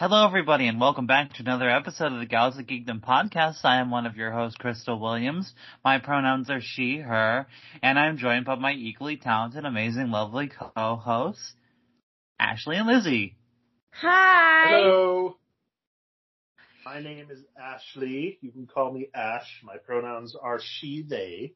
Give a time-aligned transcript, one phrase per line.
[0.00, 3.64] Hello, everybody, and welcome back to another episode of the Gals of Geekdom podcast.
[3.64, 5.52] I am one of your hosts, Crystal Williams.
[5.84, 7.48] My pronouns are she, her,
[7.82, 11.52] and I'm joined by my equally talented, amazing, lovely co-hosts,
[12.38, 13.34] Ashley and Lizzie.
[13.90, 14.68] Hi.
[14.68, 15.36] Hello.
[16.84, 18.38] My name is Ashley.
[18.40, 19.62] You can call me Ash.
[19.64, 21.54] My pronouns are she, they.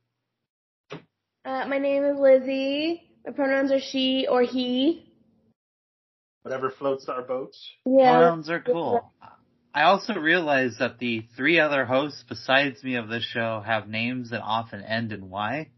[1.45, 3.09] Uh, my name is Lizzie.
[3.24, 5.11] My pronouns are she or he.
[6.43, 7.52] Whatever floats our boat.
[7.86, 8.18] Yeah.
[8.18, 9.12] Pronouns are cool.
[9.75, 14.30] I also realized that the three other hosts besides me of this show have names
[14.30, 15.68] that often end in Y.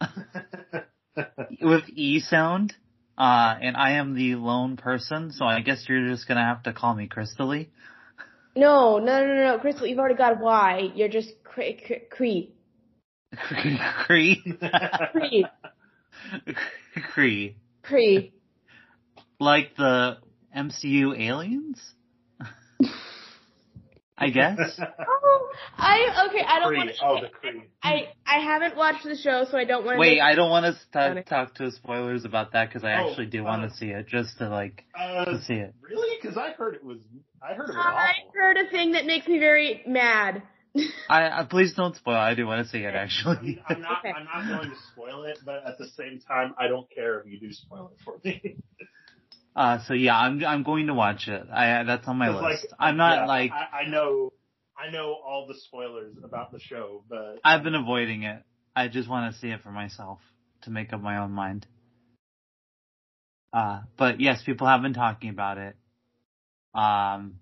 [1.60, 2.74] With E sound.
[3.18, 6.74] Uh, and I am the lone person, so I guess you're just gonna have to
[6.74, 7.68] call me Crystally.
[8.54, 10.92] No, no, no, no, no, Crystal, you've already got Y.
[10.94, 12.08] You're just Cree.
[12.10, 12.52] Cree.
[14.06, 14.44] Cree.
[15.12, 15.46] Cree.
[17.12, 17.56] Cree.
[17.82, 18.32] Cree.
[19.38, 20.18] Like the
[20.56, 21.80] MCU aliens?
[24.18, 24.58] I guess.
[24.80, 26.42] Oh, I okay.
[26.46, 27.32] I don't want Oh, the to.
[27.32, 27.62] Cree.
[27.82, 30.00] I I haven't watched the show, so I don't want to.
[30.00, 31.16] Wait, I don't want to Funny.
[31.16, 33.88] st- talk to spoilers about that because I Oh, actually do uh, want to see
[33.90, 35.74] it, just to like Uh, to see it.
[35.82, 36.16] really?
[36.20, 36.98] Because I heard it was.
[37.42, 40.42] I heard it was I heard a thing that makes me very mad.
[41.10, 42.16] I, I please don't spoil.
[42.16, 43.62] I do want to see it actually.
[43.68, 43.98] I'm not.
[43.98, 44.12] Okay.
[44.16, 47.26] I'm not going to spoil it, but at the same time, I don't care if
[47.26, 48.56] you do spoil it for me.
[49.56, 51.46] Uh, so yeah, I'm I'm going to watch it.
[51.50, 52.42] I that's on my list.
[52.42, 54.30] like, I'm not yeah, like I, I know.
[54.78, 58.42] I know all the spoilers about the show, but I've been avoiding it.
[58.76, 60.18] I just want to see it for myself
[60.62, 61.66] to make up my own mind.
[63.54, 65.76] Uh, but yes, people have been talking about it.
[66.74, 67.40] Um,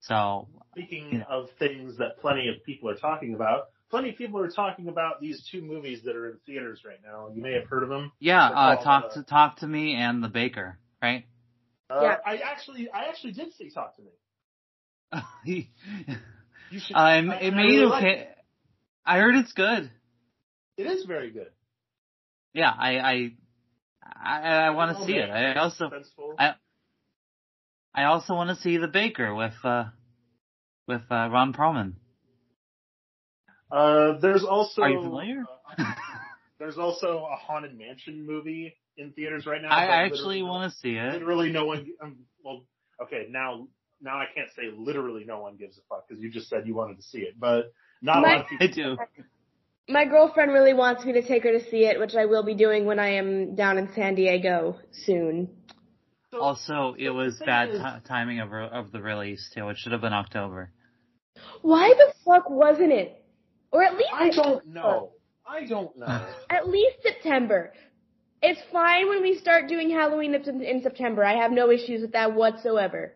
[0.00, 1.24] so Speaking Yeah.
[1.28, 5.20] of things that plenty of people are talking about, plenty of people are talking about
[5.20, 7.28] these two movies that are in theaters right now.
[7.34, 8.12] You may have heard of them.
[8.18, 11.26] yeah, uh, talk uh, to talk to me and the baker, right?
[11.90, 12.16] Uh, Yeah.
[12.24, 15.70] I actually, I actually did see Talk to Me.
[16.70, 16.94] You should.
[16.94, 18.28] um, I- it I made really okay.
[19.04, 19.90] I heard it's good.
[20.76, 21.50] It is very good.
[22.54, 23.30] Yeah, I I
[24.02, 25.28] I, I want to see it.
[25.30, 25.90] I also.
[26.38, 26.54] I-
[27.92, 29.86] I also want to see the baker with uh
[30.86, 31.94] with uh, Ron Perlman.
[33.72, 34.82] uh, there's also.
[34.82, 35.44] Are you familiar?
[35.76, 35.84] uh,
[36.60, 39.68] there's also a haunted mansion movie in theaters right now.
[39.70, 41.12] I actually want to see it.
[41.14, 41.86] Literally, no one.
[42.02, 42.64] Um, well,
[43.02, 43.66] okay, now
[44.00, 46.74] now I can't say literally no one gives a fuck because you just said you
[46.74, 48.66] wanted to see it, but not a lot of people.
[48.66, 48.96] I do.
[49.88, 52.54] My girlfriend really wants me to take her to see it, which I will be
[52.54, 55.48] doing when I am down in San Diego soon.
[56.30, 59.68] So- Also, it was bad is- ti timing of re- of the release too.
[59.68, 60.70] It should have been October.
[61.62, 63.24] Why the fuck wasn't it?
[63.72, 65.12] Or at least I don't know.
[65.46, 66.26] I don't know.
[66.48, 67.72] At least September.
[68.42, 71.24] It's fine when we start doing Halloween in in September.
[71.24, 73.12] I have no issues with that whatsoever.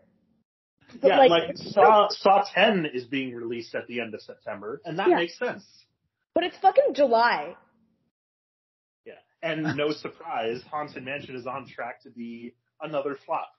[1.00, 4.80] But yeah, like, like, Saw Saw Ten is being released at the end of September,
[4.84, 5.16] and that Yeah.
[5.16, 5.64] makes sense.
[6.34, 7.56] but it's fucking July.
[9.06, 13.50] Yeah, and no surprise, Haunted Mansion is on track to be another flop.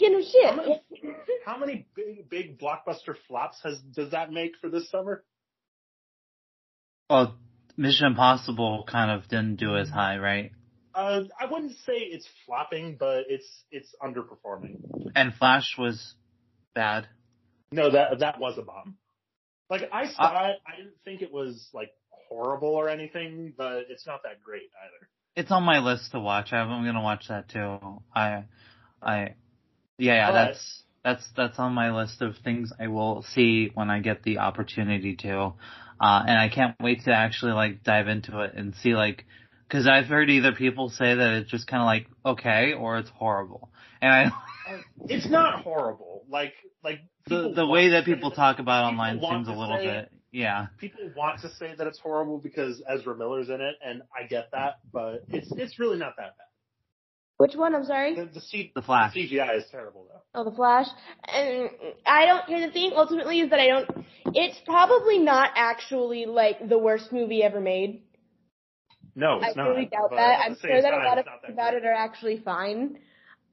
[0.00, 1.16] You know, How many, shit.
[1.44, 5.22] how many big big blockbuster flops has does that make for this summer?
[7.10, 7.36] Well,
[7.80, 10.52] Mission Impossible kind of didn't do as high, right?
[10.94, 14.82] Uh, I wouldn't say it's flopping, but it's it's underperforming.
[15.16, 16.14] And Flash was
[16.74, 17.06] bad.
[17.72, 18.96] No, that that was a bomb.
[19.70, 21.90] Like I saw Uh, it, I didn't think it was like
[22.28, 25.08] horrible or anything, but it's not that great either.
[25.36, 26.52] It's on my list to watch.
[26.52, 27.78] I'm gonna watch that too.
[28.14, 28.44] I,
[29.00, 29.34] I,
[29.96, 30.30] yeah, yeah.
[30.30, 34.22] But- That's that's that's on my list of things I will see when I get
[34.22, 35.54] the opportunity to.
[36.00, 39.26] Uh, and I can't wait to actually like dive into it and see like,
[39.68, 43.10] cause I've heard either people say that it's just kind of like okay or it's
[43.10, 43.70] horrible.
[44.00, 44.32] And I,
[45.08, 46.24] It's not horrible.
[46.28, 50.12] Like like the the way that people talk about online seems a little say- bit,
[50.32, 50.68] yeah.
[50.78, 54.50] people want to say that it's horrible because Ezra Miller's in it, and I get
[54.52, 56.46] that, but it's it's really not that bad.
[57.40, 57.74] Which one?
[57.74, 58.14] I'm sorry.
[58.14, 59.14] The, the, C, The Flash.
[59.14, 60.20] the CGI is terrible though.
[60.34, 60.86] Oh, the Flash.
[61.26, 61.70] And
[62.04, 62.44] I don't.
[62.46, 62.92] Here's the thing.
[62.94, 64.04] Ultimately, is that I don't.
[64.34, 68.02] It's probably not actually like the worst movie ever made.
[69.14, 69.68] No, I it's not.
[69.70, 70.40] really doubt that.
[70.44, 72.98] I'm sure that a lot of things about it are actually fine.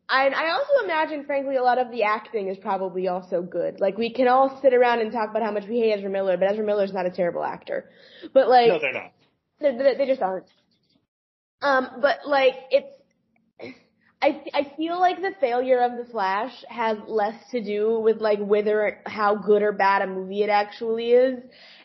[0.09, 3.79] And I also imagine, frankly, a lot of the acting is probably also good.
[3.79, 6.35] Like we can all sit around and talk about how much we hate Ezra Miller,
[6.37, 7.89] but Ezra Miller's not a terrible actor.
[8.33, 9.11] But like, No, they're not.
[9.61, 10.45] they they they just aren't.
[11.61, 12.87] Um, but like it's,
[14.21, 18.39] I I feel like the failure of the Flash has less to do with like
[18.39, 21.39] whether how good or bad a movie it actually is,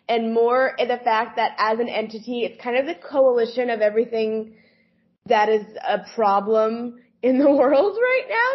[0.09, 4.55] and more the fact that as an entity, it's kind of the coalition of everything
[5.27, 8.53] that is a problem in the world right now.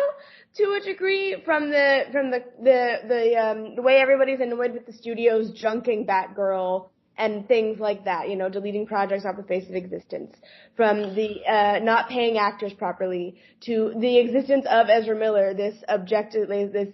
[0.56, 4.86] to a degree from the from the the the um the way everybody's annoyed with
[4.86, 9.68] the studios junking Batgirl and things like that, you know, deleting projects off the face
[9.70, 10.36] of existence,
[10.76, 16.66] from the uh, not paying actors properly to the existence of Ezra Miller, this objectively
[16.66, 16.90] this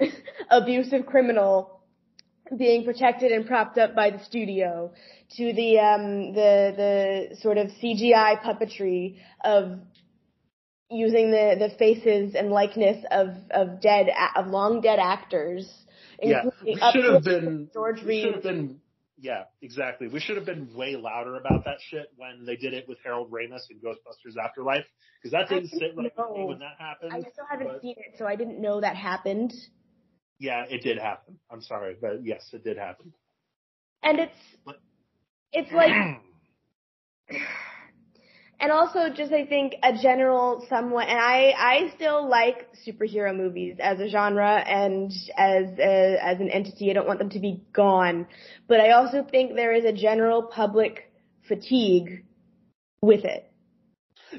[0.50, 1.80] abusive criminal
[2.56, 4.92] being protected and propped up by the studio,
[5.36, 9.78] to the um, the the sort of CGI puppetry of
[10.90, 15.70] using the the faces and likeness of of dead of long dead actors
[16.22, 17.70] Yeah, we should have been.
[17.72, 18.80] George We should have been.
[19.22, 20.08] Yeah, exactly.
[20.08, 23.30] We should have been way louder about that shit when they did it with Harold
[23.30, 24.86] Ramis in Ghostbusters Afterlife,
[25.22, 26.46] because that didn't sit right with me know.
[26.46, 27.12] when that happened.
[27.12, 29.52] I still haven't but- seen it, so I didn't know that happened.
[30.38, 31.38] Yeah, it did happen.
[31.50, 33.12] I'm sorry, but yes, it did happen.
[34.02, 34.32] And it's
[34.64, 34.80] But-
[35.52, 35.92] it's like
[38.60, 43.76] and also just I think a general somewhat and I I still like superhero movies
[43.80, 46.90] as a genre and as a, as an entity.
[46.90, 48.26] I don't want them to be gone.
[48.68, 51.10] But I also think there is a general public
[51.48, 52.24] fatigue
[53.00, 53.50] with it.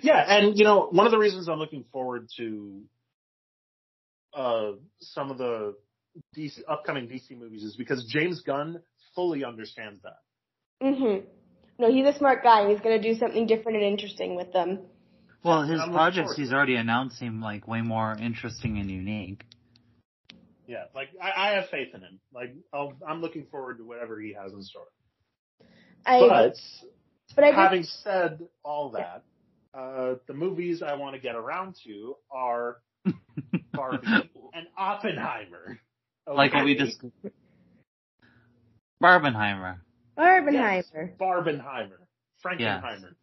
[0.02, 2.82] Yeah, and you know, one of the reasons I'm looking forward to
[4.34, 4.72] uh
[5.02, 5.76] some of the
[6.38, 8.82] DC upcoming DC movies is because James Gunn
[9.16, 10.20] fully understands that.
[10.82, 11.24] mhm
[11.80, 14.52] no he's a smart guy and he's going to do something different and interesting with
[14.54, 14.80] them
[15.44, 19.44] Well, his I'm projects he's already announced seem like way more interesting and unique.
[20.68, 22.20] Yeah, like I, I have faith in him.
[22.34, 24.88] Like I'll, I'm looking forward to whatever he has in store.
[26.06, 26.56] I But
[27.36, 29.24] but I just, having said all that,
[29.74, 32.78] uh, the movies I want to get around to are
[33.74, 34.08] Barbie
[34.54, 35.80] and Oppenheimer.
[36.28, 37.02] Like what we just
[39.02, 39.78] Barbenheimer.
[40.22, 41.98] Barbenheimer Yes, Barbenheimer.
[42.46, 43.16] Frankenheimer.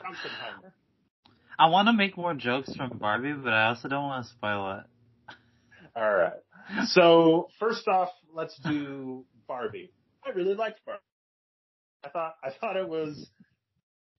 [0.00, 0.72] Frankenheimer.
[1.58, 4.78] I want to make more jokes from Barbie, but I also don't want to spoil
[4.78, 4.84] it.
[5.94, 6.32] All right.
[6.86, 9.92] So first off, let's do Barbie.
[10.24, 11.02] I really liked Barbie.
[12.04, 13.28] I thought I thought it was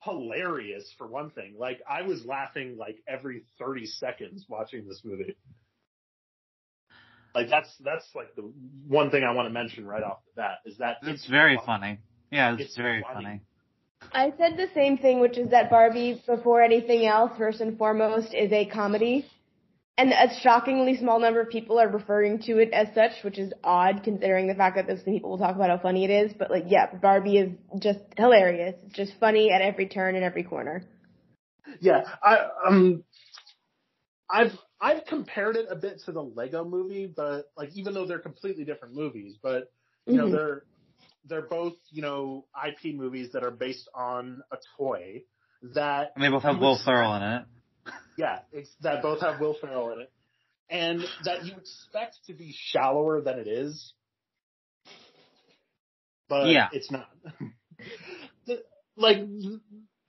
[0.04, 1.56] hilarious for one thing.
[1.58, 5.36] Like I was laughing like every 30 seconds watching this movie.
[7.36, 8.52] Like that's that's like the
[8.88, 11.66] one thing I want to mention right off the bat is that It's very fun.
[11.66, 12.00] funny.
[12.32, 13.26] Yeah, it's, It's very funny.
[13.26, 13.42] funny.
[14.12, 18.34] I said the same thing, which is that Barbie, before anything else, first and foremost,
[18.34, 19.26] is a comedy.
[19.96, 23.54] And a shockingly small number of people are referring to it as such, which is
[23.64, 26.34] odd considering the fact that those people will talk about how funny it is.
[26.38, 28.76] But like, yeah, Barbie is just hilarious.
[28.86, 30.84] It's just funny at every turn and every corner.
[31.80, 33.04] Yeah, I um,
[34.30, 38.20] I've I've compared it a bit to the Lego Movie, but like even though they're
[38.20, 39.72] completely different movies, but
[40.08, 40.32] you know Mhm.
[40.32, 40.64] they're
[41.26, 45.24] they're both you know IP movies that are based on a toy
[45.74, 47.44] that And they both have Will Ferrell in it.
[48.18, 50.12] Yeah, it's, that both have Will Ferrell in it,
[50.70, 53.94] and that you expect to be shallower than it is,
[56.30, 56.70] but Yeah.
[56.72, 57.10] it's not.
[58.46, 58.64] The-
[58.96, 59.18] like,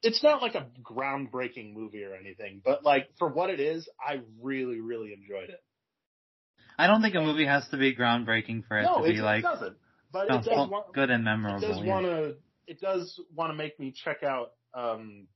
[0.04, 4.20] it's not like a groundbreaking movie or anything, but like for what it is, I
[4.40, 5.62] really, really enjoyed it.
[6.78, 9.18] I don't think a movie has to be groundbreaking for it no, to it, be
[9.18, 9.76] it like doesn't,
[10.12, 11.60] but oh, it does want, good and it memorable.
[11.60, 11.86] does yeah.
[11.86, 12.36] want to,
[12.66, 15.26] it does want to make me check out um,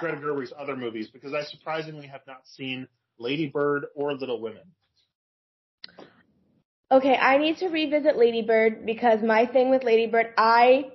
[0.00, 2.86] Greta Gerwig's other movies because I surprisingly have not seen
[3.18, 4.62] Lady Bird or Little Women.
[6.90, 10.92] Okay, I need to revisit Ladybird because my thing with Ladybird, I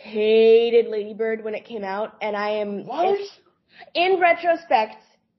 [0.00, 3.18] hated Ladybird when it came out, and I am what?
[3.94, 4.96] in retrospect,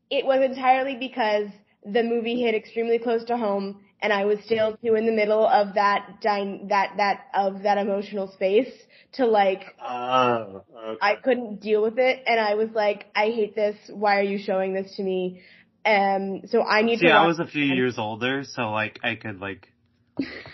[0.09, 1.47] it was entirely because
[1.83, 5.45] the movie hit extremely close to home, and I was still too in the middle
[5.45, 8.71] of that dy- that that of that emotional space
[9.13, 10.97] to like Oh, okay.
[11.01, 13.75] I couldn't deal with it, and I was like, I hate this.
[13.91, 15.41] Why are you showing this to me?
[15.83, 17.13] Um, so I need See, to.
[17.13, 17.75] I was a few it.
[17.75, 19.67] years older, so like I could like,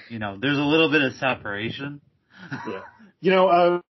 [0.09, 1.99] you know, there's a little bit of separation.
[2.69, 2.81] yeah.
[3.19, 3.83] You know, uh, what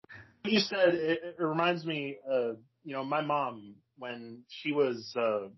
[0.48, 2.52] you said, it, it reminds me, uh,
[2.84, 5.48] you know, my mom, when she was, uh,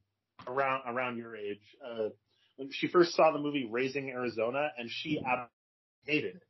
[0.46, 2.08] around, around your age, uh,
[2.56, 5.50] when she first saw the movie Raising Arizona and she absolutely
[6.04, 6.42] hated it.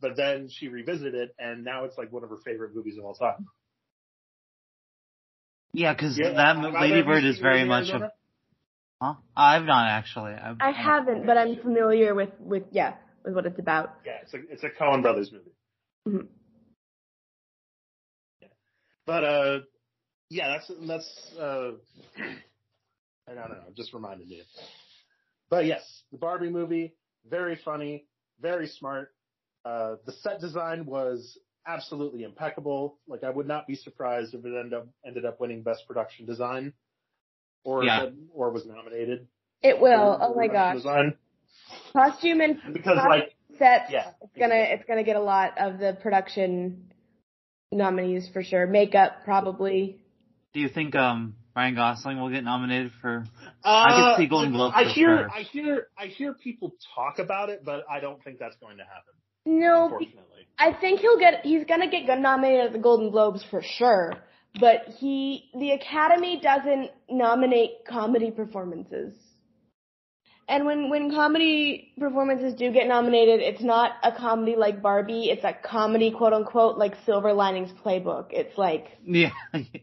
[0.00, 3.04] But then she revisited it and now it's like one of her favorite movies of
[3.04, 3.46] all time.
[5.72, 8.12] Yeah, because Yeah, that have mo- either Lady Bird is very Raising much Arizona?
[9.00, 9.04] a.
[9.04, 9.14] Huh?
[9.36, 10.32] I've not actually.
[10.32, 12.94] I've, I haven't, but I'm familiar with with yeah
[13.24, 13.94] with what it's about.
[14.04, 15.52] Yeah, it's a, it's a Coen Brothers movie.
[16.08, 16.28] Mhm.
[19.06, 19.14] Yeah.
[19.14, 19.58] But, uh,
[20.28, 21.72] yeah, that's, that's, uh,
[23.28, 24.42] I don't know, just reminded me.
[25.50, 26.94] But yes, the Barbie movie,
[27.28, 28.06] very funny,
[28.40, 29.12] very smart.
[29.64, 32.98] Uh, the set design was absolutely impeccable.
[33.08, 36.26] Like I would not be surprised if it ended up, ended up winning best production
[36.26, 36.72] design.
[37.64, 38.06] or Yeah.
[38.32, 39.28] or was nominated.
[39.62, 40.16] It will.
[40.18, 40.76] for Oh my gosh.
[40.76, 41.14] Design.
[41.92, 43.90] Costume and Because costume like sets.
[43.92, 46.89] yeah, It's gonna it's gonna get a lot of the production
[47.72, 48.66] nominees for sure.
[48.66, 50.00] Makeup probably.
[50.52, 53.24] Do you think um Ryan Gosling will get nominated for?
[53.64, 55.30] Uh, I could see Golden Globes I for hear, sure.
[55.30, 58.84] I hear, I hear people talk about it, but I don't think that's going to
[58.84, 59.14] happen.
[59.46, 63.62] No, Unfortunately, I think he'll get he's gonna get nominated at the Golden Globes for
[63.62, 64.12] sure.
[64.58, 69.14] But he the Academy doesn't nominate comedy performances.
[70.50, 75.44] And when when comedy performances do get nominated, it's not a comedy like Barbie, it's
[75.44, 78.26] a comedy quote unquote like Silver Linings Playbook.
[78.30, 79.30] It's like Yeah,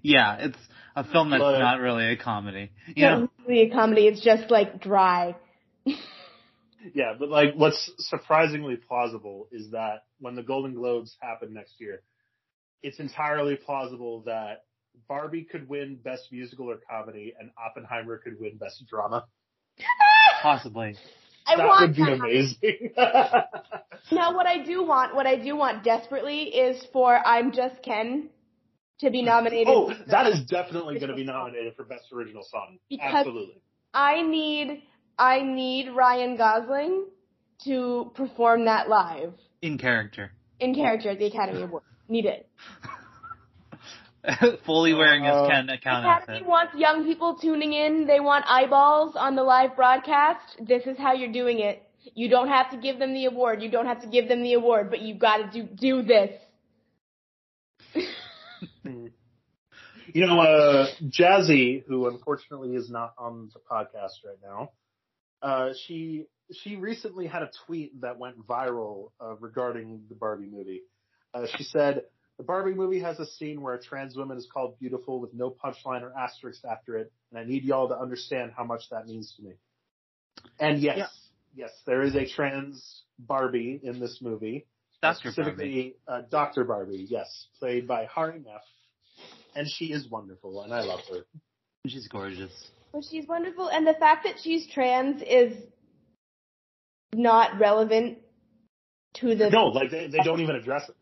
[0.02, 0.36] yeah.
[0.40, 0.58] It's
[0.94, 2.72] a film that's But- not really a comedy.
[2.86, 5.38] You not really a comedy, it's just like dry.
[5.86, 7.14] yeah.
[7.18, 12.02] But like, what's surprisingly plausible is that when the Golden Globes happen next year,
[12.84, 14.66] it's entirely plausible that
[15.08, 19.26] Barbie could win Best Musical or Comedy, and Oppenheimer could win Best Drama.
[20.42, 20.96] Possibly.
[21.46, 22.14] I that want would be that.
[22.14, 22.94] amazing.
[24.12, 28.30] Now, what I do want, what I do want desperately is for I'm Just Ken
[29.00, 29.68] to be nominated.
[29.70, 32.78] oh, that is definitely going to be nominated for Best Original Song.
[32.90, 33.62] Because- Absolutely.
[33.94, 34.82] I need,
[35.20, 37.06] I need Ryan Gosling
[37.66, 40.32] to perform that live In character.
[40.60, 41.86] in character at the Academy Awards.
[42.08, 42.48] Need it.
[44.66, 46.48] Fully wearing his Uh, Ken The account Academy outfit.
[46.48, 48.06] wants young people tuning in.
[48.08, 50.58] They want eyeballs on the live broadcast.
[50.60, 51.84] This is how you're doing it.
[52.16, 53.62] You don't have to give them the award.
[53.62, 56.32] You don't have to give them the award, but you've got to do do this.
[60.14, 64.72] You know, uh, Jazzy, who unfortunately is not on the podcast right now,
[65.42, 70.82] uh, she she recently had a tweet that went viral uh, regarding the Barbie movie.
[71.34, 72.04] Uh, she said,
[72.38, 75.50] "The Barbie movie has a scene where a trans woman is called beautiful with no
[75.50, 79.34] punchline or asterisk after it, and I need y'all to understand how much that means
[79.36, 79.54] to me."
[80.60, 81.66] And yes, Yeah.
[81.66, 84.68] yes, there is a trans Barbie in this movie.
[85.02, 85.32] Dr.
[85.32, 85.32] Barbie.
[85.32, 86.64] Specifically, uh, Dr.
[86.64, 88.62] Barbie, yes, played by Hari Nef.
[89.56, 91.26] And she is wonderful, and I love her.
[91.88, 92.52] She's gorgeous.
[92.92, 95.56] Well, she's wonderful, and the fact that she's trans is
[97.14, 98.20] not relevant
[99.16, 100.96] to the No, like they, they don't even address it.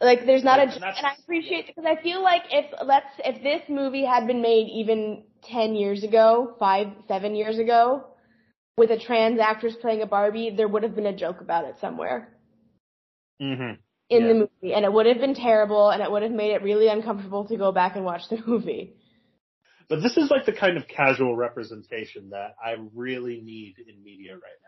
[0.00, 0.26] Like.
[0.26, 3.62] There's not a, And and I appreciate because I feel like if let's if this
[3.68, 8.04] movie had been made even ten years ago, five seven years ago,
[8.76, 11.76] with a trans actress playing a Barbie, there would have been a joke about it
[11.80, 12.28] somewhere
[13.42, 13.80] Mm-hmm.
[14.10, 14.28] in Yeah.
[14.28, 16.88] the movie, and it would have been terrible, and it would have made it really
[16.88, 18.94] uncomfortable to go back and watch the movie.
[19.88, 24.34] But this is like the kind of casual representation that I really need in media
[24.34, 24.60] right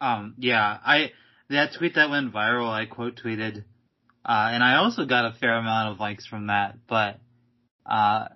[0.00, 0.06] now.
[0.06, 1.12] Um, yeah, I
[1.50, 3.64] that tweet that went viral, I quote tweeted,
[4.24, 6.76] uh, and I also got a fair amount of likes from that.
[6.88, 7.18] But
[7.86, 8.28] uh,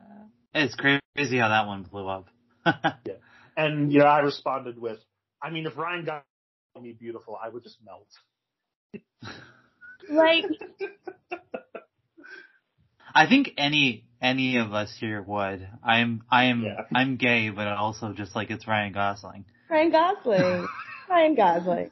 [0.54, 2.28] it's crazy how that one blew up.
[2.66, 3.14] yeah.
[3.57, 4.99] And, you know, I responded with,
[5.42, 6.25] I mean, if Ryan got
[6.81, 8.09] me beautiful, I would just melt.
[10.09, 10.45] Like
[13.14, 15.69] I think any any of us here would.
[15.83, 16.85] I'm I am Yeah.
[16.95, 19.45] I'm gay, but also just like it's Ryan Gosling.
[19.71, 20.69] Ryan Gosling,
[21.09, 21.90] Ryan Gosling.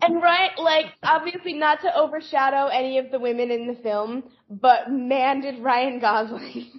[0.00, 4.90] And right, like, obviously not to overshadow any of the women in the film, but
[4.90, 6.70] man did Ryan Gosling.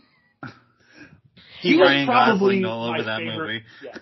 [1.62, 3.64] He Ryan was probably Gosling all over my that favorite- movie.
[3.84, 3.98] Yeah.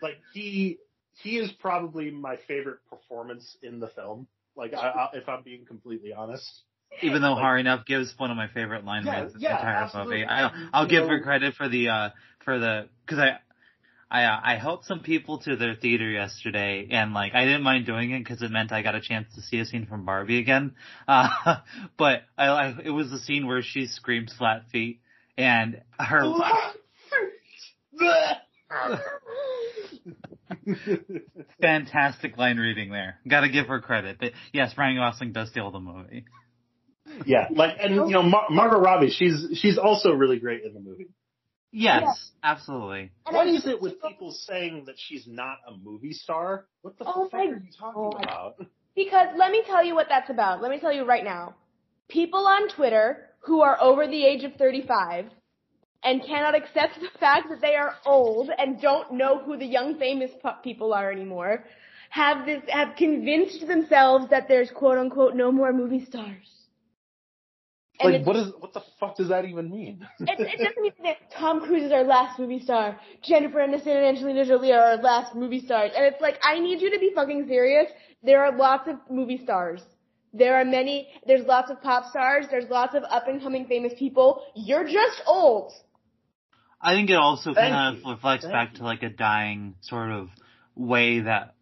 [0.00, 0.78] Like he
[1.20, 4.28] he is probably my favorite performance in the film.
[4.56, 6.48] Like I, I, if I'm being completely honest.
[7.02, 9.56] Even though Like- Hari Nef gives one of my favorite line Yeah, reads this yeah,
[9.58, 10.16] entire absolutely.
[10.18, 10.28] movie.
[10.28, 12.10] I, I'll give You her credit for the uh
[12.44, 13.38] for the because I.
[14.10, 17.84] I uh, I helped some people to their theater yesterday, and like I didn't mind
[17.84, 20.38] doing it because it meant I got a chance to see a scene from Barbie
[20.38, 20.74] again.
[21.06, 21.56] Uh,
[21.96, 25.00] but I, I it was the scene where she screams flat feet,
[25.36, 26.24] and her
[31.60, 33.18] fantastic line reading there.
[33.26, 34.18] Got to give her credit.
[34.20, 36.24] But yes, Ryan Gosling does steal the movie.
[37.26, 40.80] yeah, like and you know Mar- Margot Robbie, she's she's also really great in the
[40.80, 41.08] movie.
[41.72, 42.50] Yes, Yeah.
[42.50, 43.10] absolutely.
[43.26, 46.66] And What I- is it with people saying that she's not a movie star?
[46.82, 48.22] What the Oh fuck my are you talking God.
[48.24, 48.56] about?
[48.94, 50.60] Because let me tell you what that's about.
[50.62, 51.54] Let me tell you right now.
[52.08, 55.26] People on Twitter who are over the age of 35
[56.02, 59.98] and cannot accept the fact that they are old and don't know who the young
[59.98, 60.30] famous
[60.62, 61.64] people are anymore
[62.10, 66.67] have this have convinced themselves that there's quote unquote no more movie stars.
[68.00, 70.06] And Like it's- what is what the fuck does that even mean?
[70.20, 72.98] it, it doesn't mean that Tom Cruise is our last movie star.
[73.22, 75.90] Jennifer Aniston and Angelina Jolie are our last movie stars.
[75.96, 77.90] And it's like, I need you to be fucking serious.
[78.22, 79.82] There are lots of movie stars.
[80.32, 83.92] There are many, there's lots of pop stars, there's lots of up and coming famous
[83.98, 84.42] people.
[84.54, 85.72] You're just old.
[86.80, 88.78] I think it also Thank kind of reflects Thank back you.
[88.78, 90.28] to like a dying sort of
[90.76, 91.54] way that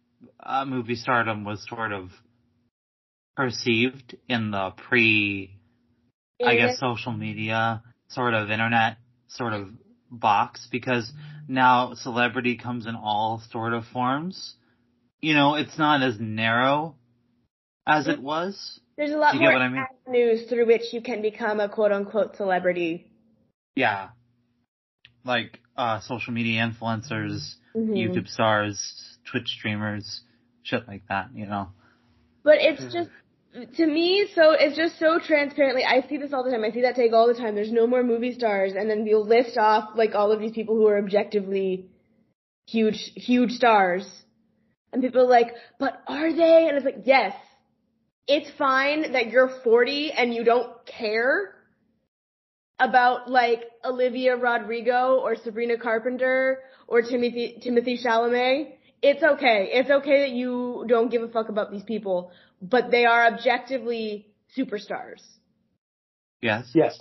[0.43, 2.11] uh, movie stardom was sort of
[3.35, 5.56] perceived in the pre,
[6.45, 9.69] I guess, social media sort of internet sort of
[10.09, 11.11] box because
[11.47, 14.55] now celebrity comes in all sort of forms.
[15.19, 16.95] You know, it's not as narrow
[17.87, 18.79] as it was.
[18.97, 19.85] There's a lot more I mean?
[20.05, 23.11] avenues through which you can become a quote unquote celebrity.
[23.75, 24.09] Yeah.
[25.23, 27.95] Like, uh, social media influencers, Mhm.
[27.95, 30.21] YouTube stars, Twitch streamers,
[30.63, 31.69] shit like that, you know.
[32.43, 33.09] But it's just
[33.77, 35.83] to me, so it's just so transparently.
[35.83, 36.63] I see this all the time.
[36.63, 37.55] I see that take all the time.
[37.55, 40.75] There's no more movie stars, and then you'll list off like all of these people
[40.75, 41.89] who are objectively
[42.67, 44.07] huge, huge stars,
[44.91, 47.33] and people are like, "But are they?" And it's like, yes,
[48.27, 51.55] it's fine that you're 40 and you don't care
[52.79, 58.76] about like Olivia Rodrigo or Sabrina Carpenter or Timothée Timothée Chalamet.
[59.01, 59.69] It's okay.
[59.73, 64.27] It's okay that you don't give a fuck about these people, but they are objectively
[64.57, 65.21] superstars.
[66.41, 66.71] Yes.
[66.73, 66.99] Yes.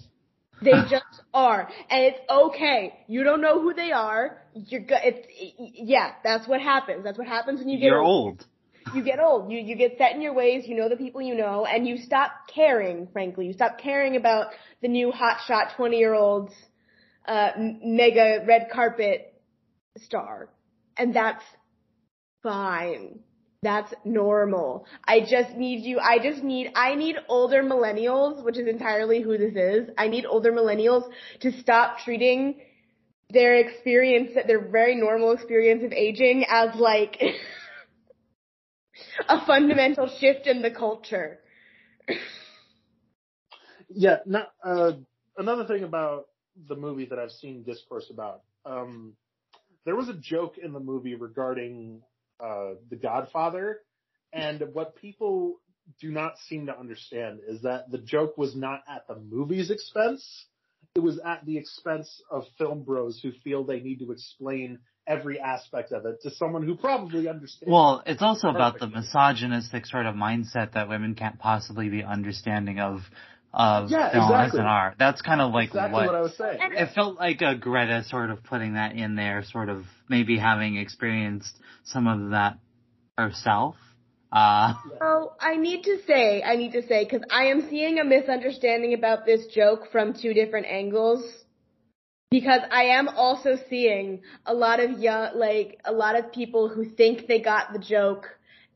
[0.62, 2.94] They just are, and it's okay.
[3.08, 4.38] You don't know who they are.
[4.54, 5.26] You're go- it's
[5.58, 6.12] yeah.
[6.24, 7.04] That's what happens.
[7.04, 8.44] That's what happens when you get You're old.
[8.94, 9.50] you get old.
[9.50, 10.64] You you get set in your ways.
[10.66, 13.08] You know the people you know, and you stop caring.
[13.12, 14.46] Frankly, you stop caring about
[14.80, 16.52] the new hotshot twenty year olds,
[17.26, 19.34] uh, mega red carpet
[19.98, 20.48] star,
[20.96, 21.42] and that's
[22.46, 23.18] fine.
[23.62, 24.86] That's normal.
[25.04, 25.98] I just need you.
[25.98, 26.70] I just need.
[26.76, 29.90] I need older millennials, which is entirely who this is.
[29.98, 31.02] I need older millennials
[31.40, 32.60] to stop treating
[33.30, 37.20] their experience, their very normal experience of aging, as like.
[39.28, 41.40] a fundamental shift in the culture.
[43.88, 44.16] Yeah.
[44.26, 44.92] Not, uh,
[45.38, 46.26] another thing about
[46.68, 48.42] the movie that I've seen discourse about.
[48.64, 49.12] Um,
[49.84, 52.02] there was a joke in the movie regarding
[52.40, 53.80] uh, The Godfather,
[54.32, 55.60] and what people
[56.00, 60.46] do not seem to understand is that the joke was not at the movie's expense.
[60.94, 65.38] It was at the expense of film bros who feel they need to explain every
[65.38, 67.70] aspect of it to someone who probably understands.
[67.70, 72.80] Well, it's also about the misogynistic sort of mindset that women can't possibly be understanding
[72.80, 73.02] of
[73.56, 74.60] of Yeah, film as exactly.
[74.60, 74.94] an art.
[74.98, 76.60] That's kind of like exactly what, what I was saying.
[76.62, 80.38] And- it felt like a Greta sort of putting that in there, sort of maybe
[80.38, 82.58] having experienced some of that
[83.16, 83.76] herself.
[84.30, 88.04] Uh, Oh, I need to say, I need to say, because I am seeing a
[88.04, 91.24] misunderstanding about this joke from two different angles.
[92.30, 96.84] Because I am also seeing a lot of young, like, a lot of people who
[96.84, 98.28] think they got the joke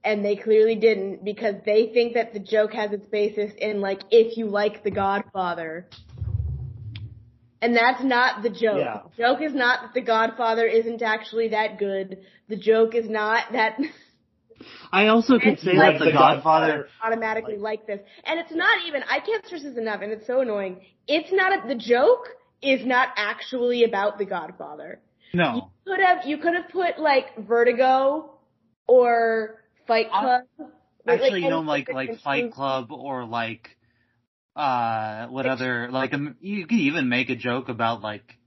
[0.04, 4.00] and they clearly didn't because they think that the joke has its basis in, like,
[4.10, 5.86] if you like The Godfather.
[7.62, 8.78] And that's not the joke.
[8.78, 9.00] Yeah.
[9.16, 12.18] The joke is not that The Godfather isn't actually that good.
[12.48, 13.78] The joke is not that
[14.92, 16.88] I also could say Like that The Godfather.
[17.02, 18.00] automatically like this.
[18.24, 20.80] And it's not even, I can't stress this enough, and it's so annoying.
[21.06, 22.28] It's not, a, the joke
[22.62, 25.00] is not actually about The Godfather.
[25.32, 28.32] You No, could have, you could have put like Vertigo
[28.88, 29.59] or
[29.90, 30.42] Fight Club.
[31.04, 32.52] like- actually, you know, like like Fight.
[32.52, 33.76] Club or like
[34.54, 38.38] uh what other like um, you could even make a joke about like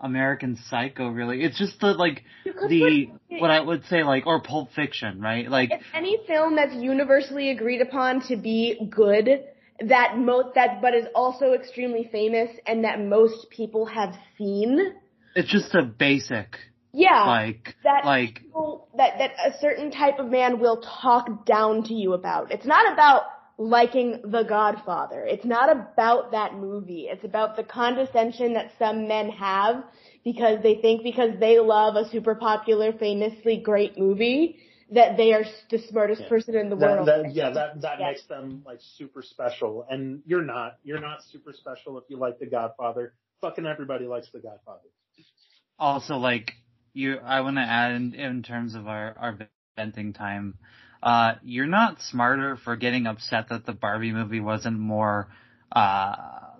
[0.00, 1.10] American Psycho.
[1.10, 2.24] Really, it's just the like
[2.68, 5.48] the put- what I would say like or Pulp Fiction, right?
[5.48, 9.44] Like any film that's universally agreed upon to be good
[9.80, 14.94] that most that but is also extremely famous and that most people have seen.
[15.36, 16.56] it's just a basic
[16.94, 17.24] Yeah.
[17.26, 21.94] like that like people that that a certain type of man will talk down to
[21.94, 22.52] you about.
[22.52, 23.22] It's not about
[23.58, 25.24] liking The Godfather.
[25.24, 27.06] It's not about that movie.
[27.10, 29.84] It's about the condescension that some men have
[30.24, 34.60] because they think because they love a super popular, famously great movie
[34.92, 36.28] that they are the smartest Yeah.
[36.28, 37.08] person in the That, world.
[37.08, 38.08] that, yeah, that that Yeah.
[38.08, 40.78] makes them like super special, and you're not.
[40.84, 43.14] You're not super special if you like The Godfather.
[43.40, 44.88] Fucking everybody likes The Godfather.
[45.78, 46.52] also like
[46.94, 49.38] you I want to add in, in terms of our our
[49.76, 50.56] venting time
[51.02, 55.28] uh you're not smarter for getting upset that the Barbie movie wasn't more
[55.72, 56.14] uh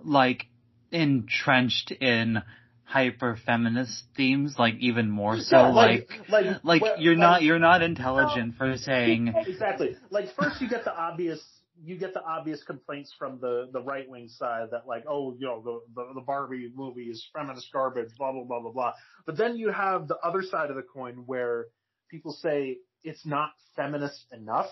[0.05, 0.47] like
[0.91, 2.43] entrenched in
[2.85, 7.43] hyper feminist themes like even more so Yeah, like like like well, you're like- not
[7.43, 9.97] you're not intelligent for saying exactly.
[10.11, 11.41] Like first you get the obvious
[11.83, 15.47] you get the obvious complaints from the the right wing side that like oh you
[15.47, 18.93] know the, the the Barbie movie is feminist garbage blah blah blah blah blah.
[19.27, 21.67] But then you have the other side of the coin where
[22.11, 24.71] people say it's not feminist enough,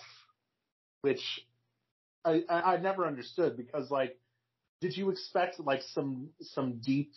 [1.00, 1.46] which
[2.24, 4.18] I, I I never understood because like,
[4.80, 7.12] did you expect like some some deep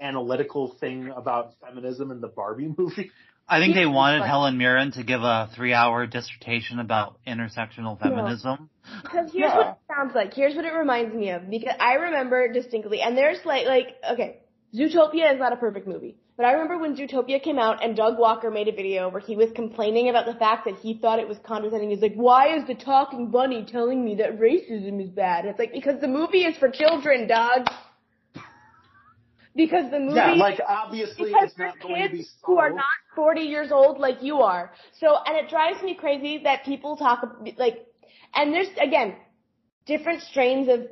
[0.00, 3.10] analytical thing about feminism in the Barbie movie?
[3.46, 8.70] I think they wanted but- Helen Mirren to give a three-hour dissertation about intersectional feminism.
[9.02, 9.56] Because here's Yeah.
[9.56, 10.34] what it sounds like.
[10.34, 11.48] Here's what it reminds me of.
[11.50, 14.38] Because I remember distinctly, and there's like, like, okay,
[14.74, 16.16] Zootopia is not a perfect movie.
[16.36, 19.36] But I remember when Zootopia came out and Doug Walker made a video where he
[19.36, 21.90] was complaining about the fact that he thought it was condescending.
[21.90, 25.44] He's like, why is the talking bunny telling me that racism is bad?
[25.44, 27.68] It's like, because the movie is for children, dog.
[29.56, 32.84] Because the movie Yeah, like obviously it's not going to be kids who are not
[33.14, 34.72] 40 years old like you are.
[34.98, 37.22] So, and it drives me crazy that people talk
[37.56, 37.86] like,
[38.34, 39.14] and there's again
[39.86, 40.88] different strains of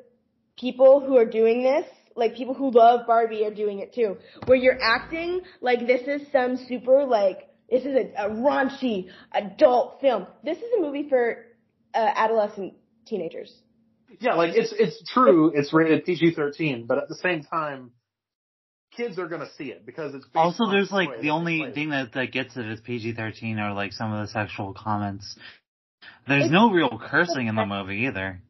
[0.56, 1.86] people who are doing this.
[2.14, 6.28] Like people who love Barbie are doing it too, where you're acting like this is
[6.30, 10.26] some super like this is a, a raunchy adult film.
[10.44, 11.46] This is a movie for
[11.94, 12.74] uh, adolescent
[13.06, 13.52] teenagers.
[14.20, 15.52] Yeah, like it's it's true.
[15.54, 17.92] It's rated PG thirteen, but at the same time,
[18.96, 21.90] kids are gonna see it because it's Also, there's toy like the only they thing
[21.90, 25.36] that that gets it is PG-13 or like some of the sexual comments.
[26.26, 28.40] There's It's- no real cursing in the movie either.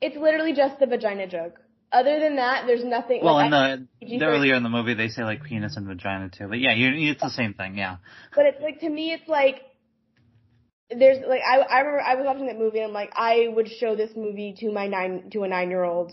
[0.00, 1.60] It's literally just the vagina joke.
[1.92, 3.20] Other than that, there's nothing.
[3.22, 4.18] Well, like, in the, PG-13.
[4.18, 6.48] the earlier in the movie, they say like penis and vagina too.
[6.48, 7.76] But yeah, you, it's the same thing.
[7.76, 7.96] Yeah.
[8.34, 9.62] But it's like to me, it's like
[10.90, 13.68] there's like I I remember I was watching that movie and I'm like I would
[13.68, 16.12] show this movie to my nine to a nine year old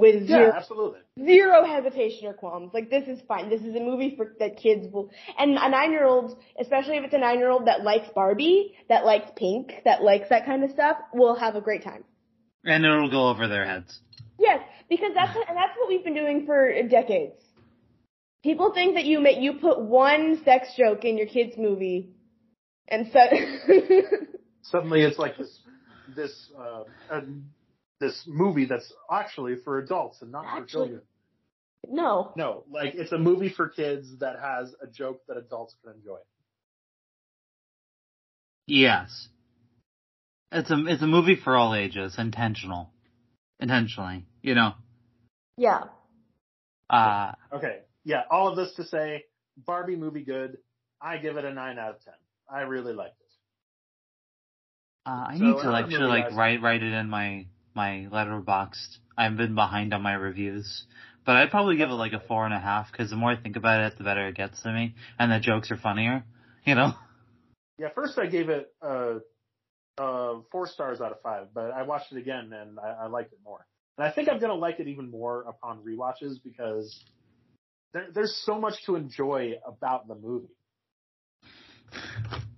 [0.00, 1.00] with Yeah, zero absolutely.
[1.24, 2.72] zero hesitation or qualms.
[2.72, 3.50] Like this is fine.
[3.50, 7.04] This is a movie for that kids will and a nine year old, especially if
[7.04, 10.64] it's a nine year old that likes Barbie, that likes pink, that likes that kind
[10.64, 12.04] of stuff, will have a great time.
[12.64, 14.00] And it'll go over their heads.
[14.38, 17.34] Yes, because that's and that's what we've been doing for decades.
[18.42, 22.10] People think that you make you put one sex joke in your kids' movie,
[22.88, 23.20] and so
[24.62, 25.58] Suddenly, it's like this
[26.16, 27.20] this uh, uh,
[28.00, 31.02] this movie that's actually for adults and not for children.
[31.88, 32.32] no.
[32.36, 36.18] No, like it's a movie for kids that has a joke that adults can enjoy.
[38.66, 39.28] Yes.
[40.52, 42.90] It's a it's a movie for all ages, intentional,
[43.60, 44.26] intentionally.
[44.42, 44.72] You know.
[45.56, 45.84] Yeah.
[46.88, 49.24] Uh, Okay, yeah, all of this to say,
[49.56, 50.58] Barbie movie good.
[51.00, 52.14] I give it a nine out of ten.
[52.48, 53.26] I really liked it.
[55.06, 57.46] uh I So need to actually like I- write write it in my
[57.80, 58.98] my Letterboxd.
[59.16, 60.84] I've been behind on my reviews,
[61.24, 63.36] but I'd probably give it like a four and a half because the more I
[63.36, 66.22] think about it, the better it gets to me, and the jokes are funnier.
[66.66, 66.92] You know.
[67.78, 69.20] Yeah, first I gave it uh,
[69.96, 73.32] uh, four stars out of five, but I watched it again and I, I liked
[73.32, 73.64] it more.
[73.96, 77.02] And I think I'm gonna like it even more upon rewatches because
[77.94, 80.54] there, there's so much to enjoy about the movie.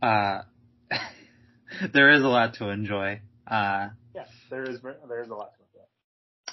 [0.02, 0.42] Uh,
[1.94, 3.20] there is a lot to enjoy.
[3.46, 5.86] Uh, Yeah, there is there is a lot to enjoy.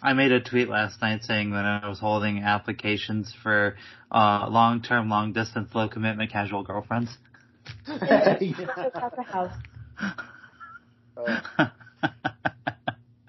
[0.02, 3.76] I made a tweet last night saying that I was holding applications for
[4.12, 7.10] uh, long-term, long-distance, low-commitment, casual girlfriends.
[7.88, 8.54] At the.
[11.18, 11.70] Uh,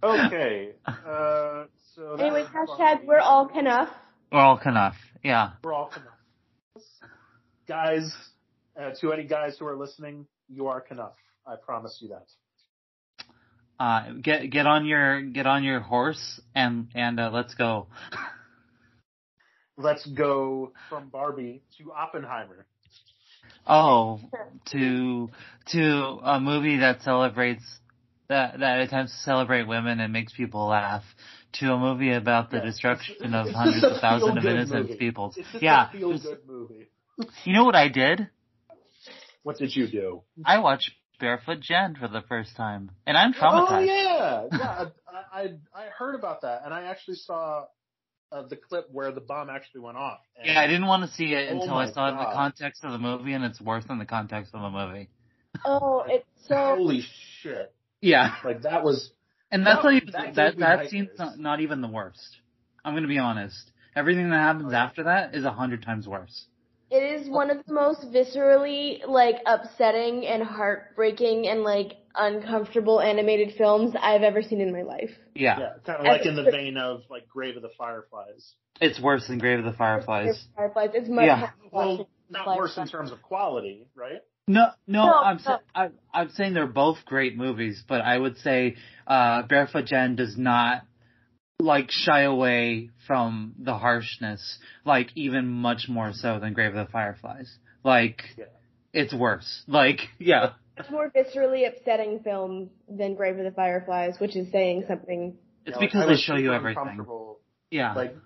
[0.04, 1.64] okay, uh,
[1.96, 2.72] so that's Anyways, Barbie.
[2.72, 3.88] hashtag we're all enough.
[4.30, 4.94] We're all enough.
[5.24, 5.52] Yeah.
[5.64, 6.84] We're all enough.
[7.66, 8.14] Guys,
[8.80, 11.16] uh, to any guys who are listening, you are enough.
[11.46, 12.26] I promise you that.
[13.80, 17.86] Uh, get get on your get on your horse and and uh, let's go.
[19.78, 22.66] Let's go from Barbie to Oppenheimer.
[23.66, 24.20] Oh,
[24.72, 25.30] to
[25.72, 27.64] to a movie that celebrates
[28.28, 31.04] that that attempts to celebrate women and makes people laugh.
[31.54, 34.96] To a movie about the Yeah, destruction it's- of hundreds of thousands of innocent movie.
[34.98, 35.34] people.
[35.62, 36.90] Yeah, feel good movie.
[37.44, 38.28] You know what I did?
[39.42, 40.22] What did you do?
[40.44, 43.70] I watched Barefoot Gen for the first time, and I'm traumatized.
[43.70, 44.84] Oh yeah, yeah.
[45.08, 45.42] I, I
[45.74, 47.66] I heard about that, and I actually saw
[48.32, 50.20] uh, the clip where the bomb actually went off.
[50.36, 52.16] And Yeah, I didn't want to see it Oh until I my saw it in
[52.18, 55.08] the context of the movie, and it's worse than the context of the movie.
[55.64, 56.56] Oh, it's so.
[56.56, 57.02] Holy
[57.42, 57.72] shit!
[58.00, 59.12] Yeah, Like that was
[59.50, 62.38] and that's That- not even, that that gave that scene's not, not even the worst.
[62.84, 63.70] I'm gonna be honest.
[63.94, 64.84] Everything that happens Oh, yeah.
[64.84, 66.46] after that is a hundred times worse.
[66.90, 73.54] It is one of the most viscerally like upsetting and heartbreaking and like uncomfortable animated
[73.56, 75.10] films I've ever seen in my life.
[75.34, 78.54] Yeah, yeah, kind of like in the vein of like Grave of the Fireflies.
[78.80, 80.46] it's worse than Grave of the Fireflies.
[80.56, 80.90] Fireflies.
[80.94, 81.50] It's much Yeah.
[81.70, 82.58] Well, not Fireflies.
[82.58, 84.20] worse in terms of quality, right?
[84.48, 85.42] No, no, No, I'm no.
[85.44, 88.74] sa- I, I'm saying they're both great movies, but I would say
[89.06, 90.82] uh, Barefoot Gen does not
[91.60, 96.92] like shy away from the harshness, like even much more so than Grave of the
[96.92, 97.52] Fireflies.
[97.84, 98.46] Like Yeah.
[98.92, 99.62] it's worse.
[99.66, 104.84] Like yeah, It's more viscerally upsetting film than Grave of the Fireflies, which is saying
[104.88, 105.36] something.
[105.66, 107.06] It's You know, because I they show you everything.
[107.70, 107.94] Yeah.
[107.94, 108.16] Like,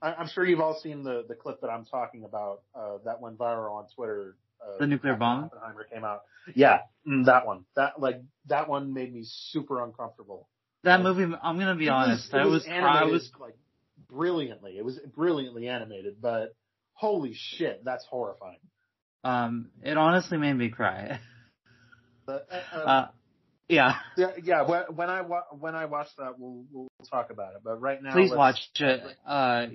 [0.00, 3.20] I, I'm sure you've all seen the the clip that I'm talking about uh, that
[3.20, 4.36] went viral on Twitter.
[4.64, 5.44] Uh, The nuclear bomb?
[5.44, 6.22] Oppenheimer came out.
[6.54, 7.64] Yeah, mm, that one.
[7.76, 10.48] That like that one made me super uncomfortable.
[10.84, 13.56] That movie, I'm gonna be It was- honest, it I was, I animated, was, like
[14.08, 14.78] brilliantly.
[14.78, 16.54] It was brilliantly animated, but
[16.92, 18.58] holy shit, that's horrifying.
[19.24, 21.18] um, it honestly made me cry.
[22.26, 23.08] But, uh, uh, Uh,
[23.68, 23.96] yeah.
[24.16, 24.62] yeah, yeah.
[24.62, 27.60] When, when I wa- when I watch that, we'll we'll talk about it.
[27.62, 29.66] But right now, Please watch it, uh,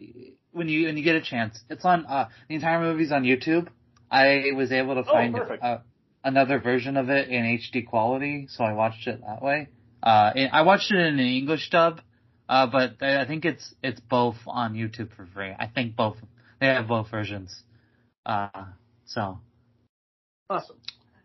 [0.51, 1.59] when you, when you get a chance.
[1.69, 3.67] It's on, uh, the entire movie's on YouTube.
[4.09, 5.63] I was able to Oh, find perfect.
[5.63, 5.77] uh,
[6.23, 9.67] another version of it in HD quality, so I watched it that way.
[10.01, 12.01] Uh, and I watched it in an English dub,
[12.47, 15.51] uh, but I I think it's, it's both on YouTube for free.
[15.57, 16.17] I think both,
[16.59, 17.63] they have both versions.
[18.25, 18.65] Uh,
[19.05, 19.39] so.
[20.49, 20.77] Awesome.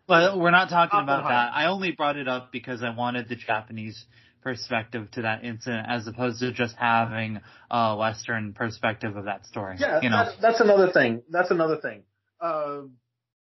[0.07, 1.51] But we're not talking about that.
[1.53, 4.05] I only brought it up because I wanted the Japanese
[4.43, 9.77] perspective to that incident as opposed to just having a Western perspective of that story.
[9.79, 10.25] Yeah, you know.
[10.25, 11.23] that, that's another thing.
[11.31, 12.03] That's another thing.
[12.39, 12.81] Uh,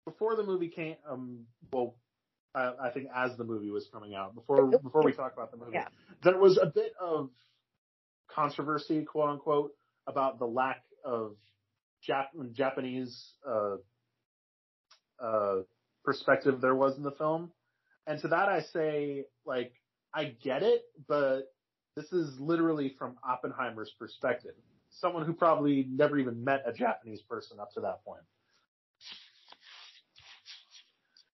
[0.06, 1.96] before the movie came, um, well,
[2.56, 5.58] I, I think as the movie was coming out, before before we talk about the
[5.58, 5.88] movie, Yeah.
[6.24, 7.30] there was a bit of
[8.30, 9.72] controversy, quote unquote,
[10.08, 11.36] about the lack of
[12.08, 13.78] Jap- Japanese uh,
[15.22, 15.56] uh,
[16.04, 17.52] perspective there was in the film.
[18.06, 19.74] And to that I say, like,
[20.14, 21.54] I get it, but
[21.96, 24.54] this is literally from Oppenheimer's perspective.
[24.90, 28.22] Someone who probably never even met a Japanese person up to that point.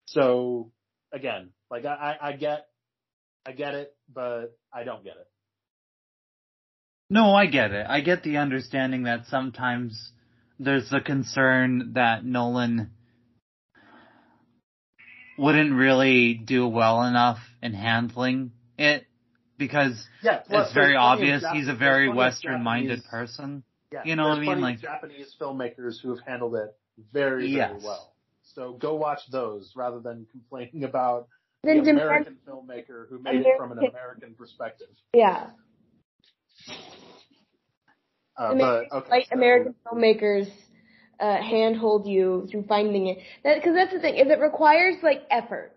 [0.07, 0.71] So
[1.12, 2.66] again, like I, I, I get,
[3.47, 5.29] I get it, but I don't get it.
[7.11, 7.87] No, I get it.
[7.88, 10.12] I get the understanding that sometimes
[10.59, 12.90] there's the concern that Nolan
[15.38, 19.07] wouldn't really do well enough in handling it
[19.57, 23.62] because Yeah, it's very there's plenty of obvious Jap- he's a very Western-minded Japanese- person.
[23.90, 24.61] Yeah, You know what I mean?
[24.61, 26.77] Like- Japanese filmmakers who have handled it
[27.12, 27.71] very, Yes.
[27.71, 28.12] very well.
[28.59, 31.29] So go watch those rather than complaining about
[31.62, 34.88] the American filmmaker who made it from an American- perspective.
[35.14, 35.51] Yeah.
[38.37, 40.49] Uh, American, but okay, like so- American filmmakers
[41.21, 43.18] uh, handhold you through finding it.
[43.44, 45.71] Because that's the thing is it requires like effort.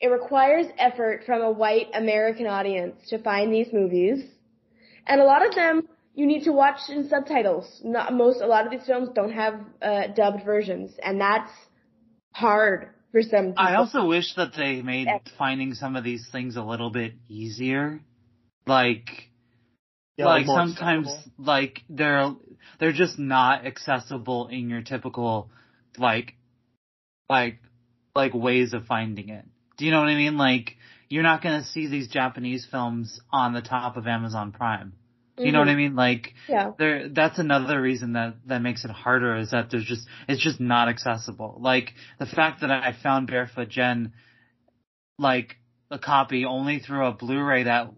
[0.00, 4.24] It requires effort from a white American audience to find these movies,
[5.06, 7.82] and a lot of them you need to watch in subtitles.
[7.84, 8.40] Not most.
[8.40, 11.50] A lot of these films don't have uh, dubbed versions, and that's
[12.38, 13.54] hard for some people.
[13.58, 15.18] I also wish that they made Yeah.
[15.36, 18.00] finding some of these things a little bit easier.
[18.66, 19.30] Like,
[20.16, 21.44] Yeah, like sometimes, accessible.
[21.44, 22.34] like they're
[22.78, 25.50] they're just not accessible in your typical,
[25.96, 26.34] like,
[27.28, 27.58] like,
[28.14, 29.44] like ways of finding it.
[29.76, 30.36] Do you know what I mean?
[30.36, 30.76] Like,
[31.08, 34.97] you're not gonna see these Japanese films on the top of Amazon Prime.
[35.38, 35.94] Do you know what I mean?
[35.94, 36.72] Like, Yeah.
[36.78, 40.60] there that's another reason that that makes it harder is that there's just it's just
[40.60, 41.58] not accessible.
[41.60, 44.12] Like the fact that i found barefoot gen
[45.18, 45.56] like
[45.90, 47.90] a copy only through a blu-ray that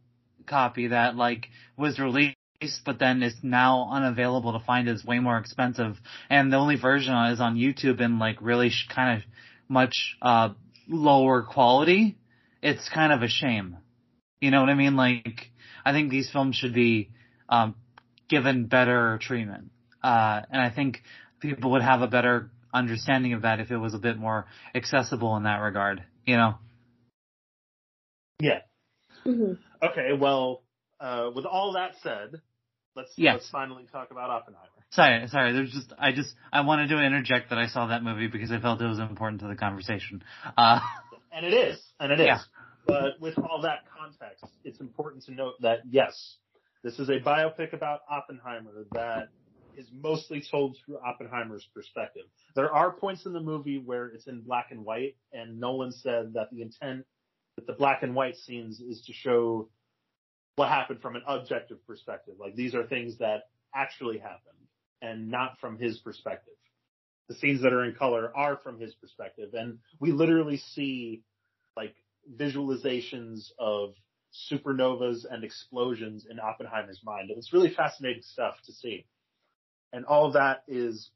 [0.47, 2.37] copy that like was released
[2.85, 5.97] but then it's now unavailable to find is way more expensive.
[6.29, 9.25] And the only version is on youtube and like really sh- kind of
[9.69, 10.51] much uh
[10.89, 12.17] lower quality.
[12.63, 13.79] It's kind of a shame.
[14.41, 14.97] You know what i mean?
[14.97, 15.51] Like
[15.85, 17.11] i think these films should be
[17.51, 17.75] um
[18.29, 19.71] given better treatment.
[20.03, 21.03] Uh, and I think
[21.41, 25.37] people would have a better understanding of that if it was a bit more accessible
[25.37, 26.55] in that regard, you know?
[28.41, 28.61] Yeah.
[29.25, 30.13] hmm Okay.
[30.19, 30.63] Well,
[31.01, 32.41] uh, with all that said,
[32.95, 33.35] let's Yes.
[33.35, 34.67] let's finally talk about Oppenheimer.
[34.91, 38.27] Sorry, sorry, there's just, I just, I wanted to interject that I saw that movie
[38.27, 40.23] because I felt it was important to the conversation.
[40.57, 40.81] Uh,
[41.33, 42.27] And it is, and it is.
[42.27, 42.39] Yeah.
[42.87, 46.37] But with all that context, it's important to note that yes,
[46.83, 49.29] this is a biopic about Oppenheimer that
[49.77, 52.25] is mostly told through Oppenheimer's perspective.
[52.55, 56.33] There are points in the movie where it's in black and white, and Nolan said
[56.35, 57.05] that the intent
[57.57, 59.69] with the black and white scenes is to show
[60.57, 62.35] what happened from an objective perspective.
[62.39, 64.41] Like these are things that actually happened
[65.03, 66.55] and not from his perspective.
[67.29, 71.23] The scenes that are in color are from his perspective, and we literally see
[71.77, 71.95] like
[72.37, 73.95] visualizations of
[74.33, 77.31] supernovas and explosions in Oppenheimer's mind.
[77.31, 79.07] And it's really fascinating stuff to see.
[79.93, 81.11] And all of that is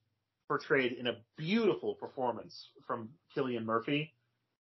[0.49, 4.13] portrayed in a beautiful performance from Cillian Murphy.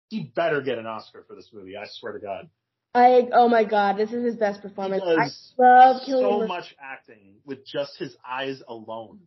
[0.09, 2.49] He better get an Oscar for this movie, I swear to God.
[2.95, 5.03] I oh my god, this is his best He performance.
[5.05, 5.29] I
[5.61, 6.47] love Cillian so Murphy.
[6.47, 9.19] much acting with just his eyes alone.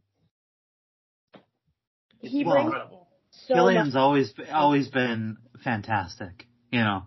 [2.21, 3.09] It's He brings incredible.
[3.31, 4.01] so Cillian's much.
[4.01, 6.47] always, always been fantastic.
[6.71, 7.03] You know.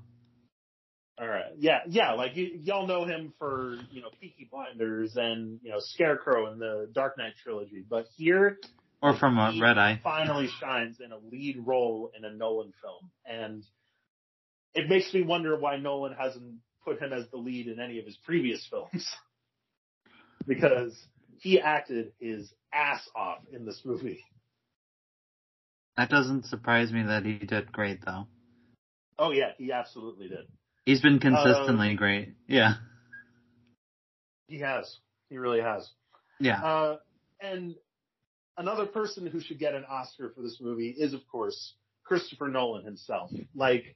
[1.18, 1.54] All right.
[1.58, 2.12] Yeah, yeah.
[2.14, 6.60] Like y- y'all know him for you know Peaky Blinders and you know Scarecrow in
[6.60, 8.58] the Dark Knight trilogy, but here
[9.02, 10.00] Or from uh, Red Eye.
[10.04, 13.64] finally shines in a lead role in a Nolan film, and
[14.74, 18.06] it makes me wonder why Nolan hasn't put him as the lead in any of
[18.06, 19.08] his previous films,
[20.48, 20.94] because
[21.40, 24.20] he acted his ass off in this movie.
[25.96, 28.28] That doesn't surprise me that he did great though.
[29.18, 30.46] Oh yeah, he absolutely did.
[30.86, 32.36] He's been consistently great.
[32.48, 32.76] Yeah.
[34.48, 34.98] He has.
[35.30, 35.90] He really has.
[36.40, 36.64] Yeah.
[36.64, 36.98] Uh,
[37.42, 37.76] and
[38.58, 42.86] another person who should get an Oscar for this movie is, of course, Christopher Nolan
[42.86, 43.32] himself.
[43.56, 43.96] Like,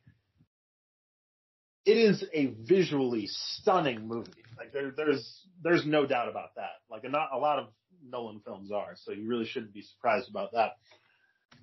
[1.85, 4.31] it is a visually stunning movie.
[4.57, 6.81] Like, there, there's there's no doubt about that.
[6.89, 7.67] Like, a, not, a lot of
[8.03, 10.71] Nolan films are, so you really shouldn't be surprised about that.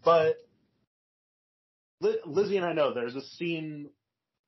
[0.05, 0.37] But
[2.01, 3.91] Li- Lizzie and I know there's a scene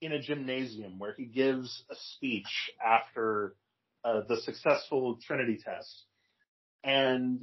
[0.01, 3.55] in a gymnasium where he gives a speech after
[4.05, 6.05] uh, the successful Trinity test,
[6.85, 7.41] and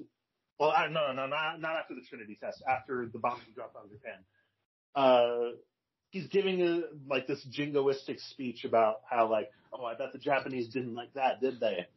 [0.59, 3.89] well, I, no, no, not not after the Trinity test, after the bomb dropped on
[3.89, 4.19] Japan.
[4.95, 5.55] Uh,
[6.11, 10.69] he's giving a like this jingoistic speech about how like, oh, I bet the Japanese
[10.69, 11.87] didn't like that, did they?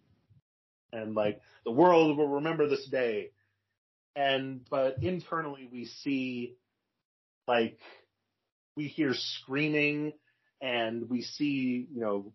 [0.92, 3.30] And like the world will remember this day.
[4.16, 6.56] And but internally we see
[7.46, 7.78] like
[8.74, 10.12] we hear screaming
[10.60, 12.32] and we see, you know,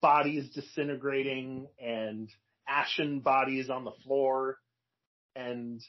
[0.00, 2.28] bodies disintegrating and
[2.68, 4.58] ashen bodies on the floor.
[5.34, 5.80] And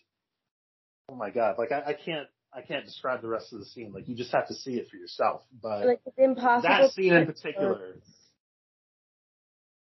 [1.10, 3.92] oh my god, like I, I can't I can't describe the rest of the scene.
[3.94, 5.42] Like you just have to see it for yourself.
[5.62, 6.70] But Like it's impossible.
[6.70, 7.96] that scene in particular,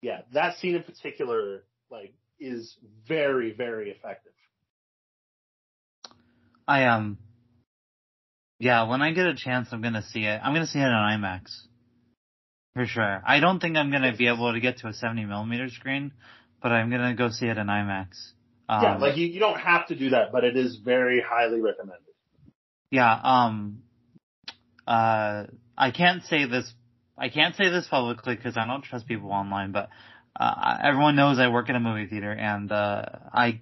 [0.01, 2.77] yeah, that scene in particular, like, is
[3.07, 4.33] very, very effective.
[6.67, 7.19] I um
[8.59, 10.41] yeah, when I get a chance I'm gonna see it.
[10.43, 11.51] I'm gonna see it on IMAX.
[12.75, 13.23] For sure.
[13.27, 16.13] I don't think I'm gonna be able to get to a seventy millimeter screen,
[16.63, 18.33] but I'm gonna go see it in IMAX.
[18.69, 21.61] Um, yeah, like you, you don't have to do that, but it is very highly
[21.61, 22.03] recommended.
[22.91, 23.83] Yeah, um,
[24.87, 25.45] uh,
[25.77, 26.73] I can't say this,
[27.17, 29.89] I can't say this publicly because I don't trust people online, but,
[30.39, 33.61] uh, everyone knows I work in a movie theater and, uh, I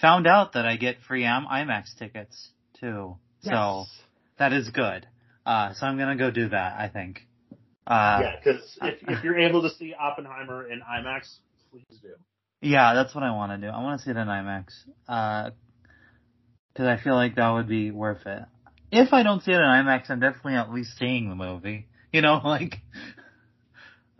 [0.00, 3.16] found out that I get free IMAX tickets too.
[3.42, 3.84] So
[4.38, 5.06] that is good.
[5.46, 7.26] Uh, so I'm gonna go do that, I think.
[7.86, 11.36] Uh, yeah, because if, if you're able to see Oppenheimer in IMAX,
[11.70, 12.14] please do.
[12.62, 13.70] Yeah, that's what I want to do.
[13.70, 14.64] I want to see it in IMAX.
[15.08, 15.50] Uh
[16.74, 18.42] 'cause I feel like that would be worth it.
[18.90, 21.86] If I don't see it in IMAX, I'm definitely at least seeing the movie.
[22.12, 22.80] You know, like,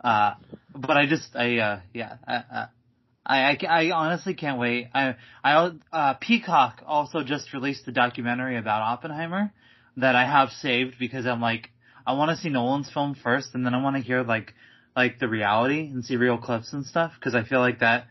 [0.03, 0.35] uh,
[0.75, 2.35] but I just, I, uh, yeah, I,
[3.25, 4.89] I, I, I honestly can't wait.
[4.93, 9.51] I, I, uh, Peacock also just released a documentary about Oppenheimer
[9.97, 11.69] that I have saved because I'm like,
[12.05, 14.53] I want to see Nolan's film first and then I want to hear like,
[14.95, 18.07] like the reality and see real clips and stuff because I feel like that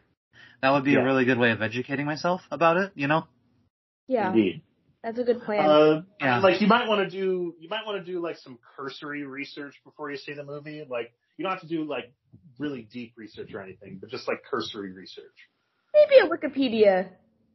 [0.62, 1.01] that would be Yeah.
[1.01, 3.25] a really good way of educating myself about it, you know?
[4.09, 4.62] Yeah, Indeed.
[5.03, 5.61] that's a good plan.
[5.68, 6.38] Uh, Yeah.
[6.40, 9.75] like you might want to do, you might want to do like some cursory research
[9.85, 10.85] before you see the movie.
[10.88, 12.12] Like you don't have to do like
[12.59, 15.25] really deep research or anything, but just like cursory research.
[15.92, 17.09] Maybe a Wikipedia.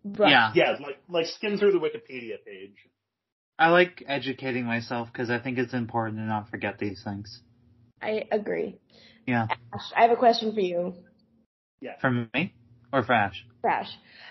[0.05, 0.31] brush.
[0.31, 0.51] Yeah.
[0.55, 2.75] Yeah, like like skim through the Wikipedia page.
[3.59, 7.41] I like educating myself because I think it's important to not forget these things.
[8.01, 8.79] I agree.
[9.27, 9.47] Yeah.
[9.73, 10.93] Ash, I have a question for you,
[11.81, 11.99] Yeah.
[11.99, 12.53] For me?
[12.93, 13.45] Or for Ash?
[13.61, 13.89] Crash.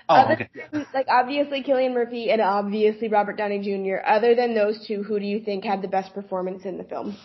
[0.09, 0.49] Oh, Other okay.
[0.73, 3.99] than, like obviously Cillian Murphy and obviously Robert Downey Jr.
[4.05, 7.17] Other than those two, who do you think had the best performance in the film?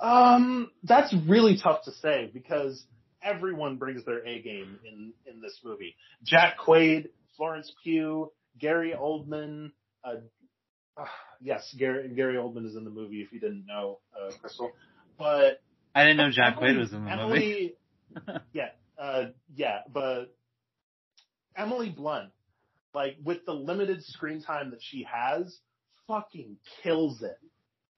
[0.00, 2.86] Um, that's really tough to say because
[3.20, 5.96] everyone brings their A game in in this movie.
[6.24, 9.72] Jack Quaid, Florence Pugh, Gary Oldman.
[10.04, 10.14] Uh,
[10.96, 11.04] uh,
[11.42, 13.20] yes, Gary Gary Oldman is in the movie.
[13.20, 14.72] If you didn't know, uh, Crystal,
[15.18, 15.60] but
[15.94, 17.74] I didn't know Jack Emily- Quaid was in the movie.
[18.52, 20.34] Yeah, uh, yeah, but
[21.56, 22.30] Emily Blunt,
[22.94, 25.58] like with the limited screen time that she has,
[26.06, 27.38] fucking kills it.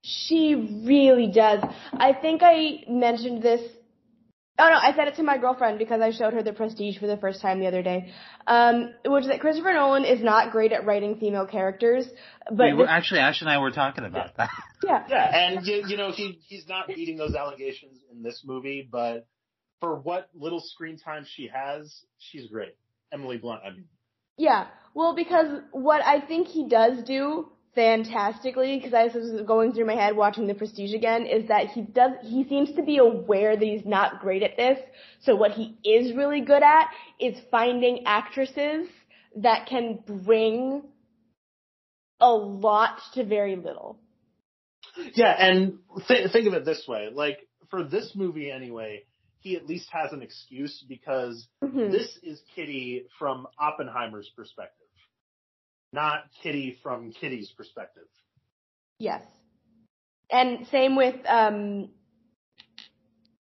[0.03, 0.55] She
[0.87, 1.65] really does.
[1.95, 3.61] I think I mentioned this.
[4.57, 7.09] Oh no, I said it to my girlfriend because I showed her the Prestige for
[7.09, 8.13] the first time the other day.
[8.47, 12.07] Um, which is that Christopher Nolan is not great at writing female characters,
[12.49, 14.51] but we were, this- actually, Ash and I were talking about that.
[14.85, 18.89] yeah, Yeah, and you, you know he he's not beating those allegations in this movie,
[18.89, 19.27] but
[19.81, 22.77] for what little screen time she has, she's great.
[23.13, 23.87] Emily Blunt, I mean,
[24.39, 29.87] Yeah, well, because what I think he does do fantastically, because I was going through
[29.87, 33.57] my head watching The Prestige again, is that he does he seems to be aware
[33.57, 34.79] that he's not great at this.
[35.23, 36.89] So what he is really good at
[37.21, 38.89] is finding actresses
[39.37, 40.83] that can bring
[42.21, 43.99] a lot to very little.
[45.15, 47.39] Yeah, and th- think of it this way: like
[47.71, 49.05] for this movie anyway,
[49.41, 51.91] he at least has an excuse because Mhm.
[51.91, 54.84] this is Kitty from Oppenheimer's perspective,
[55.95, 58.09] not Kitty from Kitty's perspective.
[58.99, 59.23] Yes.
[60.31, 61.91] And same with um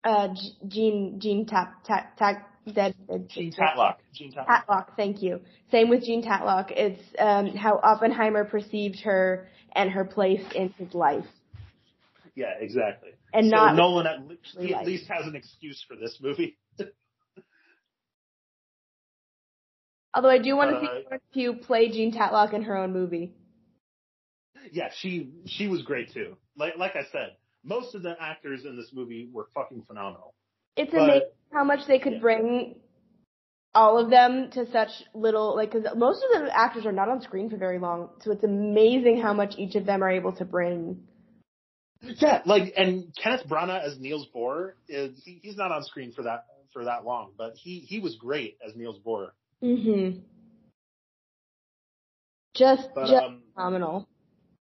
[0.05, 0.28] uh
[0.66, 2.94] Gene Gene Tap Tap Tap Dead
[3.28, 3.96] Jean Tatlock.
[4.14, 4.64] Jean Tatlock.
[4.66, 5.40] Tatlock, thank you.
[5.70, 6.70] Same with Jean Tatlock.
[6.70, 11.26] It's um how Oppenheimer perceived her and her place in his life.
[12.36, 13.11] Yeah, exactly.
[13.32, 14.36] And so not Nolan at, le-
[14.66, 16.57] he at least has an excuse for this movie.
[20.15, 22.93] Although I do want to uh, see Florence Pugh play Jean Tatlock in her own
[22.93, 23.33] movie.
[24.73, 26.37] yeah, she she was great too.
[26.57, 30.35] Like like I said, most of the actors in this movie were fucking phenomenal.
[30.77, 32.21] It's But- amazing how much they could yeah.
[32.21, 32.77] bring
[33.77, 37.21] all of them to such little like because most of the actors are not on
[37.21, 40.45] screen for very long, so it's amazing how much each of them are able to
[40.45, 41.03] bring.
[42.03, 46.23] Yeah, like and Kenneth Branagh as Niels Bohr is he, he's not on screen for
[46.23, 49.31] that for that long, but he he was great as Niels Bohr.
[49.62, 50.22] Mhm.
[52.55, 54.09] Just But just um, phenomenal.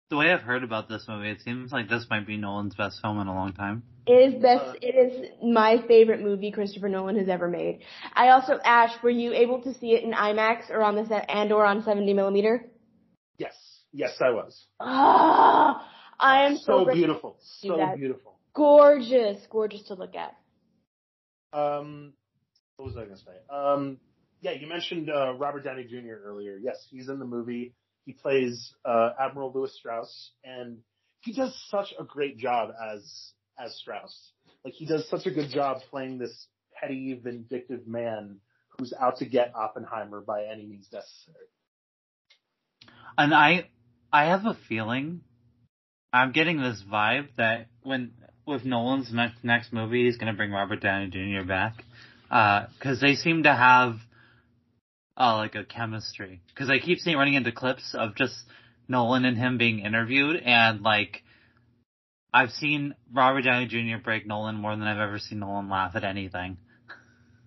[0.10, 3.02] The way I've heard about this movie, it seems like this might be Nolan's best
[3.02, 3.84] film in a long time.
[4.08, 4.64] It is best.
[4.64, 7.82] Uh, it is my favorite movie Christopher Nolan has ever made.
[8.14, 11.26] I also, Ash, were you able to see it in IMAX or on the set
[11.28, 12.66] and or on 70 millimeter?
[13.38, 13.54] yes,
[13.92, 14.66] yes, I was.
[14.80, 15.86] Ah,
[16.20, 17.98] I am so, so beautiful, so that.
[17.98, 18.40] beautiful.
[18.54, 20.36] Gorgeous, gorgeous to look at.
[21.54, 22.14] Um,
[22.78, 23.32] what was I going to say?
[23.50, 24.00] Um,
[24.42, 26.16] yeah, you mentioned uh, Robert Downey Jr.
[26.26, 26.58] earlier.
[26.62, 27.74] Yes, he's in the movie.
[28.06, 30.78] He plays uh, Admiral Lewis Strauss, and
[31.22, 34.32] he does such a great job as as Strauss.
[34.64, 36.48] Like he does such a good job playing this
[36.80, 38.40] petty, vindictive man
[38.78, 41.48] who's out to get Oppenheimer by any means necessary.
[43.18, 43.70] And I,
[44.14, 45.22] I have a feeling,
[46.14, 48.12] I'm getting this vibe that when
[48.46, 51.46] with Nolan's next next movie, he's gonna bring Robert Downey Jr.
[51.46, 51.84] back,
[52.30, 53.96] because they seem to have,
[55.18, 56.42] uh, like a chemistry.
[56.48, 58.36] Because I keep seeing running into clips of just
[58.88, 61.24] Nolan and him being interviewed, and like,
[62.34, 64.02] I've seen Robert Downey Jr.
[64.04, 66.58] break Nolan more than I've ever seen Nolan laugh at anything.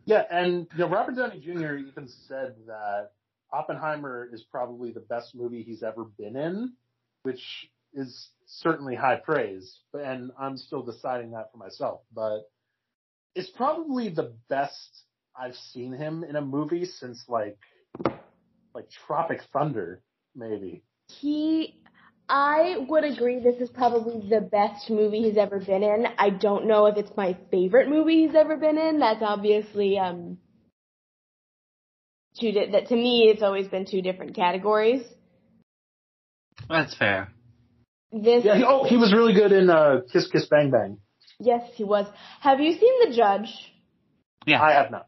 [0.05, 1.77] Yeah, and you know, Robert Downey Jr.
[1.77, 3.13] even said that
[3.53, 6.73] Oppenheimer is probably the best movie he's ever been in,
[7.23, 9.79] which is certainly high praise.
[9.95, 12.01] And I'm still deciding that for myself.
[12.13, 12.51] But
[13.35, 15.03] it's probably the best
[15.39, 17.59] I've seen him in a movie since like
[18.75, 20.03] like Tropic Thunder,
[20.35, 20.83] maybe.
[21.09, 21.75] He,
[22.29, 26.07] I would agree this is probably the best movie he's ever been in.
[26.19, 29.01] I don't know if it's my favorite movie he's ever been in.
[29.01, 30.39] That's obviously, um,
[32.39, 35.03] two, di- that to me it's always been two different categories.
[36.69, 37.33] That's fair.
[38.13, 38.57] This, Yeah.
[38.57, 40.99] He, oh, he was really good in uh, Kiss Kiss Bang Bang.
[41.41, 42.07] yes, he was.
[42.41, 43.73] Have you seen The Judge?
[44.47, 44.63] Yeah.
[44.63, 45.07] I have not.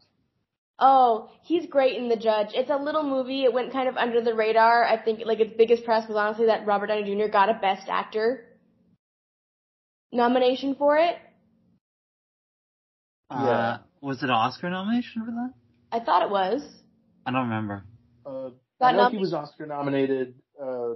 [0.78, 2.48] Oh, he's great in The Judge.
[2.54, 3.44] It's a little movie.
[3.44, 4.84] It went kind of under the radar.
[4.84, 7.30] I think like its biggest press was honestly that Robert Downey Jr.
[7.30, 8.44] got a Best Actor
[10.10, 11.16] nomination for it.
[13.30, 15.52] Uh, was it an Oscar nomination for that?
[15.90, 16.62] I thought it was.
[17.24, 17.84] I don't remember.
[18.26, 18.50] Uh,
[18.80, 20.94] Got I know nom- he was Oscar nominated uh,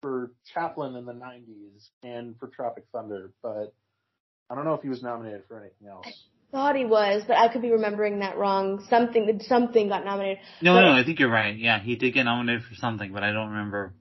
[0.00, 3.74] for Chaplin in the '90s and for Tropic Thunder, but
[4.48, 6.06] I don't know if he was nominated for anything else.
[6.54, 8.86] Thought he was, but I could be remembering that wrong.
[8.88, 10.38] Something something got nominated.
[10.62, 11.56] No, But- no, I think you're right.
[11.56, 13.92] Yeah, he did get nominated for something, but I don't remember.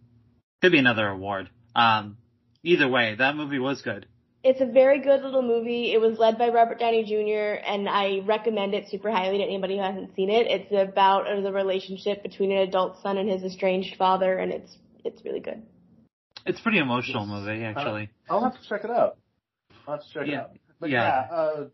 [0.62, 1.49] Could be another award.
[1.76, 2.18] Um,
[2.62, 4.06] either way, that movie was good.
[4.43, 5.93] It's a very good little movie.
[5.93, 7.60] It was led by Robert Downey Jr.
[7.68, 10.45] and I recommend it super highly to anybody who hasn't seen it.
[10.45, 14.78] It's about uh, the relationship between an adult son and his estranged father, and it's
[15.04, 15.64] it's really good.
[16.45, 17.32] It's a pretty emotional Yes.
[17.32, 18.10] movie, actually.
[18.30, 19.18] I'll have to check it out.
[19.88, 20.51] I'll have to check it out.
[20.80, 21.26] But Yeah.
[21.32, 21.66] yeah, uh,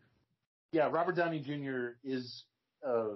[0.71, 1.95] yeah, Robert Downey Jr.
[2.03, 2.43] is
[2.87, 3.15] uh,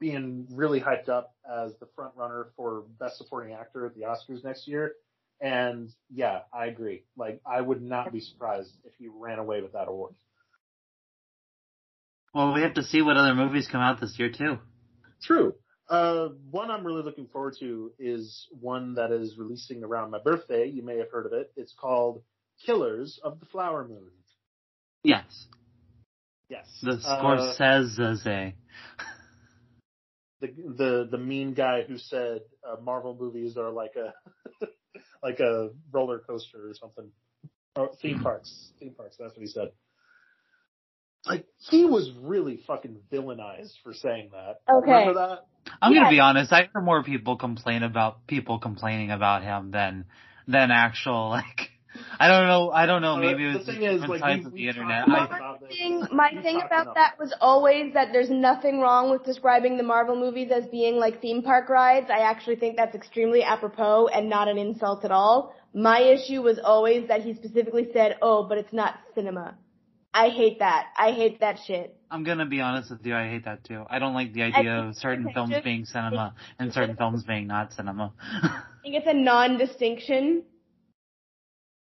[0.00, 4.44] being really hyped up as the front runner for Best Supporting Actor at the Oscars
[4.44, 4.92] next year.
[5.40, 7.04] And yeah, I agree.
[7.16, 10.14] Like, I would not be surprised if he ran away with that award.
[12.34, 14.58] Well, we have to see what other movies come out this year too.
[15.22, 15.54] True.
[15.88, 20.66] Uh, one I'm really looking forward to is one that is releasing around my birthday.
[20.66, 21.52] You may have heard of it.
[21.56, 22.22] It's called
[22.64, 24.10] Killers of the Flower Moon.
[25.02, 25.46] Yes,
[26.54, 26.68] Yes.
[26.82, 28.54] the Uh, Scorsese.
[30.40, 30.46] the
[30.76, 34.12] the the mean guy who said uh, Marvel movies are like a
[35.22, 37.10] like a roller coaster or something.
[37.76, 38.70] Or theme parks.
[38.78, 39.16] Theme parks.
[39.18, 39.72] That's what he said.
[41.26, 44.60] Like he was really fucking villainized for saying that.
[44.72, 44.90] Okay.
[44.92, 45.46] Remember that?
[45.82, 46.00] I'm Yeah.
[46.02, 46.52] gonna be honest.
[46.52, 50.04] I hear more people complain about people complaining about him than
[50.46, 51.70] than actual like
[52.18, 52.70] I don't know.
[52.70, 53.16] I don't know.
[53.16, 55.06] Maybe it the was thing the is, different like, sides we- of the internet.
[55.06, 56.94] talked I, about thing, my We thing about enough.
[56.94, 61.20] that was always that there's nothing wrong with describing the Marvel movies as being like
[61.20, 62.06] theme park rides.
[62.10, 65.54] I actually think that's extremely apropos and not an insult at all.
[65.74, 69.56] My issue was always that he specifically said, "Oh, but it's not cinema."
[70.16, 70.86] I hate that.
[70.96, 71.96] I hate that shit.
[72.08, 73.16] I'm gonna be honest with you.
[73.16, 73.84] I hate that too.
[73.90, 77.72] I don't like the idea of certain films being cinema and certain films being not
[77.72, 78.12] cinema.
[78.42, 80.44] I think it's a non-distinction,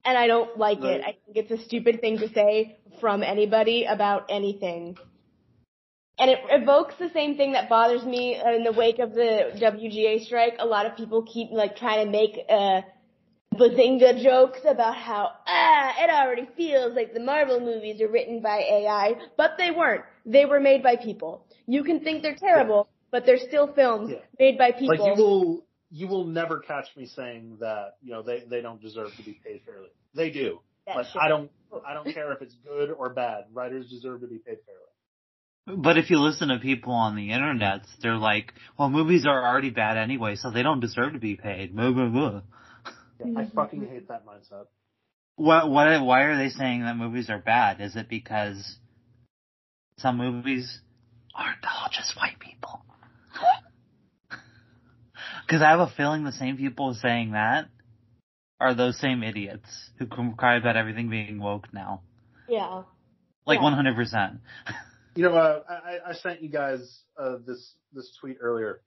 [0.05, 1.03] and I don't like it.
[1.03, 4.96] I think it's a stupid thing to say from anybody about anything.
[6.18, 10.24] And it evokes the same thing that bothers me in the wake of the WGA
[10.26, 10.57] strike.
[10.59, 12.82] A lot of people keep like trying to make uh
[13.55, 18.59] bazinga jokes about how ah it already feels like the Marvel movies are written by
[18.59, 20.05] AI, but they weren't.
[20.26, 21.46] They were made by people.
[21.66, 24.18] You can think they're terrible, but they're still films Yeah.
[24.38, 24.88] made by people.
[24.98, 28.80] Like you will, you will never catch me saying that you know they they don't
[28.80, 29.88] deserve to be paid fairly.
[30.14, 30.61] They do.
[30.86, 31.16] That Like shit.
[31.20, 31.51] I don't,
[31.86, 33.45] I don't care if it's good or bad.
[33.53, 35.82] Writers deserve to be paid fairly.
[35.82, 39.70] but if you listen to people on the internet, they're like, "Well, movies are already
[39.70, 42.43] bad anyway, so they don't deserve to be paid." Blah, blah, blah.
[43.18, 44.66] Yeah, I fucking hate that mindset.
[45.36, 45.70] What?
[45.70, 46.03] What?
[46.03, 47.80] Why are they saying that movies are bad?
[47.80, 48.76] Is it because
[49.99, 50.80] some movies
[51.34, 52.84] aren't all just white people?
[55.51, 57.66] Because I have a feeling the same people saying that
[58.61, 62.03] are those same idiots who can cry about everything being woke now.
[62.48, 62.82] yeah.
[63.46, 64.40] Like one hundred percent.
[65.16, 68.80] You know, uh, I, I sent you guys uh, this this tweet earlier.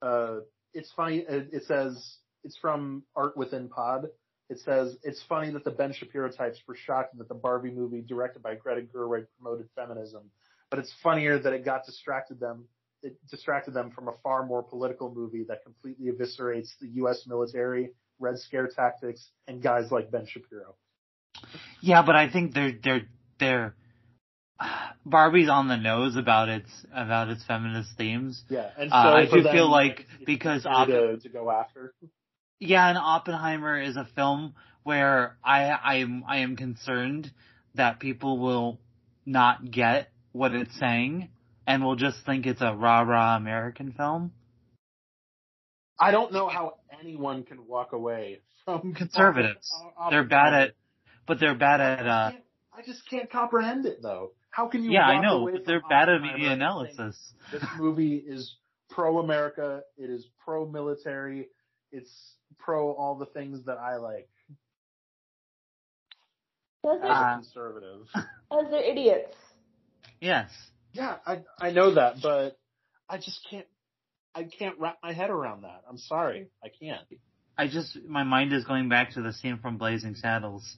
[0.00, 0.36] Uh,
[0.72, 1.24] it's funny.
[1.28, 4.06] It, it says it's from Art Within Pod.
[4.48, 8.02] It says it's funny that the Ben Shapiro types were shocked that the Barbie movie
[8.02, 10.30] directed by Greta Gerwig promoted feminism,
[10.70, 12.66] but it's funnier that it got distracted them.
[13.04, 17.24] It distracted them from a far more political movie that completely eviscerates the U.S.
[17.26, 20.74] military, Red Scare tactics, and guys like Ben Shapiro.
[21.80, 23.02] Yeah, but I think they're they're
[23.38, 23.74] they're
[25.04, 28.42] Barbie's on the nose about its about its feminist themes.
[28.48, 31.94] Yeah, and so Uh, I do them, feel like because Oppen- to, to go after.
[32.58, 37.30] Yeah, and Oppenheimer is a film where I I am I am concerned
[37.74, 38.80] that people will
[39.26, 41.28] not get what it's saying
[41.66, 44.32] and will just think it's a rah rah American film.
[45.98, 49.70] I don't know how anyone can walk away from Conservatives.
[49.98, 50.70] Oppen- They're bad at,
[51.26, 52.06] but they're bad at.
[52.06, 52.44] uh can't-
[52.76, 54.32] I just can't comprehend it though.
[54.50, 54.90] How can you?
[54.92, 57.16] Yeah, I know, away but they're bad at Oppenheimer media analysis.
[57.52, 58.56] This movie is
[58.90, 59.82] pro America.
[59.96, 61.48] It is pro military.
[61.92, 62.10] It's
[62.58, 64.28] pro all the things that I like
[66.82, 68.06] Those as are, a Uh, conservative.
[68.50, 69.36] those are idiots.
[70.20, 70.50] Yes.
[70.94, 72.56] Yeah, I I know that, but
[73.08, 73.66] I just can't.
[74.34, 75.82] I can't wrap my head around that.
[75.88, 77.02] I'm sorry, I can't.
[77.58, 80.76] I just my mind is going back to the scene from Blazing Saddles.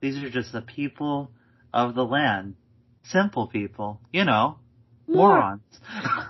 [0.00, 1.30] These are just the people
[1.72, 2.56] of the land,
[3.04, 4.58] simple people, you know,
[5.06, 5.62] morons.
[5.90, 6.26] I,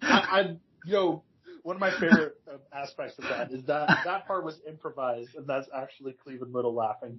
[0.00, 0.56] I,
[0.86, 1.24] you know,
[1.62, 5.48] one of my favorite uh, aspects of that is that that part was improvised, and
[5.48, 7.18] that's actually Cleavon Little laughing.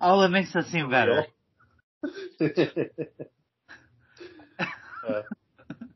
[0.00, 1.26] oh, it makes us seem better.
[2.40, 2.46] uh,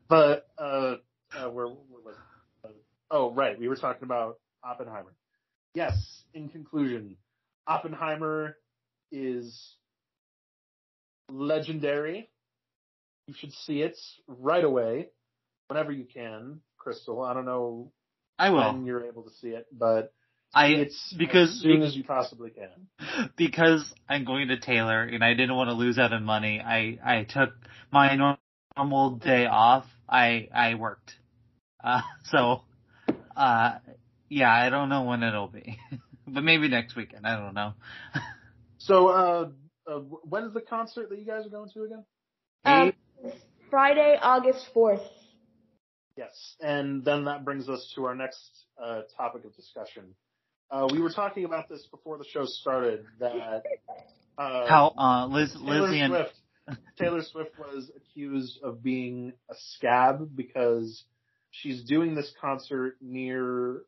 [0.07, 0.95] but uh,
[1.37, 2.15] uh, where, where was
[2.63, 2.69] uh,
[3.11, 5.13] oh right, we were talking about Oppenheimer.
[5.73, 7.17] Yes, in conclusion,
[7.67, 8.57] Oppenheimer
[9.11, 9.75] is
[11.29, 12.29] legendary.
[13.27, 13.97] You should see it
[14.27, 15.09] right away,
[15.67, 16.61] whenever you can.
[16.77, 17.91] Crystal, I don't know
[18.37, 18.73] I will.
[18.73, 20.13] when you're able to see it, but
[20.55, 23.29] I it's because as soon as you possibly can.
[23.37, 26.61] because I'm going to Taylor and I didn't want to lose out on money.
[26.61, 27.53] I I took
[27.91, 28.37] my
[28.77, 29.85] normal day off.
[30.07, 31.11] I I worked.
[31.83, 32.01] Uh,
[32.31, 32.61] so
[33.35, 33.73] uh,
[34.29, 35.77] yeah, I don't know when it'll be,
[36.27, 37.27] but maybe next weekend.
[37.27, 37.73] I don't know.
[38.77, 39.49] So, uh,
[39.87, 42.05] uh, when's the concert that you guys are going to again?
[42.65, 42.93] Um,
[43.71, 45.01] Friday, August 4th.
[46.15, 50.13] Yes, and then that brings us to our next uh, topic of discussion.
[50.71, 53.05] Uh, we were talking about this before the show started.
[53.19, 53.63] That
[54.37, 56.33] uh, How uh, Liz Taylor Lizzie and Swift
[56.97, 61.03] Taylor Swift was accused of being a scab because
[61.51, 63.81] she's doing this concert near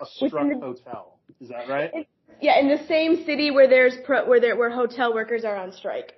[0.00, 1.18] a struck the- hotel.
[1.40, 2.08] Is that right?
[2.40, 5.72] Yeah, in the same city where there's pro, where there where hotel workers are on
[5.72, 6.12] strike.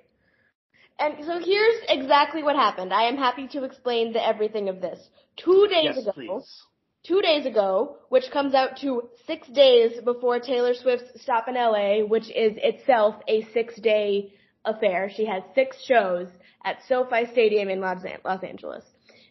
[0.98, 2.92] And so here's exactly what happened.
[2.92, 4.98] I am happy to explain the everything of this.
[5.36, 6.62] Two days yes, ago, please.
[7.08, 12.04] Two days ago, which comes out to six days before Taylor Swift's stop in LA,
[12.04, 14.34] which is itself a six day
[14.64, 15.10] affair.
[15.16, 16.28] She has six shows
[16.64, 18.04] at SoFi Stadium in Los
[18.42, 18.84] Angeles.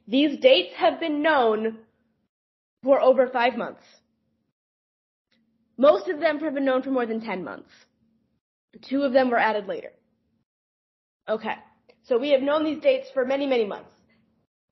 [0.07, 1.77] These dates have been known
[2.83, 3.83] for over five months.
[5.77, 7.69] Most of them have been known for more than 10 months.
[8.89, 9.91] Two of them were added later.
[11.29, 11.55] Okay.
[12.03, 13.91] So we have known these dates for many, many months.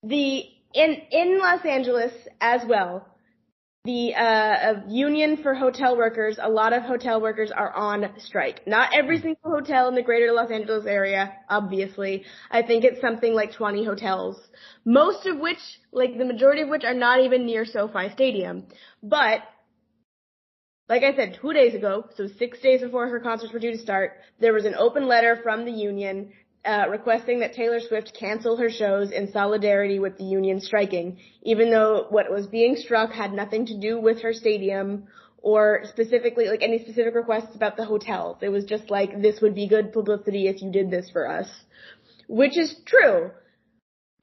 [0.03, 0.45] The,
[0.75, 2.11] in, in Los Angeles
[2.41, 3.07] as well,
[3.85, 8.67] the uh, union for hotel workers, a lot of hotel workers are on strike.
[8.67, 12.25] Not every single hotel in the greater Los Angeles area, obviously.
[12.49, 14.37] I think it's something like 20 hotels.
[14.83, 15.59] Most of which,
[15.91, 18.65] like the majority of which are not even near SoFi Stadium.
[19.03, 19.41] But,
[20.89, 23.77] like I said, two days ago, so six days before her concerts were due to
[23.77, 26.31] start, there was an open letter from the union
[26.65, 31.69] uh, requesting that Taylor Swift cancel her shows in solidarity with the union striking, even
[31.69, 35.07] though what was being struck had nothing to do with her stadium
[35.37, 38.37] or specifically like any specific requests about the hotels.
[38.41, 41.47] It was just like this would be good publicity if you did this for us,
[42.27, 43.29] which is true,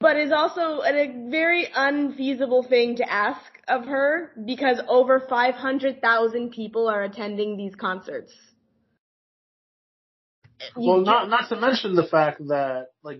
[0.01, 3.39] but is also a very unfeasible thing to ask
[3.69, 8.33] of her because over 500,000 people are attending these concerts
[10.75, 13.19] well, not not to mention the fact that like,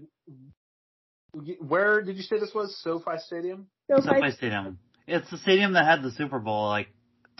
[1.59, 2.77] where did you say this was?
[2.81, 3.67] SoFi Stadium.
[3.89, 4.79] SoFi, SoFi Stadium.
[5.07, 6.87] It's the stadium that had the Super Bowl like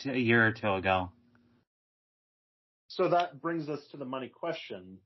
[0.05, 1.11] a year or two ago.
[2.87, 4.99] So that brings us to the money question.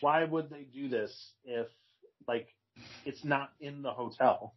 [0.00, 1.66] Why would they do this if
[2.28, 2.48] like
[3.04, 4.54] it's not in the hotel?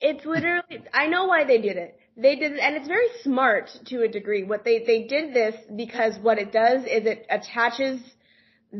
[0.00, 1.98] It's literally, I know why they did it.
[2.18, 4.44] They did, and it's very smart to a degree.
[4.44, 8.00] What they, they did this because what it does is it attaches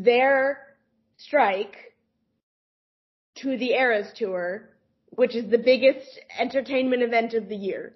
[0.04, 0.76] their
[1.16, 1.76] strike
[3.36, 4.70] to the Eras Tour,
[5.10, 6.06] which is the biggest
[6.38, 7.94] entertainment event of the year.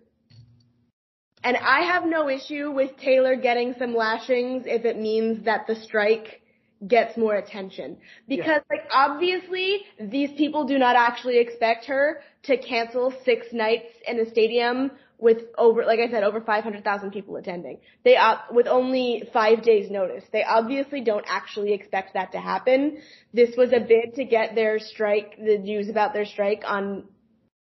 [1.43, 5.75] And I have no issue with Taylor getting some lashings if it means that the
[5.75, 6.43] strike
[6.87, 7.97] gets more attention.
[8.29, 8.77] Because yeah.
[8.77, 14.31] like obviously these people do not actually expect her to cancel six nights in a
[14.31, 14.91] stadium
[15.21, 17.79] with over, like I said, over 500,000 people attending.
[18.05, 20.25] They, uh, with only five days notice.
[20.33, 23.03] They obviously don't actually expect that to happen.
[23.33, 27.05] This was a bid to get their strike, the news about their strike on,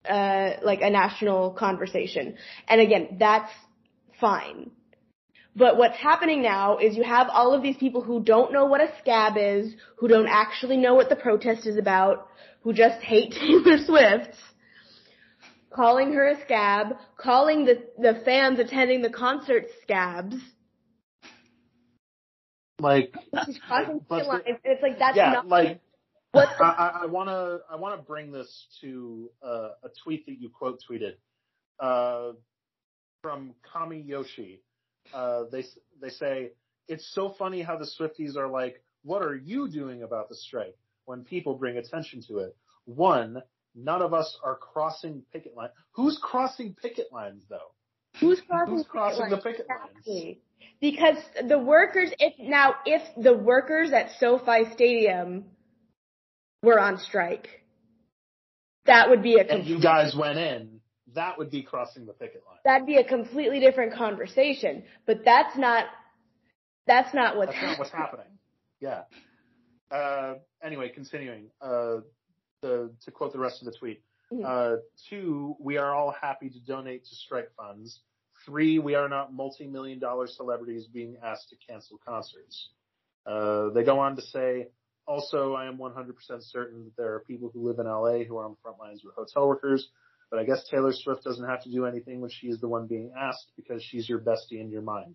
[0.07, 2.35] uh, like a national conversation.
[2.67, 3.51] And again, that's
[4.19, 4.71] fine.
[5.55, 8.81] But what's happening now is you have all of these people who don't know what
[8.81, 12.27] a scab is, who don't actually know what the protest is about,
[12.61, 14.35] who just hate Taylor Swift,
[15.75, 20.35] calling her a scab, calling the, the fans attending the concert scabs.
[22.79, 23.13] Like,
[23.45, 24.43] she's crossing but lines.
[24.63, 25.79] It's like that's yeah, not like.
[26.31, 30.25] What the- I, I want to I want to bring this to uh, a tweet
[30.25, 31.13] that you quote tweeted
[31.79, 32.33] uh,
[33.21, 34.61] from Kami Yoshi.
[35.13, 35.63] Uh, they
[36.01, 36.51] they say
[36.89, 40.75] it's so funny how the Swifties are like, what are you doing about the strike?
[41.05, 43.41] When people bring attention to it, one,
[43.75, 45.71] None of us are crossing picket lines.
[45.91, 47.73] Who's crossing picket lines though?
[48.19, 50.23] Who's crossing, Who's crossing the picket exactly.
[50.23, 50.37] lines?
[50.79, 51.17] Because
[51.47, 55.45] the workers, if now, if the workers at SoFi Stadium
[56.63, 57.49] were on strike,
[58.85, 59.43] that would be a.
[59.43, 60.79] And you guys went in.
[61.13, 62.57] That would be crossing the picket line.
[62.65, 64.83] That'd be a completely different conversation.
[65.05, 65.85] But that's not.
[66.87, 67.51] That's not what's.
[67.51, 68.25] That's not what's happening.
[68.79, 69.03] Yeah.
[69.91, 71.47] Uh, anyway, continuing.
[71.61, 71.97] Uh,
[72.65, 74.01] to, to quote the rest of the tweet.
[74.31, 74.43] Mm-hmm.
[74.45, 74.77] Uh,
[75.09, 77.99] two, we are all happy to donate to strike funds.
[78.45, 82.69] Three, we are not multi-million dollar celebrities being asked to cancel concerts.
[83.25, 84.67] Uh, they go on to say,
[85.07, 88.45] also, I am 100% certain that there are people who live in LA who are
[88.45, 89.87] on the front lines with hotel workers,
[90.31, 92.87] but I guess Taylor Swift doesn't have to do anything when she is the one
[92.87, 95.13] being asked because she's your bestie in your mind.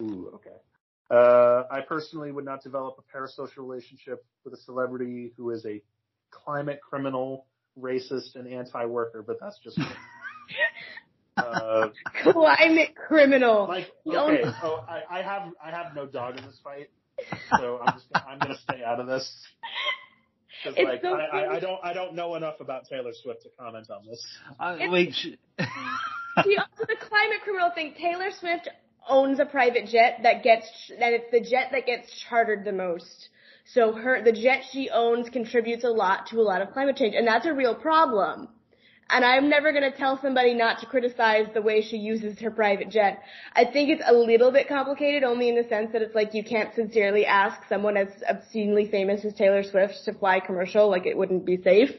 [0.00, 0.56] Ooh, okay.
[1.10, 5.82] Uh, I personally would not develop a parasocial relationship with a celebrity who is a
[6.32, 7.46] climate criminal,
[7.78, 9.78] racist, and anti-worker, but that's just.
[11.36, 11.88] uh,
[12.22, 13.66] climate criminal.
[13.68, 16.90] Like okay, so I, I have I have no dog in this fight,
[17.58, 19.30] so I'm just gonna, I'm gonna stay out of this.
[20.64, 23.48] Because like so I, I, I, don't I don't know enough about Taylor Swift to
[23.58, 24.24] comment on this.
[24.60, 25.12] Uh, wait.
[25.14, 27.94] See, also the climate criminal thing.
[27.98, 28.68] Taylor Swift
[29.08, 30.66] owns a private jet that gets
[30.98, 33.28] that it's the jet that gets chartered the most.
[33.74, 37.14] So her, the jet she owns contributes a lot to a lot of climate change,
[37.14, 38.48] and that's a real problem.
[39.08, 42.90] And I'm never gonna tell somebody not to criticize the way she uses her private
[42.90, 43.22] jet.
[43.54, 46.44] I think it's a little bit complicated only in the sense that it's like you
[46.44, 51.16] can't sincerely ask someone as obscenely famous as Taylor Swift to fly commercial, like it
[51.16, 51.94] wouldn't be safe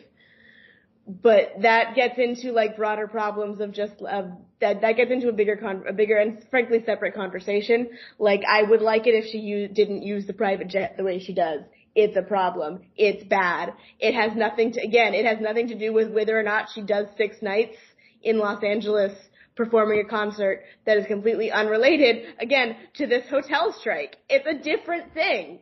[1.07, 4.23] but that gets into like broader problems of just uh,
[4.61, 7.89] that that gets into a bigger con- a bigger and frankly separate conversation.
[8.19, 11.19] Like I would like it if she u- didn't use the private jet the way
[11.19, 11.61] she does.
[11.95, 12.81] It's a problem.
[12.95, 13.73] It's bad.
[13.99, 15.13] It has nothing to again.
[15.13, 17.75] It has nothing to do with whether or not she does six nights
[18.21, 19.11] in Los Angeles
[19.55, 24.17] performing a concert that is completely unrelated, again, to this hotel strike.
[24.29, 25.59] It's a different thing.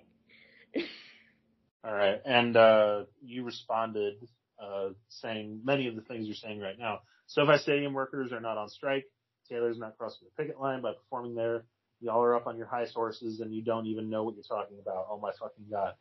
[1.83, 2.21] All right.
[2.25, 4.15] And, uh, you responded,
[4.62, 6.99] uh, saying many of the things you're saying right now.
[7.28, 9.05] SoFi Stadium workers are not on strike.
[9.49, 11.64] Taylor's not crossing the picket line by performing there.
[11.99, 14.78] Y'all are up on your high sources and you don't even know what you're talking
[14.82, 15.07] about.
[15.09, 15.93] Oh my fucking god.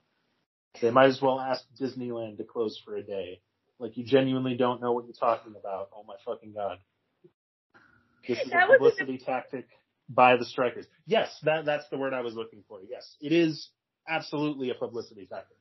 [0.81, 3.41] They might as well ask Disneyland to close for a day.
[3.79, 5.89] Like you genuinely don't know what you're talking about.
[5.95, 6.79] Oh my fucking god.
[8.27, 9.67] This is That a- publicity tactic
[10.09, 10.87] by the strikers.
[11.07, 12.81] Yes, that that's the word I was looking for.
[12.89, 13.71] Yes, it is
[14.09, 15.57] absolutely a publicity tactic.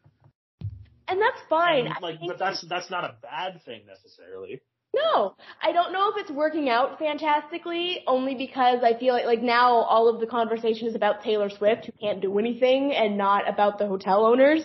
[1.09, 1.87] And that's fine.
[1.87, 4.61] And, like, but that's that's not a bad thing necessarily.
[4.95, 8.03] No, I don't know if it's working out fantastically.
[8.07, 11.85] Only because I feel like like now all of the conversation is about Taylor Swift
[11.85, 14.63] who can't do anything and not about the hotel owners.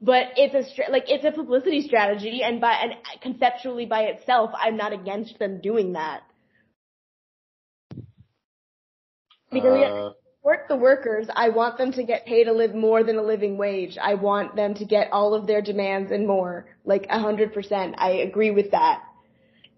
[0.00, 4.50] But it's a str- like it's a publicity strategy, and by and conceptually by itself,
[4.54, 6.22] I'm not against them doing that
[9.50, 11.28] because Uh, support the workers.
[11.34, 13.98] I want them to get paid a live more than a living wage.
[14.00, 16.66] I want them to get all of their demands and more.
[16.84, 17.96] Like a hundred percent.
[17.98, 19.02] I agree with that.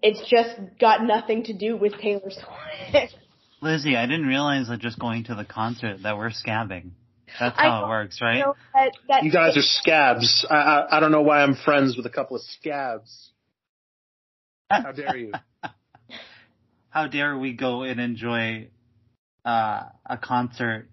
[0.01, 3.15] It's just got nothing to do with Taylor Swift.
[3.61, 6.91] Lizzie, I didn't realize that just going to the concert that we're scabbing.
[7.39, 8.37] That's how know- it works, right?
[8.37, 10.45] You that, that, you guys are scabs.
[10.49, 13.29] I, I I don't know why I'm friends with a couple of scabs.
[14.69, 15.31] How dare you?
[16.89, 18.67] How dare we go and enjoy
[19.45, 20.87] uh, a concert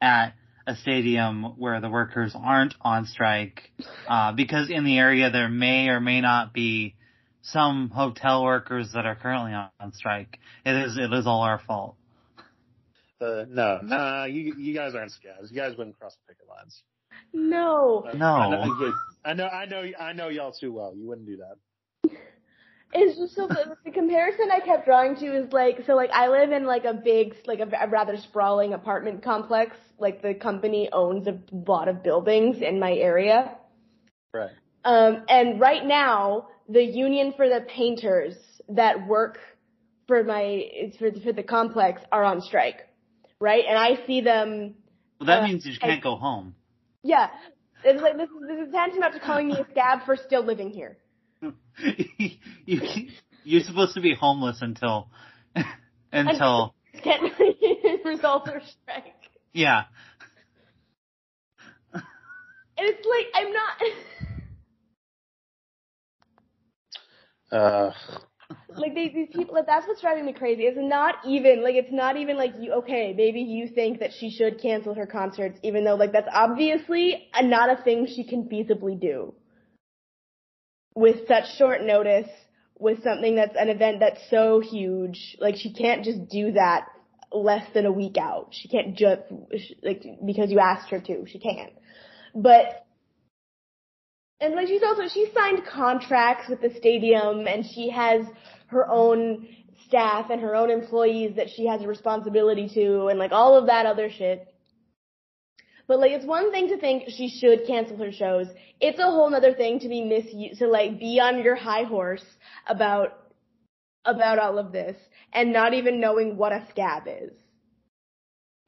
[0.00, 0.34] at
[0.66, 3.70] a stadium where the workers aren't on strike?
[4.08, 6.94] Uh, because in the area there may or may not be
[7.42, 10.38] some hotel workers that are currently on, on strike.
[10.64, 11.96] It is it is all our fault.
[13.20, 15.50] Uh, no, nah, you you guys aren't scabs.
[15.50, 16.82] You guys wouldn't cross the picket lines.
[17.32, 18.04] no.
[18.14, 18.26] No.
[18.26, 18.92] I know.
[19.24, 20.94] I know, I know, I know y'all too well.
[20.94, 21.56] You wouldn't do that.
[22.98, 26.28] It's just so the, the comparison I kept drawing to is like so like I
[26.28, 29.76] live in like a big like a, a rather sprawling apartment complex.
[29.98, 33.56] Like the company owns a lot of buildings in my area.
[34.32, 34.50] Right.
[34.84, 38.34] Um, and right now, the union for the painters
[38.68, 39.38] that work
[40.06, 42.80] for my for the, for the complex are on strike,
[43.40, 43.64] right?
[43.68, 44.74] And I see them.
[45.18, 46.54] Well, that Uh, means you I- can't go home.
[47.02, 47.28] Yeah,
[47.84, 50.70] it's like this is this is tantamount to calling me a scab for still living
[50.70, 50.98] here.
[52.66, 52.80] you,
[53.44, 55.08] you're supposed to be homeless until
[56.12, 57.32] until Can't
[58.04, 59.14] resolve their strike.
[59.52, 59.84] yeah.
[61.92, 62.02] And
[62.78, 63.82] it's like I'm not.
[67.52, 67.92] Uh,
[68.76, 71.92] like they, these people like that's what's driving me crazy it's not even like it's
[71.92, 75.84] not even like you okay maybe you think that she should cancel her concerts even
[75.84, 79.32] though like that's obviously a, not a thing she can feasibly do
[80.96, 82.28] with such short notice
[82.78, 86.88] with something that's an event that's so huge like she can't just do that
[87.32, 88.48] less than a week out.
[88.50, 89.22] She can't just
[89.82, 91.26] like because you asked her to.
[91.26, 91.72] She can't.
[92.34, 92.86] But
[94.40, 98.26] and like she's also she signed contracts with the stadium and she has
[98.68, 99.46] her own
[99.86, 103.66] staff and her own employees that she has a responsibility to and like all of
[103.66, 104.52] that other shit.
[105.88, 108.46] But like it's one thing to think she should cancel her shows.
[108.80, 112.24] It's a whole other thing to be misused to like be on your high horse
[112.66, 113.18] about
[114.04, 114.96] about all of this
[115.32, 117.32] and not even knowing what a scab is.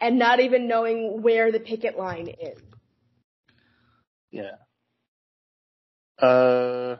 [0.01, 2.59] And not even knowing where the picket line is.
[4.31, 4.53] yeah.
[6.21, 6.97] Uh,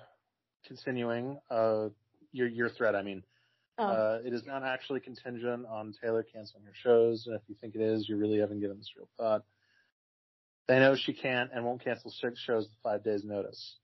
[0.67, 1.89] continuing, uh,
[2.33, 3.23] your, your thread, I mean,
[3.81, 3.87] Oh.
[3.87, 7.27] uh, it is not actually contingent on Taylor canceling her shows.
[7.27, 9.45] And if you think it is, you really haven't given this real thought.
[10.69, 13.77] They know she can't and won't cancel six shows with five days notice.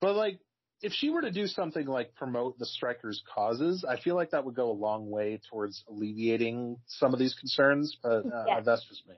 [0.00, 0.38] But like,
[0.82, 4.44] if she were to do something like promote the strikers' causes, I feel like that
[4.44, 7.96] would go a long way towards alleviating some of these concerns.
[8.02, 8.60] But uh, Yeah.
[8.60, 9.14] that's just me.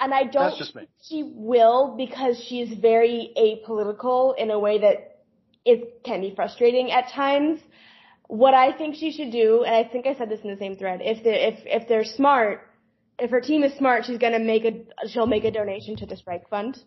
[0.00, 0.86] and I don't That's just me.
[1.02, 5.24] she will because she's very apolitical in a way that
[5.64, 7.60] it can be frustrating at times.
[8.28, 10.76] What I think she should do, and I think I said this in the same
[10.76, 12.67] thread, if they if if they're smart,
[13.18, 16.16] if her team is smart, she's gonna make a she'll make a donation to the
[16.16, 16.78] strike fund.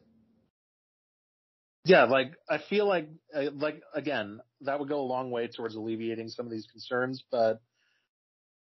[1.84, 5.76] Yeah, like I feel like uh, like again that would go a long way towards
[5.76, 7.24] alleviating some of these concerns.
[7.32, 7.60] But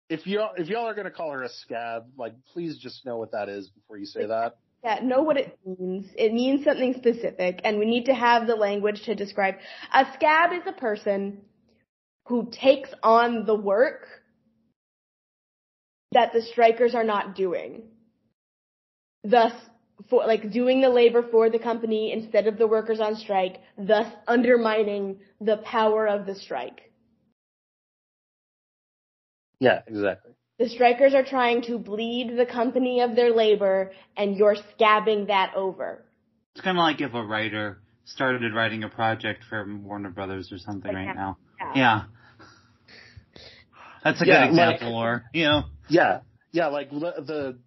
[0.08, 3.32] if y'all if y'all are gonna call her a scab, like please just know what
[3.32, 4.56] that is before you say that.
[4.82, 6.06] Yeah, know what it means.
[6.16, 9.56] It means something specific, and we need to have the language to describe.
[9.92, 11.42] A scab is a person
[12.26, 14.06] who takes on the work
[16.12, 17.82] that the strikers are not doing.
[19.22, 19.52] Thus,
[20.08, 24.10] for like doing the labor for the company instead of the workers on strike, thus
[24.26, 26.90] undermining the power of the strike.
[29.60, 30.32] Yeah, exactly.
[30.58, 35.52] The strikers are trying to bleed the company of their labor, and you're scabbing that
[35.54, 36.04] over.
[36.54, 40.58] It's kind of like if a writer started writing a project for Warner Brothers or
[40.58, 41.38] something right now.
[41.60, 41.72] Yeah.
[41.76, 42.02] Yeah.
[44.02, 45.62] That's a Yeah, good like- example, or, you know.
[45.90, 46.20] Yeah,
[46.52, 47.58] yeah, like the,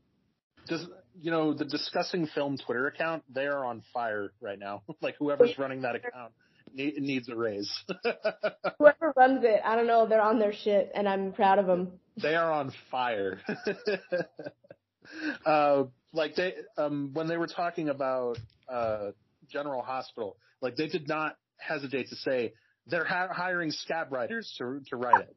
[0.67, 0.87] does
[1.21, 3.23] you know the discussing film Twitter account?
[3.33, 4.83] They are on fire right now.
[5.01, 6.33] like whoever's running that account
[6.73, 7.71] ne- needs a raise.
[8.79, 11.99] Whoever runs it, I don't know, they're on their shit, and I'm proud of them.
[12.21, 13.39] they are on fire.
[15.45, 18.37] uh, like they, um, when they were talking about
[18.69, 19.11] uh,
[19.49, 22.53] General Hospital, like they did not hesitate to say
[22.87, 25.35] they're ha- hiring scab writers to to write it.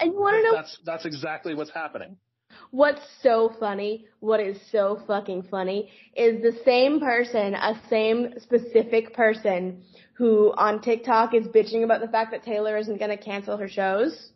[0.00, 2.16] And you want to know That's that's exactly what's happening.
[2.70, 9.14] What's so funny, what is so fucking funny, is the same person, a same specific
[9.14, 9.82] person
[10.14, 14.30] who on TikTok is bitching about the fact that Taylor isn't gonna cancel her shows.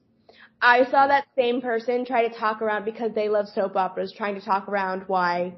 [0.63, 4.35] I saw that same person try to talk around because they love soap operas, trying
[4.35, 5.55] to talk around why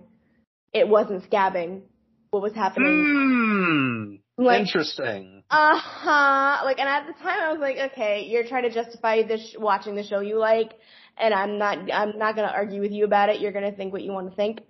[0.73, 1.83] it wasn't scabbing,
[2.31, 4.21] what was happening.
[4.39, 4.43] Hmm.
[4.43, 5.42] Like, Interesting.
[5.53, 6.65] Uh huh.
[6.65, 9.95] Like, and at the time I was like, okay, you're trying to justify this watching
[9.95, 10.73] the show you like,
[11.19, 13.41] and I'm not, I'm not gonna argue with you about it.
[13.41, 14.63] You're gonna think what you want to think.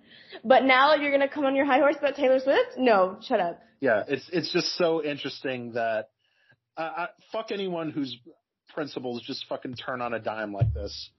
[0.43, 2.77] But now you're gonna come on your high horse about Taylor Swift?
[2.77, 3.61] No, shut up.
[3.79, 6.09] Yeah, it's it's just so interesting that
[6.75, 8.17] uh, I, fuck anyone whose
[8.73, 11.11] principles just fucking turn on a dime like this.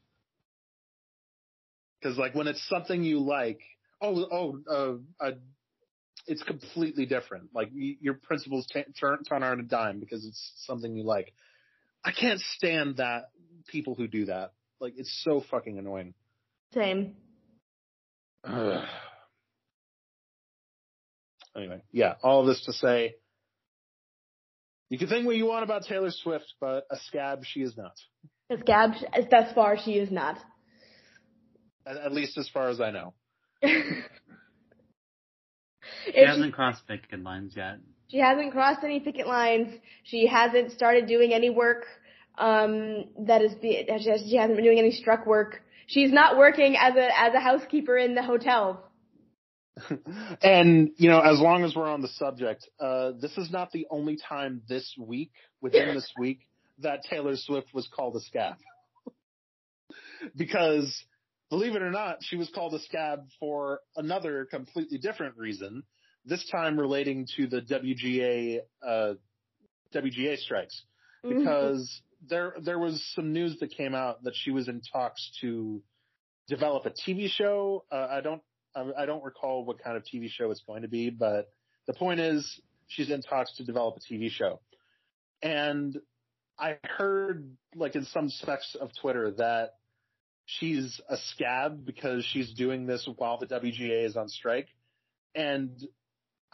[2.00, 3.60] Because like when it's something you like,
[4.02, 5.32] oh oh, uh, uh,
[6.26, 7.50] it's completely different.
[7.54, 11.32] Like y- your principles t- turn turn on a dime because it's something you like.
[12.04, 13.30] I can't stand that
[13.66, 14.52] people who do that.
[14.80, 16.14] Like it's so fucking annoying.
[16.72, 17.16] Same.
[18.44, 18.84] Ugh.
[21.56, 23.14] Anyway, yeah, all of this to say,
[24.88, 27.94] you can think what you want about Taylor Swift, but a scab she is not.
[28.50, 30.36] A scab as thus far she is not.
[31.86, 33.14] At, at least as far as I know.
[36.05, 37.78] She hasn't crossed picket lines yet.
[38.09, 39.74] She hasn't crossed any picket lines.
[40.05, 41.86] She hasn't started doing any work
[42.38, 45.62] um, that is be, she has- she hasn't been doing any struck work.
[45.86, 48.90] She's not working as a as a housekeeper in the hotel.
[50.42, 53.86] and you know, as long as we're on the subject, uh, this is not the
[53.90, 56.46] only time this week, within this week,
[56.78, 58.57] that Taylor Swift was called a scab.
[60.36, 61.05] because,
[61.50, 65.82] believe it or not, she was called a scab for another completely different reason.
[66.25, 69.14] This time relating to the WGA uh,
[69.95, 70.83] WGA strikes.
[71.25, 71.39] Mm-hmm.
[71.39, 75.83] because there there was some news that came out that she was in talks to
[76.49, 77.85] develop a TV show.
[77.91, 78.43] Uh, I don't
[78.75, 81.49] I, I don't recall what kind of TV show it's going to be, but
[81.87, 84.61] the point is she's in talks to develop a TV show.
[85.43, 85.99] And
[86.59, 89.77] I heard like in some sects of Twitter that
[90.45, 94.68] she's a scab because she's doing this while the WGA is on strike.
[95.35, 95.83] And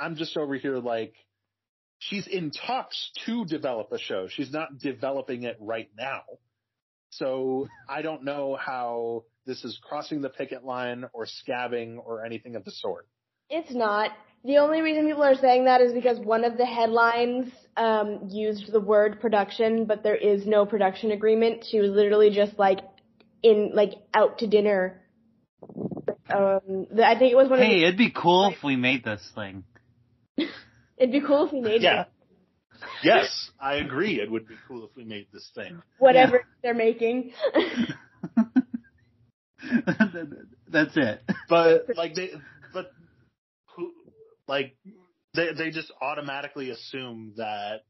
[0.00, 1.14] I'm just over here like
[1.98, 4.26] she's in talks to develop a show.
[4.28, 6.22] She's not developing it right now.
[7.10, 12.56] So I don't know how this is crossing the picket line or scabbing or anything
[12.56, 13.06] of the sort.
[13.48, 14.12] It's not.
[14.44, 18.72] The only reason people are saying that is because one of the headlines um, used
[18.72, 21.64] the word production, but there is no production agreement.
[21.68, 22.78] She was literally just like
[23.42, 25.02] in like out to dinner.
[26.32, 28.62] Um, the, I think it was one Hey, of the- Hey, it'd be cool if
[28.62, 29.64] we made this thing.
[30.40, 30.48] The.
[31.02, 32.02] It'd be cool if we made Yeah.
[32.02, 32.08] it.
[33.02, 34.20] Yes, I agree.
[34.20, 35.82] It would be cool if we made this thing.
[35.98, 37.32] whatever they're making.
[40.68, 41.22] That's it.
[41.48, 42.30] But like they,
[42.72, 42.92] but
[43.76, 43.92] who,
[44.48, 44.76] like
[45.34, 47.80] they they just automatically assume that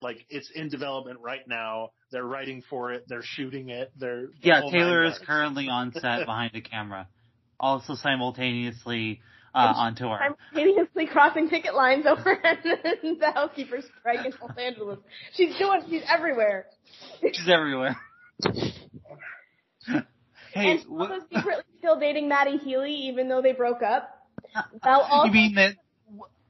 [0.00, 1.90] like it's in development right now.
[2.10, 3.04] They're writing for it.
[3.08, 3.92] They're shooting it.
[3.98, 7.08] They're the Yeah, Taylor is currently on set behind a camera,
[7.60, 9.20] also simultaneously
[9.54, 10.18] uh, on tour.
[10.52, 14.98] Simultaneously crossing picket lines over the housekeeper strike in Los Angeles.
[15.34, 15.82] She's doing.
[15.88, 16.66] She's everywhere.
[17.20, 17.96] She's everywhere.
[19.86, 20.02] hey,
[20.54, 24.10] and she's what, also secretly still dating Matty Healy, even though they broke up.
[24.82, 25.74] While also, you mean that?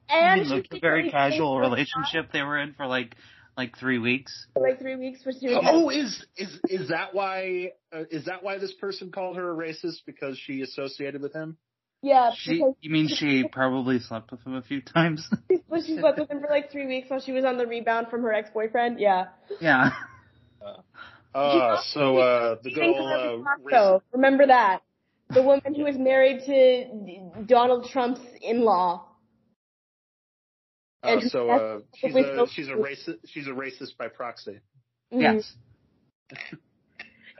[0.09, 3.15] and you mean the very casual relationship they were in for like
[3.57, 4.47] like three weeks?
[4.57, 7.73] like three weeks, but she was Oh, is is is that why?
[7.93, 11.57] Uh, is that why this person called her a racist because she associated with him?
[12.03, 15.29] Yeah, She, you mean she probably slept with him a few times?
[15.69, 18.09] but she slept with him for like three weeks while she was on the rebound
[18.09, 19.01] from her ex boyfriend.
[19.01, 19.27] Yeah.
[19.61, 19.91] yeah.
[21.35, 24.01] Uh, so uh, the good Dating old Carly uh, Costco.
[24.13, 24.81] Remember that.
[25.31, 29.05] The woman who was married to Donald Trump's in-law.
[31.03, 34.61] Uh, And so uh, she's a she's a racist she's a racist by proxy.
[35.13, 35.21] Mhm.
[35.21, 35.53] Yes.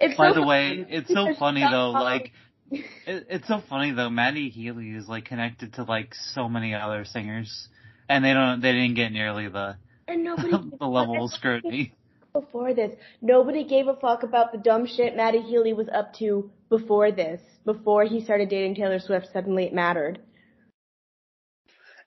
[0.01, 1.91] It's By so the way, it's so funny though.
[1.91, 2.33] Like,
[2.71, 4.11] it, it's so funny though.
[4.11, 7.69] Matty Healy is like connected to like so many other singers,
[8.09, 8.61] and they don't.
[8.61, 10.51] They didn't get nearly the and nobody
[10.81, 11.93] the level of scrutiny.
[12.33, 12.95] before this.
[13.21, 17.41] Nobody gave a fuck about the dumb shit Matty Healy was up to before this.
[17.65, 20.21] Before he started dating Taylor Swift, suddenly it mattered.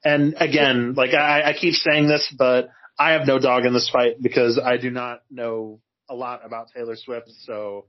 [0.04, 3.90] And again, like I, I keep saying this, but I have no dog in this
[3.90, 7.30] fight because I do not know a lot about Taylor Swift.
[7.46, 7.86] So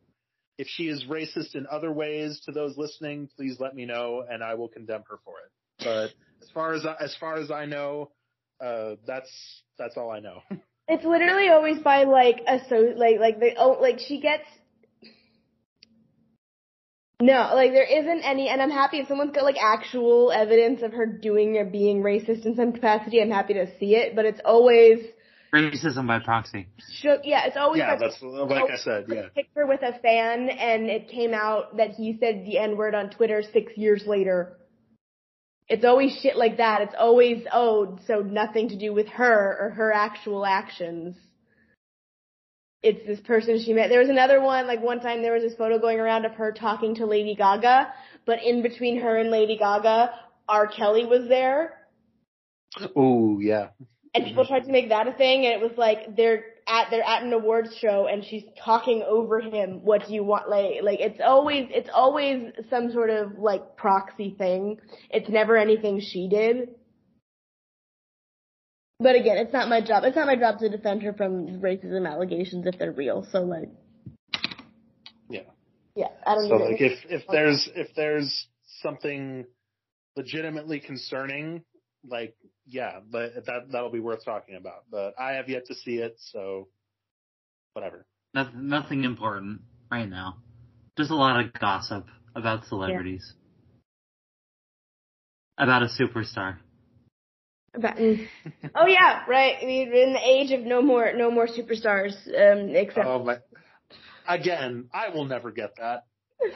[0.59, 4.42] if she is racist in other ways to those listening, please let me know and
[4.42, 5.53] I will condemn her for it.
[5.84, 6.11] But
[6.42, 8.11] as far as as far as I know,
[8.61, 9.30] uh, that's
[9.78, 10.42] that's all I know.
[10.88, 14.44] It's literally always by like a so like like the oh like she gets
[17.20, 20.92] no like there isn't any and I'm happy if someone's got like actual evidence of
[20.92, 24.40] her doing or being racist in some capacity I'm happy to see it but it's
[24.44, 24.98] always
[25.55, 26.68] Racism by proxy.
[27.00, 29.05] shook yeah it's always yeah, like that's like I said.
[29.11, 32.76] a Yeah, picture with a fan and it came out that he said the N
[32.76, 34.57] word on Twitter six years later.
[35.68, 36.82] It's always shit like that.
[36.82, 41.16] It's always, oh, so nothing to do with her or her actual actions.
[42.82, 43.88] It's this person she met.
[43.88, 46.53] There was another one, like one time there was this photo going around of her
[46.53, 47.92] talking to Lady Gaga,
[48.26, 50.11] but in between her and Lady Gaga,
[50.48, 50.66] R.
[50.66, 51.78] Kelly was there.
[52.96, 53.68] Oh yeah.
[54.15, 54.53] And people mm-hmm.
[54.53, 57.33] tried to make that a thing, and it was like they're at they're at an
[57.33, 59.85] awards show, and she's talking over him.
[59.85, 60.51] What do you want?
[60.51, 64.81] Like, like it's always it's always some sort of like proxy thing.
[65.09, 66.69] It's never anything she did.
[69.01, 70.05] But again, it's not my job.
[70.05, 73.27] It's not my job to defend her from racism allegations if they're real.
[73.33, 73.69] So like,
[75.29, 75.41] Yeah.
[75.97, 78.47] yeah, I don't So like if if there's if there's
[78.83, 79.47] something
[80.17, 81.65] legitimately concerning,
[82.09, 82.36] like
[82.66, 84.84] yeah, but that that'll be worth talking about.
[84.90, 86.68] But I have yet to see it, so
[87.72, 88.07] whatever.
[88.34, 90.36] Nothing, nothing important right now.
[90.96, 93.34] Just a lot of gossip about celebrities.
[95.59, 96.57] About a superstar.
[97.74, 98.26] But, mm.
[98.74, 99.57] oh yeah, right.
[99.62, 103.38] I mean, in the age of no more, no more superstars, um, except Oh my!
[104.28, 106.05] Again, I will never get that.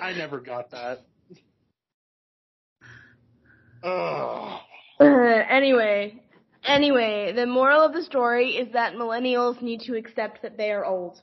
[0.00, 1.06] I never got that.
[3.82, 4.60] Ugh.
[5.00, 5.04] Uh,
[5.50, 6.22] anyway,
[6.64, 10.84] anyway, the moral of the story is that millennials need to accept that they are
[10.84, 11.20] old.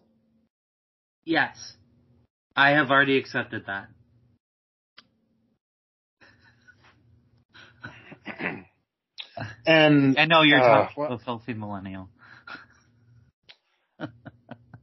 [1.26, 1.74] Yes.
[2.55, 3.88] I have already accepted that.
[9.65, 12.07] And I know you're Uh, talking what- to a filthy millennial.
[13.99, 14.07] uh,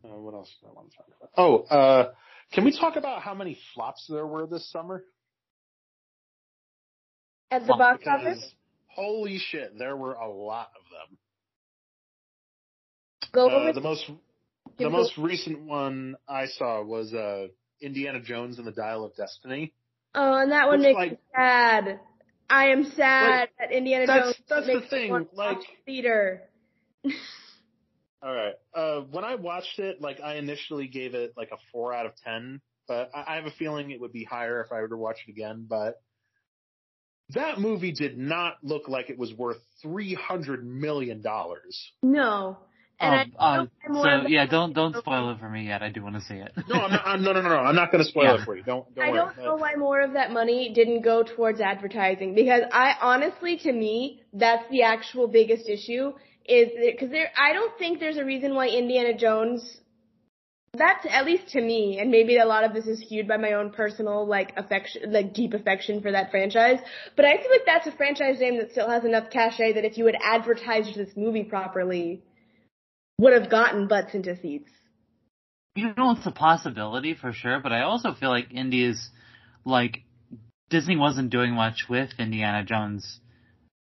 [0.03, 1.31] what else do I want to talk about?
[1.37, 2.13] Oh, uh,
[2.53, 5.05] can we talk about how many flops there were this summer?
[7.53, 8.55] At the box Because office,
[8.95, 11.19] holy shit, there were a lot of them.
[13.33, 14.07] go Uh, over the most
[14.79, 17.49] the Give most recent one I saw was uh,
[17.81, 19.75] Indiana Jones and the Dial of Destiny.
[20.15, 22.01] Oh, and that one makes me sad.
[22.49, 26.43] I am sad that Indiana That's- Jones that's the thing, like- theater.
[28.23, 28.55] All right.
[28.75, 32.13] Uh, when I watched it, like I initially gave it like a four out of
[32.17, 34.97] ten, but I, I have a feeling it would be higher if I were to
[34.97, 35.67] watch it again.
[35.69, 36.01] But
[37.35, 41.91] that movie did not look like it was worth three hundred million dollars.
[42.03, 42.59] No,
[42.99, 45.67] and Um, I uh, I'm so of a- yeah, don't don't spoil it for me
[45.67, 45.83] yet.
[45.83, 46.53] I do want to see it.
[46.69, 47.03] No, I'm not.
[47.07, 47.57] I'm, no, no, no, no.
[47.57, 48.41] I'm not going to spoil Yeah.
[48.41, 48.63] it for you.
[48.63, 48.95] Don't.
[48.95, 49.19] Don't I worry.
[49.19, 53.73] don't know why more of that money didn't go towards advertising because I honestly, to
[53.73, 56.13] me, that's the actual biggest issue.
[56.47, 59.79] Is because there, I don't think there's a reason why Indiana Jones.
[60.75, 63.55] That's at least to me, and maybe a lot of this is skewed by my
[63.55, 66.79] own personal like affection, like deep affection for that franchise.
[67.17, 69.99] But I feel like that's a franchise name that still has enough cachet that if
[69.99, 72.23] you had advertised this movie properly,
[73.19, 74.71] would have gotten butts into seats.
[75.75, 79.11] You know, it's a possibility for sure, but I also feel like India's
[79.65, 80.05] like
[80.69, 83.21] Disney wasn't doing much with Indiana Jones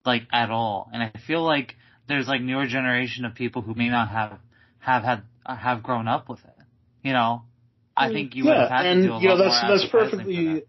[0.04, 1.76] like at all, and I feel like
[2.08, 4.40] there's like newer generation of people who may not have
[4.80, 6.51] have had have grown up with it.
[7.04, 7.44] You know,
[7.98, 8.14] I Mm.
[8.14, 9.86] think you would yeah, have had and to do a you know that's more that's
[9.92, 10.64] perfectly that.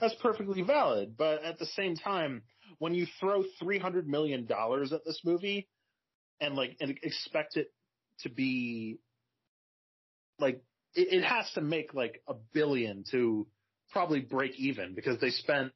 [0.00, 1.16] that's perfectly valid.
[1.16, 2.42] But at the same time,
[2.78, 5.68] when you throw three hundred million dollars at this movie
[6.40, 7.72] and like and expect it
[8.20, 8.98] to be
[10.38, 10.62] like
[10.94, 13.46] it, it has to make like a billion to
[13.90, 15.72] probably break even because they spent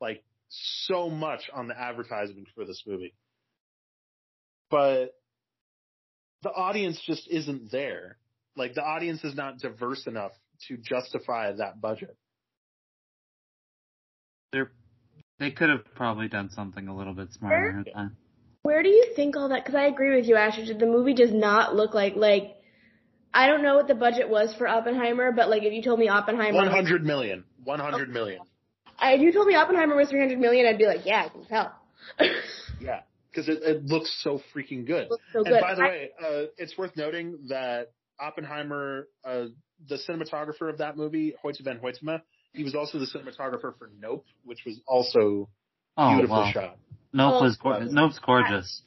[0.00, 3.14] like so much on the advertisement for this movie.
[4.70, 5.14] But
[6.42, 8.16] the audience just isn't there.
[8.58, 10.32] Like the audience is not diverse enough
[10.68, 12.16] to justify that budget.
[14.52, 14.70] They're,
[15.38, 17.80] they could have probably done something a little bit smarter.
[17.80, 18.10] at that.
[18.62, 19.64] Where do you think all that?
[19.64, 20.74] Because I agree with you, Asher.
[20.74, 22.56] The movie does not look like like
[23.32, 26.08] I don't know what the budget was for Oppenheimer, but like if you told me
[26.08, 27.44] Oppenheimer, One hundred million.
[27.62, 28.40] One hundred million.
[28.98, 31.44] I, if you told me Oppenheimer was 300 million, I'd be like, yeah, I can
[31.44, 31.72] tell.
[32.80, 35.08] Yeah, because it, it looks so freaking good.
[35.10, 35.60] Looks so and good.
[35.60, 37.90] by the I- way, uh, it's worth noting that
[38.20, 39.46] Oppenheimer, uh,
[39.88, 42.20] the cinematographer of that movie, Hoyte van Hoytema,
[42.52, 45.48] he was also the cinematographer for Nope, which was also
[45.96, 46.52] Oh, beautifully well.
[46.52, 46.76] shot.
[47.12, 47.42] Nope Oh.
[47.42, 48.82] was gor- Nope's gorgeous.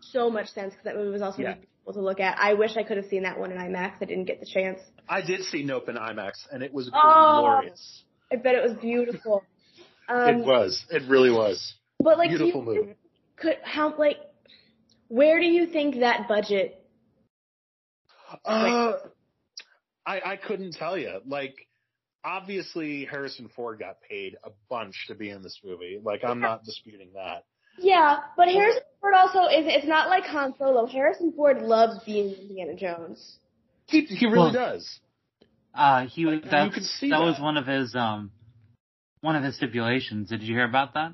[0.00, 1.54] so much sense because that movie was also Yeah.
[1.54, 2.38] beautiful to look at.
[2.40, 3.94] I wish I could have seen that one in IMAX.
[4.00, 4.80] I didn't get the chance.
[5.08, 7.40] I did see Nope in IMAX, and it was Oh.
[7.40, 8.04] glorious.
[8.32, 9.44] I bet it was beautiful.
[10.08, 10.84] Um, it was.
[10.90, 11.74] It really was.
[12.00, 12.94] But like, Beautiful you- movie.
[13.36, 14.18] Could how like,
[15.06, 16.79] where do you think that budget?
[18.44, 18.92] Uh,
[20.06, 21.20] I I couldn't tell you.
[21.26, 21.68] Like,
[22.24, 26.00] obviously Harrison Ford got paid a bunch to be in this movie.
[26.02, 27.44] Like, I'm not disputing that.
[27.78, 29.64] Yeah, but Harrison Ford also is.
[29.66, 30.86] It's not like Han Solo.
[30.86, 33.38] Harrison Ford loves being Indiana Jones.
[33.86, 35.00] He he really Well, does.
[35.74, 38.32] Uh, he was, Like, you that, see that was one of his, um,
[39.20, 40.28] one of his stipulations.
[40.28, 41.12] Did you hear about that?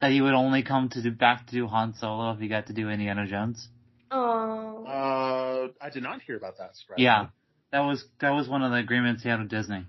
[0.00, 2.66] That he would only come to do, back to do Han Solo if he got
[2.66, 3.68] to do Indiana Jones?
[4.10, 6.76] Oh, Uh, I did not hear about that.
[6.76, 7.04] surprisingly.
[7.04, 7.26] Yeah.
[7.72, 9.84] That was, that was one of the agreements he had with Disney.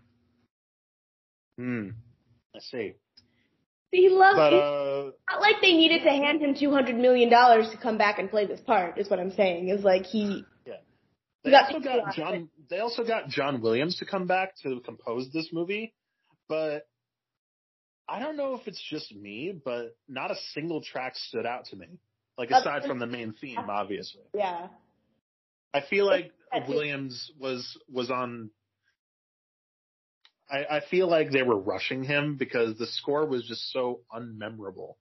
[1.57, 1.89] Hmm.
[2.55, 2.93] I see.
[3.91, 4.36] he loves.
[4.38, 7.97] But uh, not like they needed to hand him two hundred million dollars to come
[7.97, 8.97] back and play this part.
[8.97, 9.70] Is what I'm saying.
[9.70, 10.43] Is like he.
[10.65, 10.74] Yeah.
[11.43, 12.49] they got also got John.
[12.70, 15.93] They also got John Williams to come back to compose this movie,
[16.49, 16.88] but
[18.09, 21.76] I don't know if it's just me, but not a single track stood out to
[21.76, 21.88] me.
[22.38, 24.21] Like aside from the main theme, obviously.
[24.33, 24.67] Yeah.
[25.73, 26.31] I feel like
[26.67, 28.51] Williams was was on.
[30.49, 34.95] I, I feel like they were rushing him because the score was just so unmemorable.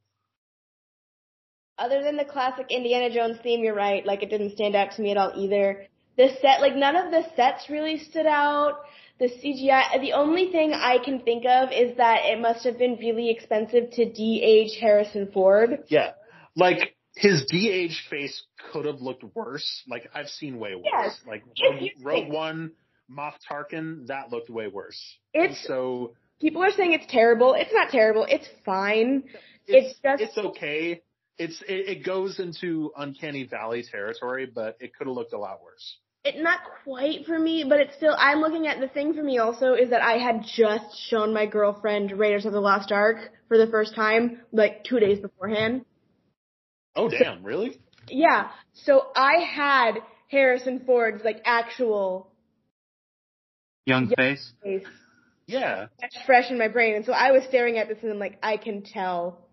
[1.78, 4.05] Other than the classic Indiana Jones theme, you're right.
[4.05, 5.87] Like it didn't stand out to me at all either.
[6.16, 8.80] The set, like none of the sets really stood out.
[9.18, 12.97] The CGI, the only thing I can think of is that it must have been
[12.97, 15.84] really expensive to de-age Harrison Ford.
[15.89, 16.12] Yeah,
[16.55, 19.83] like his de-age face could have looked worse.
[19.89, 20.85] Like I've seen way worse.
[20.93, 21.19] Yes.
[21.27, 22.29] Like Rogue, Rogue.
[22.33, 22.73] One,
[23.11, 25.01] Moff Tarkin, that looked way worse.
[25.33, 27.55] It's so people are saying it's terrible.
[27.55, 28.27] It's not terrible.
[28.29, 29.25] It's fine.
[29.67, 31.03] it's It's just- it's okay.
[31.39, 35.62] It's it, it goes into uncanny valley territory, but it could have looked a lot
[35.62, 35.99] worse.
[36.25, 38.14] It not quite for me, but it's still.
[38.19, 41.47] I'm looking at the thing for me also is that I had just shown my
[41.47, 45.85] girlfriend Raiders of the Lost Ark for the first time like two days beforehand.
[46.97, 47.78] Oh damn, really?
[48.09, 49.99] Yeah, so I had
[50.30, 52.32] Harrison Ford's like actual
[53.84, 54.16] Young Yeah.
[54.16, 54.53] face?
[54.62, 54.84] face
[55.47, 55.86] Yeah.
[56.24, 58.57] fresh in my brain, and so I was staring at this and I'm like, I
[58.57, 59.47] can tell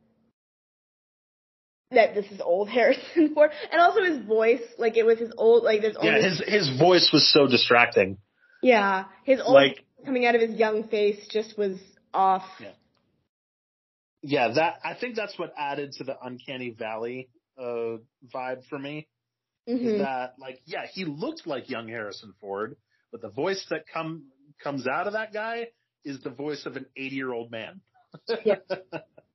[1.91, 5.63] that this is old Harrison Ford, and also his voice, like it was his old,
[5.63, 8.17] like there's Yeah, his his voice was so distracting.
[8.61, 11.77] yeah, his old Like coming out of his young face just was
[12.13, 12.43] off.
[12.59, 12.71] Yeah.
[14.23, 17.97] Yeah, that I think that's what added to the uncanny valley uh
[18.33, 19.07] vibe for me.
[19.81, 22.75] Is hmm that like yeah, he looked like young Harrison Ford,
[23.11, 24.25] but the voice that come
[24.63, 25.67] comes out of that guy
[26.05, 27.81] is the voice of an 80-year-old man.
[28.45, 28.55] Yeah.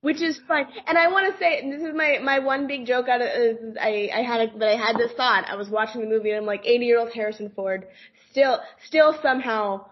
[0.01, 0.67] which is fun.
[0.87, 3.29] And I want to say, and this is my my one big joke out of
[3.29, 5.45] is I I had a, but I had this thought.
[5.49, 7.87] I was watching the movie and I'm like, 80 year old Harrison Ford,
[8.31, 9.87] still still somehow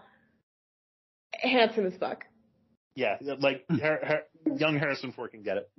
[1.33, 2.23] handsome as fuck.
[2.95, 4.23] yeah, like her, Har-
[4.57, 5.69] young Harrison Ford can get it.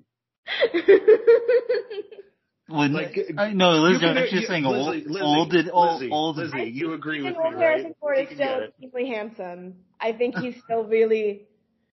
[2.71, 5.55] When, Like, I, no, You Liz, can- I'm just you- saying Lizzie, old, Lizzie, old,
[5.55, 6.37] and- old, Lizzie, old.
[6.37, 7.63] Lizzie, you agree with Even me, old right?
[7.63, 8.75] Harrison Ford is still get it.
[8.83, 9.75] extremely handsome.
[9.99, 11.47] I think he's still really.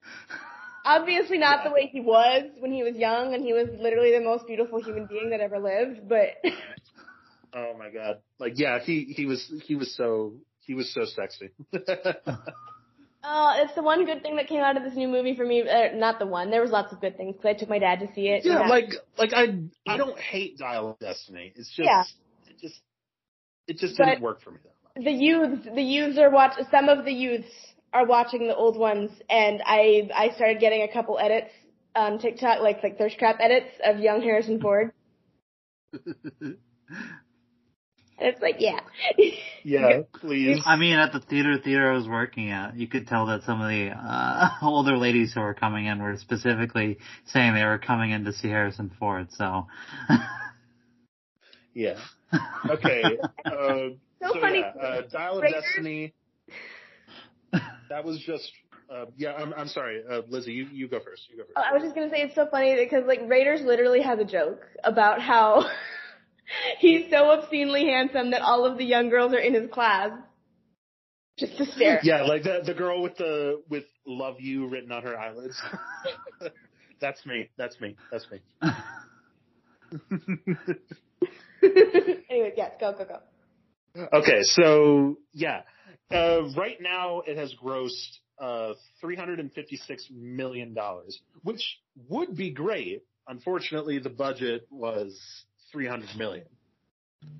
[0.86, 4.24] Obviously not the way he was when he was young and he was literally the
[4.24, 6.28] most beautiful human being that ever lived, but
[7.54, 8.20] Oh my god!
[8.38, 11.50] Like yeah, he he was he was so he was so sexy.
[13.24, 15.62] Oh, it's the one good thing that came out of this new movie for me.
[15.62, 16.50] Uh, not the one.
[16.50, 18.44] There was lots of good things because I took my dad to see it.
[18.44, 21.52] yeah, like like I I don't hate Dial of Destiny.
[21.54, 22.02] It's just Yeah.
[22.48, 22.80] it just
[23.68, 25.04] it just But- didn't work for me that much.
[25.04, 26.52] the youths, the youths are watch.
[26.70, 27.48] Some of the youths
[27.94, 31.52] are watching the old ones, and I I started getting a couple edits
[31.94, 34.92] on TikTok, like like thirst trap edits of young Harrison Ford.
[38.22, 38.78] And it's like, yeah.
[39.64, 40.60] Yeah, please.
[40.64, 43.60] I mean, at the theater theater I was working at, you could tell that some
[43.60, 48.12] of the uh, older ladies who were coming in were specifically saying they were coming
[48.12, 49.28] in to see Harrison Ford.
[49.32, 49.66] So,
[51.74, 51.98] Yeah.
[52.68, 53.02] Okay.
[53.44, 53.50] Uh,
[54.22, 54.60] So so funny.
[54.60, 56.14] yeah, uh, Dial of Raiders- Destiny.
[57.88, 58.50] That was just.
[58.92, 60.52] Uh, yeah, I'm I'm sorry, uh, Lizzie.
[60.52, 61.22] You you go first.
[61.30, 61.54] You go first.
[61.56, 64.24] Oh, I was just gonna say it's so funny because like Raiders literally has a
[64.24, 65.64] joke about how
[66.78, 70.10] he's so obscenely handsome that all of the young girls are in his class.
[71.38, 72.00] Just to stare.
[72.02, 75.60] Yeah, like the the girl with the with "love you" written on her eyelids.
[77.00, 77.48] That's me.
[77.56, 77.96] That's me.
[78.10, 78.40] That's me.
[82.30, 83.20] Anyways, yes, go, go, go.
[84.12, 85.62] Okay, so yeah,
[86.10, 91.78] uh, right now it has grossed uh, three hundred and fifty-six million dollars, which
[92.08, 93.02] would be great.
[93.26, 95.20] Unfortunately, the budget was
[95.72, 96.46] three hundred million.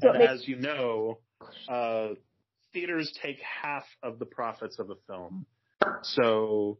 [0.02, 1.18] And makes- as you know,
[1.68, 2.10] uh,
[2.72, 5.46] theaters take half of the profits of a film,
[6.02, 6.78] so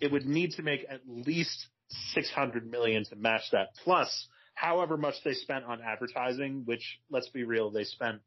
[0.00, 1.68] it would need to make at least
[2.12, 3.68] six hundred million to match that.
[3.84, 8.20] Plus, however much they spent on advertising, which let's be real, they spent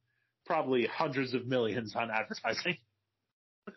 [0.46, 2.78] probably hundreds of millions on advertising.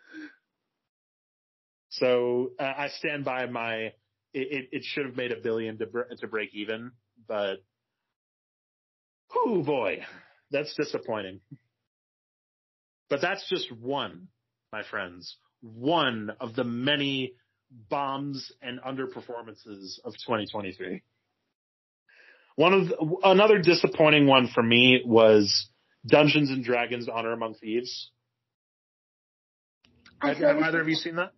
[1.89, 3.93] so uh, I stand by my.
[4.35, 6.91] It, it, it should have made a billion to br- to break even,
[7.27, 7.57] but
[9.35, 9.99] oh boy,
[10.51, 11.39] that's disappointing.
[13.09, 14.27] But that's just one,
[14.71, 17.33] my friends, one of the many
[17.89, 21.01] bombs and underperformances of 2023.
[22.55, 25.69] One of the, another disappointing one for me was
[26.05, 28.11] Dungeons and Dragons: Honor Among Thieves.
[30.21, 31.33] I Have, have either of you seen that?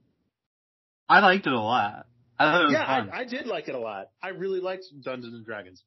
[1.07, 2.05] I liked it a lot.
[2.38, 2.84] I it Yeah.
[2.84, 4.07] I, I did like it a lot.
[4.22, 5.84] I really liked Dungeons and Dragons,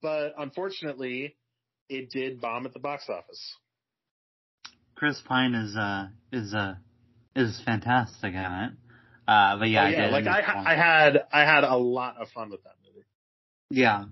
[0.00, 1.36] but unfortunately,
[1.92, 3.56] it did bomb at the box office.
[4.94, 6.74] Chris Pine is uh is uh
[7.34, 8.72] is fantastic at it.
[9.26, 10.12] Uh, but yeah, Oh, I yeah, did.
[10.12, 13.06] like I, I had, I had a lot of fun with that movie.
[13.70, 14.04] yeah.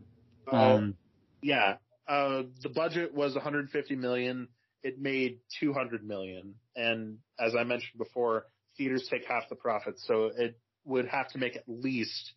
[0.51, 0.94] Uh, Um,
[1.43, 1.77] yeah,
[2.09, 4.48] uh, the budget was 150 million.
[4.82, 8.47] It made 200 million, and as I mentioned before,
[8.78, 12.32] theaters take half the profit, so it would have to make at least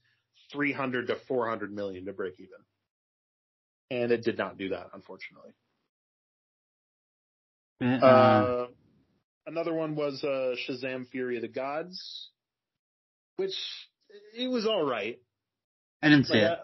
[0.52, 2.50] 300 to 400 million to break even.
[3.92, 5.52] And it did not do that, unfortunately.
[7.82, 8.68] uh, Uh,
[9.46, 12.30] another one was uh, Shazam: Fury of the Gods,
[13.36, 13.54] which
[14.36, 15.20] it was all right.
[16.02, 16.52] I didn't see Like, it.
[16.52, 16.56] uh,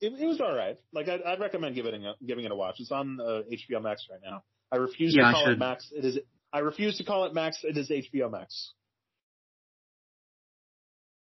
[0.00, 0.76] it, it was all right.
[0.92, 2.76] Like I'd, I'd recommend giving it a, giving it a watch.
[2.78, 4.42] It's on uh, HBO Max right now.
[4.70, 5.58] I refuse Yeah, to call it.
[5.58, 5.90] Max.
[5.92, 6.18] It is.
[6.52, 7.58] I refuse to call it Max.
[7.64, 8.72] It is HBO Max.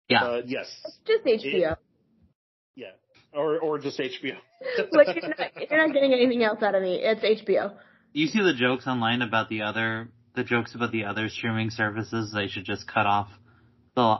[0.09, 0.21] Yeah.
[0.21, 1.77] But yes, It's just HBO.
[2.75, 2.87] yeah,
[3.35, 4.35] or or just HBO.
[4.91, 6.99] like you're not, you're not getting anything else out of me.
[7.01, 7.73] It's HBO.
[8.13, 12.31] You see the jokes online about the other the jokes about the other streaming services.
[12.33, 13.29] They should just cut off
[13.95, 14.17] the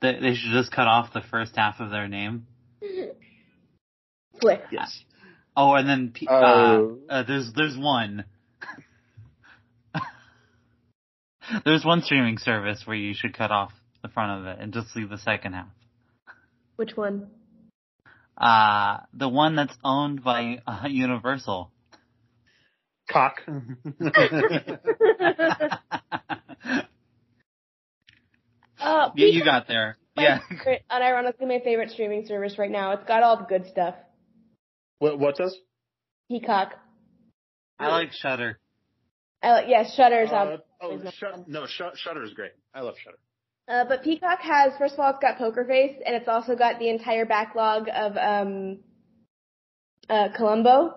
[0.00, 2.46] they, they should just cut off the first half of their name.
[4.40, 4.62] Flick.
[4.72, 5.02] yes.
[5.56, 6.98] Oh, and then P- uh, Oh.
[7.08, 8.24] uh, there's there's one.
[11.64, 13.72] there's one streaming service where you should cut off
[14.02, 15.68] the front of it and just leave the second half.
[16.76, 17.28] Which one?
[18.36, 21.70] Uh, the one that's owned by uh, Universal.
[23.10, 23.42] Cock.
[28.80, 29.96] Uh, yeah, you got there.
[30.16, 30.40] my Yeah.
[30.48, 32.92] favorite- unironically my favorite streaming service right now.
[32.92, 33.94] It's got all the good stuff.
[34.98, 35.56] what what does?
[36.28, 36.74] Peacock.
[37.78, 38.58] I like Shudder.
[39.42, 40.64] I like, yeah, Shudder's Uh, out.
[40.80, 41.44] oh, There's no Shut, fun.
[41.48, 42.52] no, Shut, Shudder is great.
[42.74, 43.18] I love Shudder.
[43.72, 46.78] Uh, but Peacock has, first of all, it's got Poker Face, and it's also got
[46.78, 48.80] the entire backlog of um,
[50.10, 50.94] uh, Columbo.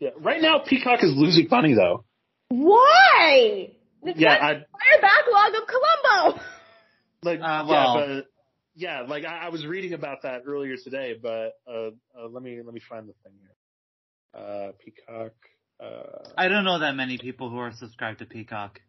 [0.00, 2.04] Yeah, right now Peacock is losing money though.
[2.50, 3.70] Why?
[4.02, 6.40] It's Yeah, got I the entire backlog of Columbo.
[7.22, 8.26] like Uh, well- yeah, but
[8.74, 12.60] yeah, like I, I was reading about that earlier today, but uh, uh, let me
[12.62, 14.40] let me find the thing here.
[14.42, 15.32] Uh, Peacock.
[15.80, 18.80] Uh, I don't know that many people who are subscribed to Peacock.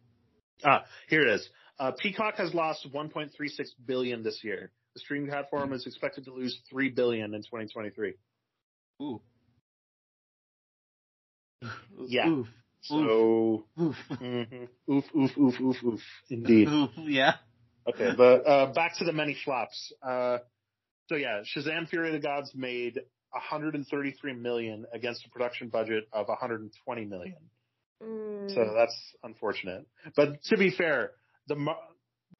[0.64, 1.48] ah, here it is.
[1.80, 3.30] Uh, Peacock has lost 1.36
[3.86, 4.70] billion this year.
[4.94, 8.14] The streaming platform is expected to lose 3 billion in 2023.
[9.02, 9.20] Ooh.
[12.06, 12.28] Yeah.
[12.28, 12.46] Oof.
[12.82, 13.96] So, Oof.
[14.10, 14.68] mhm.
[14.90, 16.00] oof, oof, oof, oof, oof,
[16.30, 16.66] indeed.
[16.72, 16.90] Oof.
[16.96, 17.34] Yeah.
[17.86, 19.92] Okay, but uh, back to the many flops.
[20.02, 20.38] Uh,
[21.08, 23.00] so yeah, Shazam: Fury of the Gods made
[23.32, 27.36] 133 million against a production budget of 120 million.
[28.02, 28.54] Mm.
[28.54, 29.86] So that's unfortunate.
[30.16, 31.10] But to be fair,
[31.48, 31.56] the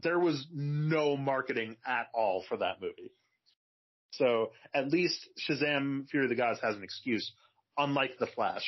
[0.02, 3.12] there was no marketing at all for that movie.
[4.12, 7.32] So at least Shazam: Fury of the Gods has an excuse,
[7.78, 8.64] unlike The Flash,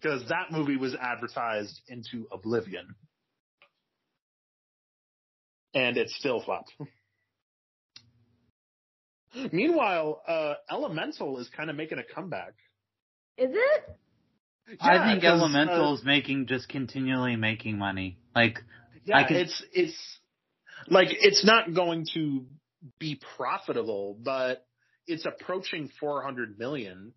[0.00, 2.94] because that movie was advertised into oblivion,
[5.74, 6.72] and it still flopped.
[9.52, 12.54] Meanwhile, uh, Elemental is kind of making a comeback.
[13.36, 13.96] Is it?
[14.80, 18.18] I Yeah, think 'cause, uh, Elemental is making just continually making money.
[18.34, 18.62] Like
[19.04, 20.20] Yeah, I can- it's it's
[20.88, 22.46] like it's not going to
[22.98, 24.66] be profitable, but
[25.06, 27.12] it's approaching 400 million,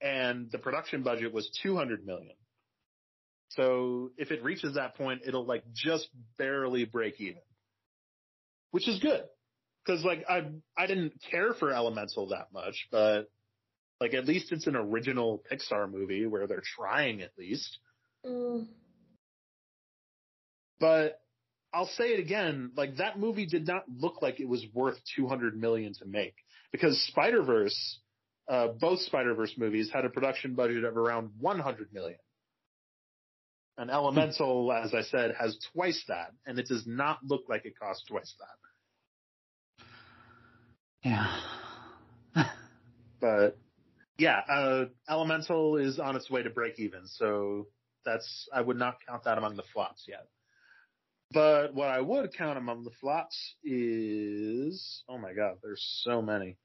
[0.00, 2.36] and the production budget was 200 million.
[3.50, 6.08] So if it reaches that point, it'll like just
[6.38, 7.42] barely break even,
[8.70, 9.24] which is good.
[9.86, 13.28] Cause like I, I didn't care for Elemental that much, but
[14.02, 17.78] like at least it's an original Pixar movie where they're trying at least.
[18.26, 18.66] Mm.
[20.80, 21.20] But
[21.72, 25.56] I'll say it again, like that movie did not look like it was worth 200
[25.56, 26.34] million to make
[26.72, 28.00] because Spider-Verse,
[28.48, 32.18] uh, both Spider-Verse movies had a production budget of around 100 million.
[33.78, 37.78] And Elemental, as I said, has twice that, and it does not look like it
[37.80, 39.86] costs twice that.
[41.04, 41.40] Yeah.
[43.20, 43.56] But
[44.22, 47.66] yeah, uh, Elemental is on its way to break even, so
[48.04, 50.28] that's I would not count that among the flops yet.
[51.32, 56.56] But what I would count among the flops is oh my god, there's so many.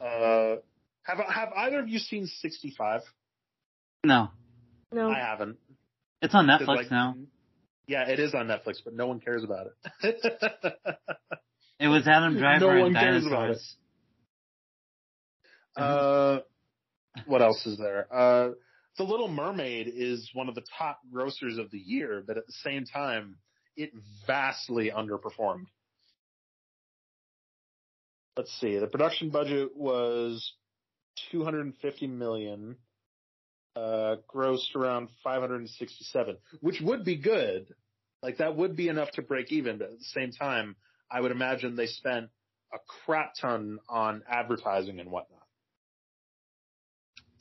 [0.00, 0.56] Uh,
[1.02, 3.00] have have either of you seen 65?
[4.04, 4.28] No.
[4.92, 5.10] No.
[5.10, 5.58] I haven't.
[6.22, 7.16] It's on Netflix like, now.
[7.88, 9.66] Yeah, it is on Netflix, but no one cares about
[10.02, 10.16] it.
[11.80, 13.76] It was Adam Driver No and one cares about dinosaurs.
[15.76, 16.38] Uh,
[17.26, 18.06] what else is there?
[18.12, 18.50] Uh,
[18.96, 22.52] The Little Mermaid is one of the top grossers of the year, but at the
[22.52, 23.36] same time,
[23.76, 23.90] it
[24.26, 25.66] vastly underperformed.
[28.36, 28.78] Let's see.
[28.78, 30.54] The production budget was
[31.30, 32.76] 250 million,
[33.76, 37.74] uh, grossed around 567, which would be good.
[38.22, 40.76] Like that would be enough to break even, but at the same time,
[41.10, 42.30] I would imagine they spent
[42.72, 45.43] a crap ton on advertising and whatnot.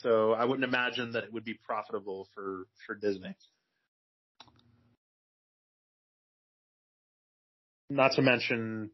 [0.04, 3.36] So I wouldn't imagine that it would be profitable for, for Disney.
[7.90, 8.90] Not to mention,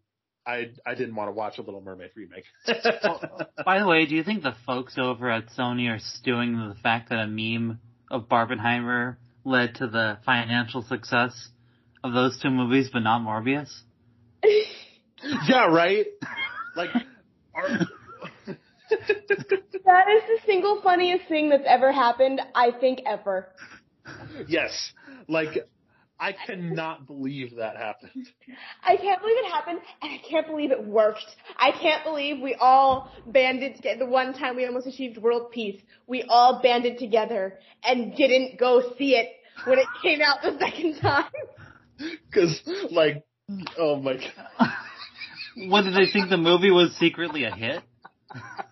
[0.45, 2.44] I I didn't want to watch a Little Mermaid remake.
[3.65, 7.10] By the way, do you think the folks over at Sony are stewing the fact
[7.10, 7.80] that a meme
[8.11, 11.49] of Barbenheimer led to the financial success
[12.03, 13.69] of those two movies, but not Morbius?
[14.44, 16.06] yeah, right.
[16.76, 16.90] Like,
[17.53, 17.80] are,
[18.90, 23.49] That is the single funniest thing that's ever happened, I think, ever.
[24.48, 24.94] yes,
[25.28, 25.57] like
[26.20, 28.28] I cannot believe that happened.
[28.84, 31.26] I can't believe it happened, and I can't believe it worked.
[31.57, 33.99] I can't believe we all banded together.
[33.99, 38.94] The one time we almost achieved world peace, we all banded together and didn't go
[38.98, 39.30] see it
[39.66, 41.32] when it came out the second time.
[41.98, 42.61] Because,
[42.91, 43.24] like,
[43.78, 44.74] oh my god.
[45.68, 47.82] What did they think the movie was secretly a hit?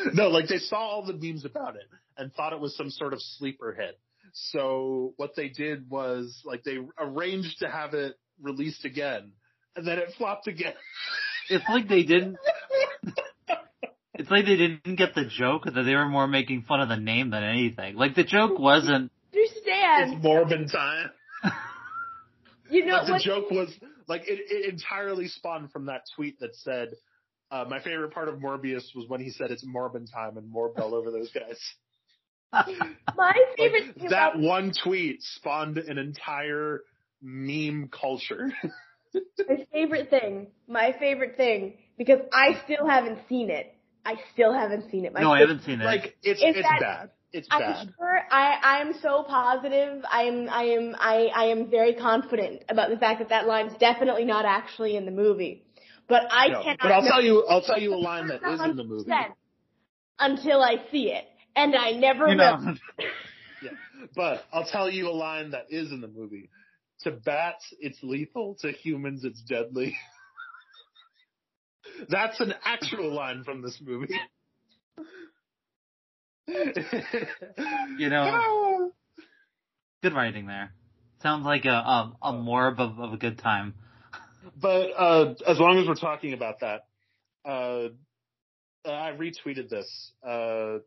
[0.14, 1.86] no, like they saw all the memes about it
[2.16, 3.98] and thought it was some sort of sleeper hit.
[4.32, 9.32] So what they did was like they arranged to have it released again,
[9.76, 10.74] and then it flopped again.
[11.48, 12.36] It's like they didn't.
[14.14, 16.96] It's like they didn't get the joke that they were more making fun of the
[16.98, 17.96] name than anything.
[17.96, 19.10] Like the joke wasn't.
[19.32, 20.12] Understand?
[20.12, 21.10] it's Morbin time.
[22.70, 23.22] You know But the what?
[23.22, 23.68] joke was
[24.06, 26.90] like it, it entirely spawned from that tweet that said,
[27.50, 30.78] uh, "My favorite part of Morbius was when he said it's Morbin time and morbed
[30.78, 31.58] all over those guys."
[32.52, 36.82] My favorite Like, thing that about one tweet spawned an entire
[37.22, 38.50] meme culture.
[39.48, 43.74] my favorite thing, my favorite thing, because I still haven't seen it.
[44.04, 45.12] I still haven't seen it.
[45.12, 45.84] My No, I haven't seen it.
[45.84, 47.10] like it's Is it's that- bad.
[47.32, 47.88] It's I'm bad.
[47.96, 50.02] sure I, I am so positive.
[50.10, 53.72] I am, I am, I, I am very confident about the fact that that line's
[53.78, 55.64] definitely not actually in the movie.
[56.10, 56.78] But I No, cannot.
[56.82, 59.10] but I'll know tell you, I'll tell you a line that is in the movie.
[60.18, 61.24] Until I see it.
[61.56, 62.58] And I never you will.
[62.58, 62.74] know,
[63.62, 63.70] Yeah,
[64.16, 66.50] but I'll tell you a line that is in the movie.
[67.02, 68.56] To bats, it's lethal.
[68.60, 69.96] To humans, it's deadly.
[72.08, 74.14] That's an actual line from this movie.
[77.98, 78.88] you know, ah!
[80.02, 80.72] good writing there.
[81.22, 83.74] Sounds like a a, a morb of, of a good time.
[84.60, 86.86] But uh, as long as we're talking about that,
[87.44, 87.88] uh,
[88.84, 90.12] I retweeted this.
[90.26, 90.78] Uh,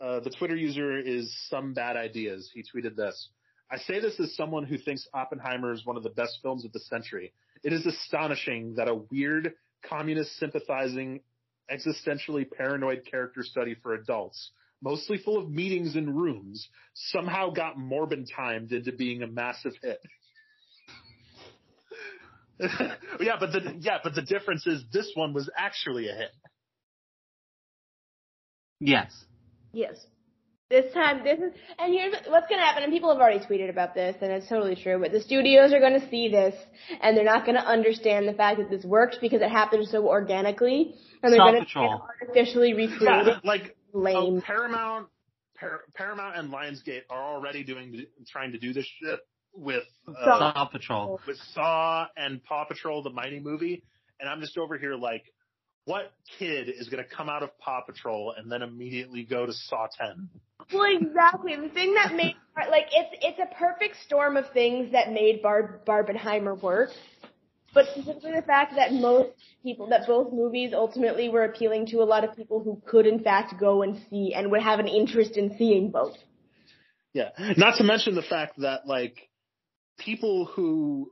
[0.00, 2.50] uh, the Twitter user is some bad ideas.
[2.52, 3.28] He tweeted this.
[3.70, 6.72] I say this as someone who thinks Oppenheimer is one of the best films of
[6.72, 7.32] the century.
[7.62, 9.52] It is astonishing that a weird,
[9.88, 11.20] communist sympathizing,
[11.70, 18.26] existentially paranoid character study for adults, mostly full of meetings and rooms, somehow got Morbin
[18.34, 20.00] timed into being a massive hit.
[23.20, 26.30] yeah, but the yeah, but the difference is this one was actually a hit.
[28.80, 29.12] Yes.
[29.72, 29.96] Yes.
[30.70, 33.94] This time, this is, and here's what's gonna happen, and people have already tweeted about
[33.94, 36.54] this, and it's totally true, but the studios are gonna see this,
[37.00, 40.94] and they're not gonna understand the fact that this worked because it happened so organically,
[41.22, 42.02] and they're Paw gonna Patrol.
[42.20, 44.16] artificially recreate Yeah, it like lame.
[44.16, 45.08] Oh, Paramount,
[45.58, 49.20] Par- Paramount and Lionsgate are already doing trying to do this shit
[49.54, 51.20] with uh, Saw Patrol.
[51.26, 53.82] with Saw and Paw Patrol, the Mighty movie,
[54.20, 55.24] and I'm just over here like,
[55.84, 59.52] what kid is going to come out of Paw Patrol and then immediately go to
[59.52, 60.28] Saw 10?
[60.72, 61.56] Well, exactly.
[61.56, 62.34] The thing that made
[62.70, 66.90] like it's it's a perfect storm of things that made Barb Barbenheimer work.
[67.72, 69.30] But specifically the fact that most
[69.62, 73.22] people, that both movies ultimately were appealing to a lot of people who could in
[73.22, 76.16] fact go and see and would have an interest in seeing both.
[77.12, 77.30] Yeah.
[77.56, 79.27] Not to mention the fact that like
[79.98, 81.10] people who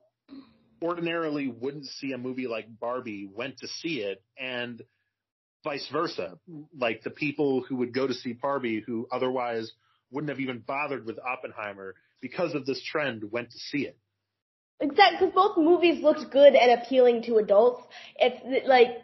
[0.83, 4.83] ordinarily wouldn't see a movie like Barbie went to see it and
[5.65, 6.39] vice versa.
[6.79, 9.73] Like the people who would go to see Barbie who otherwise
[10.11, 13.99] wouldn't have even bothered with Oppenheimer because of this trend went to see it.
[14.81, 17.83] Exactly, because both movies looked good and appealing to adults.
[18.17, 19.03] It's like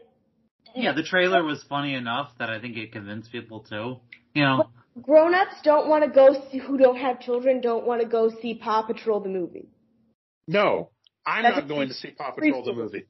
[0.74, 3.96] Yeah, the trailer was funny enough that I think it convinced people too.
[4.34, 4.68] You know,
[5.00, 8.54] grown-ups don't want to go see who don't have children don't want to go see
[8.54, 9.68] Paw Patrol the movie.
[10.48, 10.90] No,
[11.24, 13.06] I'm That's not going to see Paw Patrol the movie.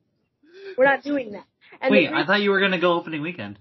[0.76, 1.44] We're not doing that.
[1.80, 3.59] And wait, the I thought you were gonna go opening weekend.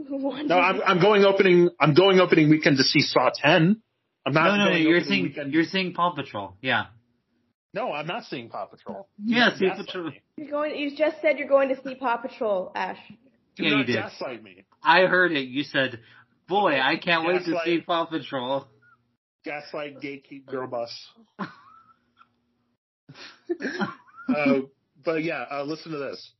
[0.00, 1.70] No, I'm, I'm going opening.
[1.80, 3.80] I'm going opening weekend to see Saw 10.
[4.26, 4.56] I'm not.
[4.56, 6.56] No, no, no, you're seeing weekend- you're seeing Paw Patrol.
[6.60, 6.86] Yeah.
[7.74, 9.08] No, I'm not seeing Paw Patrol.
[9.24, 10.12] Yeah, see Gaslight Patrol.
[10.36, 10.76] You're going.
[10.78, 12.98] You just said you're going to see Paw Patrol, Ash.
[13.56, 13.96] Do Yeah, you did.
[13.96, 14.64] gaslight me.
[14.82, 15.48] I heard it.
[15.48, 16.00] You said,
[16.48, 18.66] "Boy, I can't wait to see Paw Patrol."
[19.44, 20.90] Gaslight, gatekeep, girl boss.
[21.38, 21.46] uh,
[25.04, 26.32] but yeah, uh, listen to this.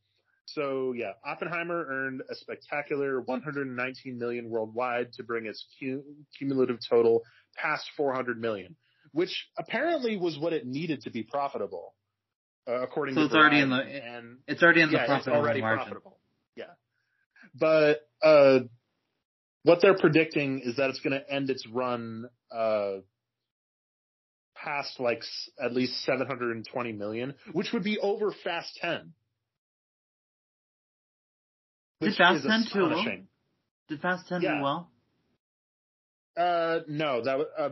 [0.45, 5.63] So yeah, Oppenheimer earned a spectacular 119 million worldwide to bring its
[6.37, 7.21] cumulative total
[7.55, 8.75] past 400 million,
[9.11, 11.93] which apparently was what it needed to be profitable,
[12.67, 15.09] uh, according So to it's already in the- and It's already in the yeah, it's
[15.09, 15.85] profitable already margin.
[15.85, 16.19] profitable.
[16.55, 16.73] Yeah,
[17.53, 18.61] but uh,
[19.69, 22.93] what they're predicting is that it's going to end its run uh,
[24.55, 29.13] past like s- at least 720 million, which would be over Fast 10.
[32.01, 33.05] Did Fast 10 do well?
[33.89, 34.57] Did Fast Ten Yeah.
[34.57, 34.89] do well?
[36.35, 37.69] Uh, no, that uh,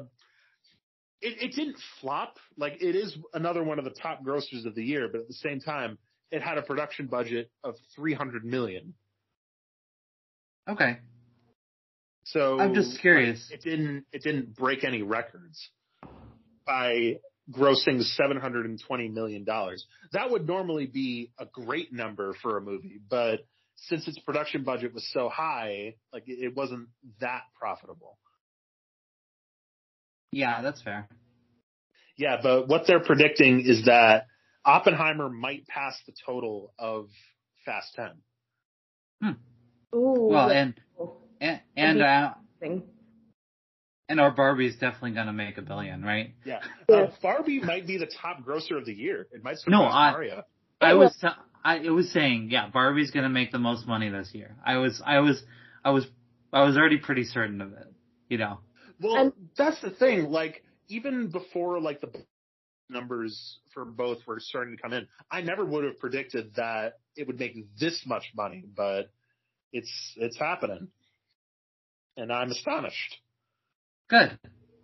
[1.19, 2.37] it, it didn't flop.
[2.57, 5.33] Like it is another one of the top grossers of the year, but at the
[5.33, 5.97] same time,
[6.29, 8.93] it had a production budget of 300 million.
[10.69, 10.99] Okay.
[12.31, 13.47] So I'm just curious.
[13.49, 15.69] like, it didn't it didn't break any records
[16.65, 17.19] by
[17.51, 19.85] grossing 720 million dollars.
[20.11, 23.45] That would normally be a great number for a movie, but
[23.75, 26.89] since its production budget was so high, like it it wasn't
[27.21, 28.17] that profitable.
[30.33, 31.07] Yeah, that's fair.
[32.17, 34.25] Yeah, but what they're predicting is that
[34.65, 37.07] Oppenheimer might pass the total of
[37.63, 38.09] Fast 10.
[39.21, 39.97] Hmm.
[39.97, 40.27] Ooh.
[40.29, 41.17] Well, and oh.
[41.41, 42.83] And and, uh, Thing.
[44.09, 46.33] and our Barbie's definitely gonna make a billion, right?
[46.45, 46.61] Yeah.
[46.89, 46.95] Yeah.
[46.95, 49.27] Uh, Barbie might be the top grosser of the year.
[49.31, 50.43] It might surpass No, I- Mario.
[50.79, 51.27] I was t-
[51.63, 54.55] I it was saying, yeah, Barbie's gonna make the most money this year.
[54.65, 55.43] I was I was
[55.83, 56.05] I was
[56.53, 57.87] I was already pretty certain of it.
[58.29, 58.59] You know.
[58.99, 60.29] Well, And- that's the thing.
[60.31, 62.11] Like, even before like the
[62.89, 67.27] numbers for both were starting to come in, I never would have predicted that it
[67.27, 69.11] would make this much money, but
[69.73, 70.87] it's it's happening,
[72.17, 73.17] and I'm astonished.
[74.09, 74.37] Good.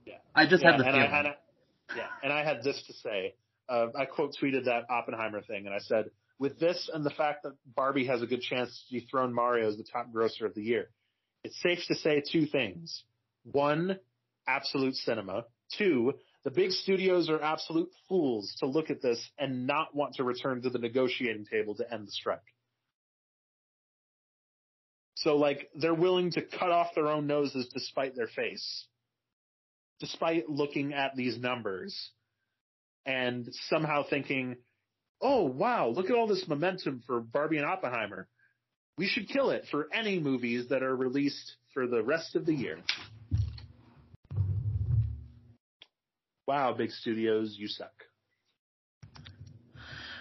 [0.05, 0.15] Yeah.
[0.35, 1.11] I just yeah, had the and feeling.
[1.11, 1.35] I had a,
[1.95, 3.33] yeah, and I had this to say.
[3.67, 7.43] Uh, I quote tweeted that Oppenheimer thing, and I said, "With this and the fact
[7.43, 10.61] that Barbie has a good chance to dethrone Mario as the top grosser of the
[10.61, 10.89] year,
[11.43, 13.03] it's safe to say two things:
[13.43, 13.99] one,
[14.47, 15.45] absolute cinema;
[15.77, 20.23] two, the big studios are absolute fools to look at this and not want to
[20.23, 22.52] return to the negotiating table to end the strike."
[25.23, 28.87] So, like, they're willing to cut off their own noses despite their face
[30.03, 32.11] despite looking at these numbers
[33.05, 34.57] and somehow thinking,
[35.21, 38.27] oh wow, look at all this momentum for Barbie and Oppenheimer.
[38.97, 42.53] We should kill it for any movies that are released for the rest of the
[42.53, 42.79] year.
[46.47, 47.93] Wow, big studios, you suck.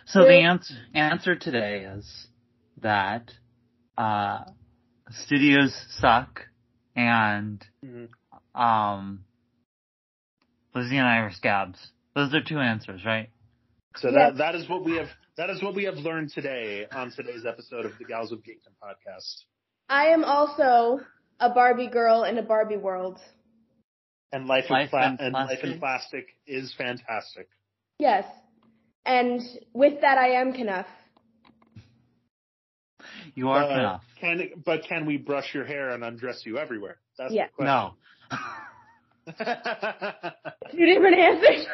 [0.07, 0.43] So the Really?
[0.43, 2.29] answer answer today is
[2.81, 3.33] that
[3.99, 4.45] uh,
[5.11, 6.47] studios suck
[6.97, 7.65] and
[8.55, 9.25] um,
[10.75, 11.79] Lizzie and I are scabs.
[12.15, 13.31] Those are two answers, right?
[13.97, 14.33] So Yes.
[14.33, 17.45] that that is what we have that is what we have learned today on today's
[17.47, 19.45] episode of the Gals of Geekdom podcast.
[19.89, 21.01] I am also
[21.41, 23.19] a Barbie girl in a Barbie world.
[24.35, 25.81] And life, Life in pla- in and life in Plastic?
[25.81, 27.49] plastic is fantastic.
[27.99, 28.25] Yes.
[29.05, 29.43] And
[29.75, 30.87] with that, I am Knuff.
[33.35, 34.03] You are But enough.
[34.21, 36.99] Can but can we brush your hair and undress you everywhere?
[37.19, 37.47] That's Yeah.
[37.47, 37.67] the question.
[37.67, 37.95] No.
[39.37, 40.33] question.
[40.73, 41.67] Two different answers.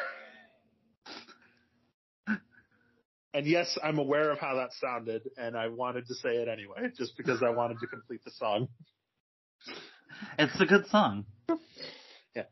[3.35, 6.90] and yes, I'm aware of how that sounded, and I wanted to say it anyway,
[6.97, 8.68] just because I wanted to complete the song.
[10.39, 11.26] It's a good song.
[12.35, 12.44] Yeah.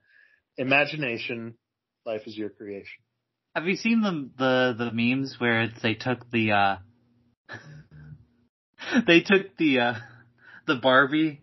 [0.56, 1.54] Imagination,
[2.04, 3.02] life is your creation.
[3.54, 6.76] Have you seen the the the memes where it's they took the uh
[9.06, 9.94] they took the uh
[10.66, 11.40] the Barbie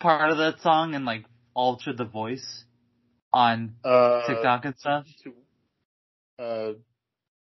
[0.00, 2.64] part of that song and like altered the voice
[3.32, 5.04] on Uh, TikTok and stuff?
[5.24, 6.72] to- uh,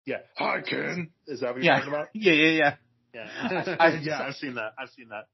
[0.06, 0.20] yeah.
[0.38, 1.10] Hi, Ken.
[1.28, 1.80] Is that what you're Yeah.
[1.80, 2.08] talking about?
[2.14, 2.76] Yeah, yeah, yeah.
[3.14, 3.76] Yeah.
[3.80, 4.74] I- yeah, I've seen that.
[4.80, 5.26] I've seen that.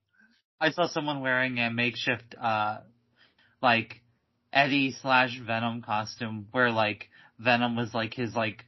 [0.60, 2.80] I saw someone wearing a makeshift uh
[3.62, 4.02] like
[4.52, 7.10] Eddie slash Venom costume where like
[7.40, 8.66] Venom was like his like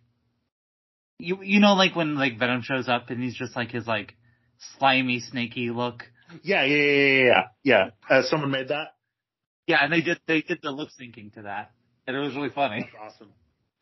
[1.20, 4.16] you you know like when like Venom shows up and he's just like his like
[4.78, 6.04] slimy snaky look.
[6.44, 7.24] Yeah, yeah, yeah, yeah,
[7.64, 7.90] yeah.
[8.10, 8.18] yeah.
[8.18, 8.96] Uh, someone made that.
[9.68, 11.72] Yeah, and they did they did the lip syncing to that.
[12.08, 12.82] And it was really funny.
[12.82, 13.34] That's awesome.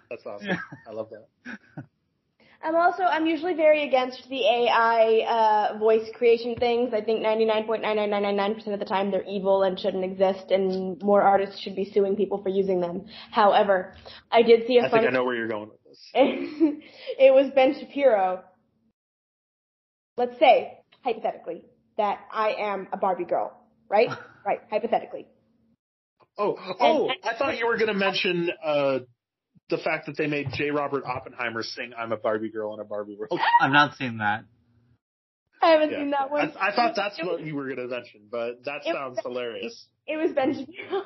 [0.10, 0.48] That's awesome.
[0.48, 0.58] Yeah.
[0.88, 1.86] I love that.
[2.64, 6.94] I'm also I'm usually very against the AI uh, voice creation things.
[6.94, 11.76] I think 99.99999% of the time they're evil and shouldn't exist, and more artists should
[11.76, 13.06] be suing people for using them.
[13.32, 13.96] However,
[14.32, 15.04] I did see a I funny.
[15.04, 15.83] think I know where you're going with this.
[17.18, 18.44] it was Ben Shapiro.
[20.18, 21.66] Let's say hypothetically
[21.98, 23.58] that I am a Barbie girl,
[23.90, 24.10] right?
[24.46, 25.28] right, hypothetically.
[26.38, 27.10] Oh, oh!
[27.24, 29.00] I thought you were going to mention uh,
[29.70, 30.72] the fact that they made J.
[30.72, 34.46] Robert Oppenheimer sing "I'm a Barbie girl in a Barbie world." I've not seen that.
[35.62, 36.00] I haven't Yeah.
[36.00, 36.52] seen that one.
[36.60, 39.86] I, I thought that's what you were going to mention, but that It- sounds hilarious.
[40.08, 41.04] It was Ben Shapiro.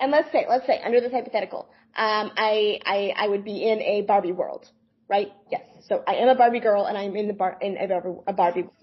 [0.00, 3.80] And let's say, let's say, under this hypothetical, um, I, I, I would be in
[3.82, 4.66] a Barbie world,
[5.08, 5.28] right?
[5.50, 5.62] Yes.
[5.88, 8.32] So I am a Barbie girl, and I'm in the bar in a Barbie, a
[8.32, 8.74] Barbie world.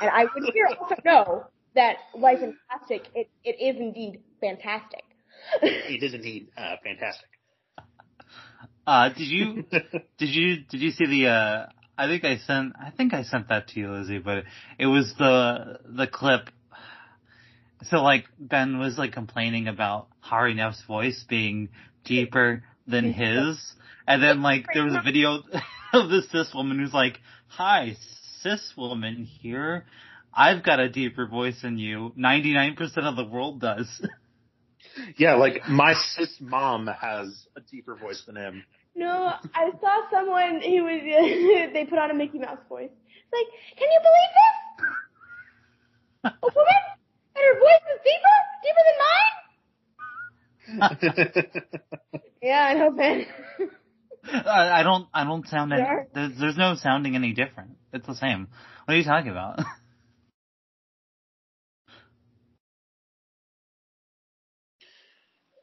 [0.00, 5.02] and I would here also know that life in plastic, it, it is indeed fantastic.
[5.86, 7.28] He did indeed uh, fantastic.
[8.86, 9.64] Uh did you
[10.18, 11.66] did you did you see the uh
[11.96, 14.44] I think I sent I think I sent that to you, Lizzie, but
[14.78, 16.50] it was the the clip
[17.88, 21.68] so like Ben was like complaining about Hari Nef's voice being
[22.04, 23.74] deeper than his
[24.06, 25.42] and then like there was a video
[25.92, 27.96] of this cis woman who's like, Hi,
[28.42, 29.86] cis woman here.
[30.32, 32.12] I've got a deeper voice than you.
[32.16, 33.88] Ninety nine percent of the world does.
[35.16, 38.62] Yeah, like my cis mom has a deeper voice than him.
[38.94, 41.00] no, I saw someone who was,
[41.72, 42.90] they put on a Mickey Mouse voice.
[42.92, 44.32] It's like, can you believe
[46.22, 46.32] this?
[46.40, 46.93] A woman?
[47.44, 48.36] And her voice is deeper?
[48.64, 49.34] Deeper than mine?
[52.42, 53.26] Yeah, I know, Ben.
[54.46, 55.08] I I don't.
[55.14, 55.82] I don't sound any.
[55.82, 56.02] Yeah.
[56.14, 57.76] There's, there's no sounding any different.
[57.92, 58.48] It's the same.
[58.84, 59.60] What are you talking about?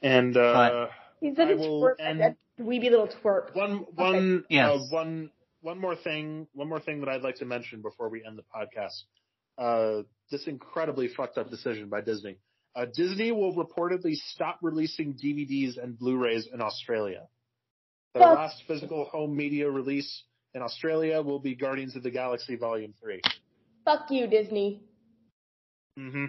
[0.01, 0.87] and uh,
[1.19, 3.55] He's such I a will twerp, end- a weeby little twerp.
[3.55, 4.69] one one Yes.
[4.69, 5.31] uh, one
[5.61, 8.43] one more thing one more thing that I'd like to mention before we end the
[8.43, 9.03] podcast.
[9.57, 12.37] Uh, this incredibly fucked up decision by Disney.
[12.75, 17.23] Uh, Disney will reportedly stop releasing DVDs and Blu-rays in Australia.
[18.13, 18.35] The Fuck.
[18.37, 23.21] last physical home media release in Australia will be Guardians of the Galaxy Volume Three.
[23.85, 24.81] Fuck you, Disney.
[25.97, 26.25] hmm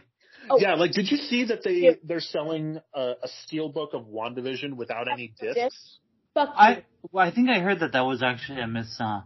[0.50, 0.58] Oh.
[0.58, 1.90] Yeah, like did you see that they Yeah.
[2.02, 5.98] they're selling a, a steel book of WandaVision without any discs?
[6.34, 6.54] Fuck you.
[6.56, 9.20] I well, I think I heard that that was actually a miss, uh,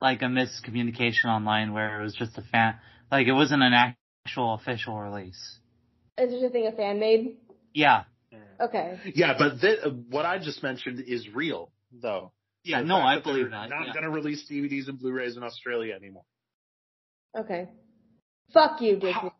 [0.00, 2.76] like a miscommunication online where it was just a fan,
[3.10, 3.72] like it wasn't an
[4.26, 5.58] actual official release.
[6.18, 7.36] Is there a thing a fan made?
[7.72, 8.04] Yeah,
[8.60, 8.98] Okay.
[9.14, 12.30] Yeah, but th- what I just mentioned is real, though.
[12.62, 13.68] yeah, The no, I that believe they're that.
[13.68, 13.92] Not yeah.
[13.92, 16.22] going to release DVDs and Blu-rays in Australia anymore.
[17.36, 17.68] Okay.
[18.52, 19.32] Fuck you, Disney.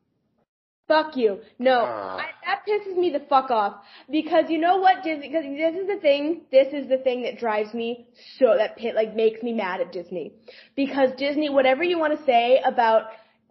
[0.88, 1.38] Fuck you.
[1.58, 2.16] No, Ah.
[2.18, 3.76] I, that pisses me the fuck off
[4.10, 5.28] because you know what, Disney?
[5.28, 6.42] Because this is the thing.
[6.50, 8.06] This is the thing that drives me
[8.38, 10.32] so that pit like makes me mad at Disney
[10.76, 13.04] because Disney, whatever you want to say about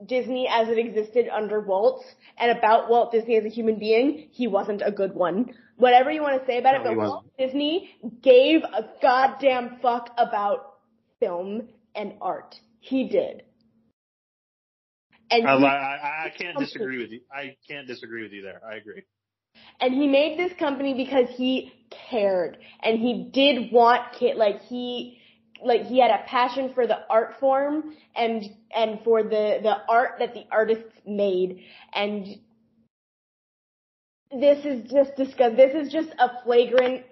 [0.08, 2.04] Disney as it existed under Walt
[2.38, 5.54] and about Walt Disney as a human being, he wasn't a good one.
[5.78, 6.98] Whatever you want to say about No, it, but.
[7.08, 10.76] Walt Disney gave a goddamn fuck about
[11.20, 12.56] film and art.
[12.80, 13.44] He did.
[15.32, 17.22] And I, he- I, I can't disagree with you.
[17.32, 18.62] I can't disagree with you there.
[18.68, 19.04] I agree.
[19.80, 21.74] and he made this company because he
[22.10, 24.02] cared and he did want
[24.36, 25.20] like he
[25.66, 28.44] like he had a passion for the art form and
[28.76, 31.64] and for the the art that the artists made
[31.94, 32.28] and
[34.32, 37.04] this is just disgust this is just a flagrant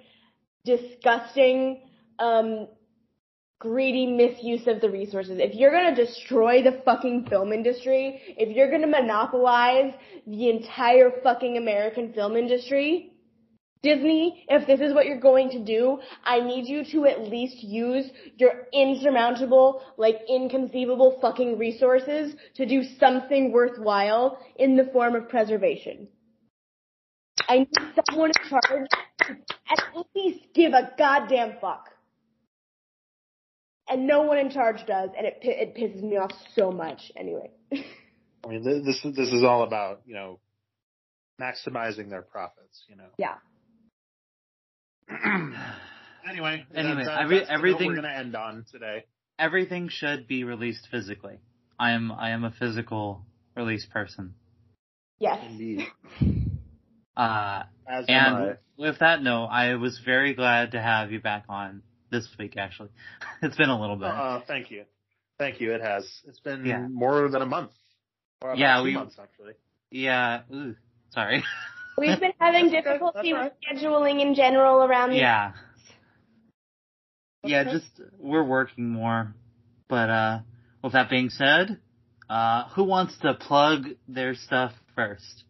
[0.66, 1.82] disgusting
[2.20, 2.68] um
[3.62, 5.38] greedy misuse of the resources.
[5.40, 9.94] If you're gonna destroy the fucking film industry, if you're gonna monopolize
[10.26, 13.11] the entire fucking American film industry,
[13.84, 17.64] Disney, if this is what you're going to do, I need you to at least
[17.64, 18.06] use
[18.38, 26.08] your insurmountable, like inconceivable fucking resources to do something worthwhile in the form of preservation.
[27.50, 28.88] I need someone in charge
[29.22, 31.90] to at least give a goddamn fuck
[33.92, 37.12] and no one in charge does, and it it pisses me off so much.
[37.16, 37.52] Anyway.
[37.74, 40.40] I mean, this this is all about you know
[41.40, 42.84] maximizing their profits.
[42.90, 43.10] You know.
[43.18, 43.36] Yeah.
[46.28, 49.06] anyway, Anyway, that, every- that's everything- we're going to end on today.
[49.40, 51.40] Everything should be released physically.
[51.80, 53.26] I am I am a physical
[53.56, 54.36] release person.
[55.20, 55.40] Yes.
[55.50, 55.88] Indeed.
[57.18, 58.42] Uh, As am I.
[58.50, 62.56] and with that note, I was very glad to have you back on this week.
[62.58, 62.90] Actually,
[63.42, 64.10] it's been a little bit.
[64.10, 64.84] Uh, thank you,
[65.40, 65.74] thank you.
[65.74, 66.08] It has.
[66.28, 66.88] It's been Yeah.
[66.88, 67.72] more than a month.
[68.42, 69.54] Or about Yeah, two we- months actually.
[69.90, 70.42] yeah.
[70.54, 70.76] Ooh,
[71.14, 71.44] sorry.
[72.02, 75.54] We've been having difficulty with scheduling in general around the yeah.
[77.44, 79.36] Yeah, just we're working more.
[79.88, 80.40] But uh
[80.84, 81.80] with that being said,
[82.30, 85.44] uh who wants to plug their stuff first?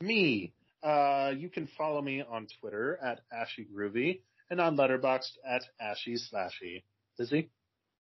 [0.00, 0.52] Me.
[0.82, 6.16] Uh, you can follow me on Twitter at Ashy Groovy and on Letterboxd at Ashy
[6.16, 6.82] Slashy.
[7.18, 7.50] Lizzie?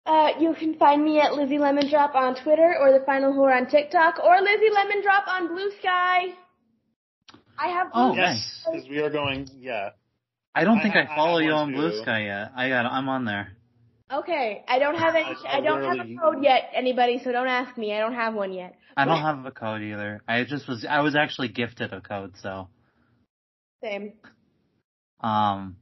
[0.07, 3.55] Uh, you can find me at Lizzie Lemon Drop on Twitter or the Final Whore
[3.55, 6.29] on TikTok or Lizzie Lemon Drop on Blue Sky.
[7.61, 8.73] I have Blue Oh, yes, nice.
[8.73, 9.49] because we are going.
[9.59, 9.91] Yeah.
[10.55, 12.03] I don't I think ha- I, I follow have you one on Blue.
[12.03, 12.53] Sky yet.
[12.57, 13.53] I got I'm on there.
[14.13, 15.25] Okay, I don't have any.
[15.25, 17.21] I- I, I don't have a code yet, anybody.
[17.23, 17.95] So don't ask me.
[17.95, 18.77] I don't have one yet.
[18.97, 20.23] I don't have a code either.
[20.27, 22.69] I just was I was actually gifted a code, so
[23.83, 24.13] Same.
[25.21, 25.77] um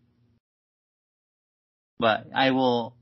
[1.98, 2.94] but I will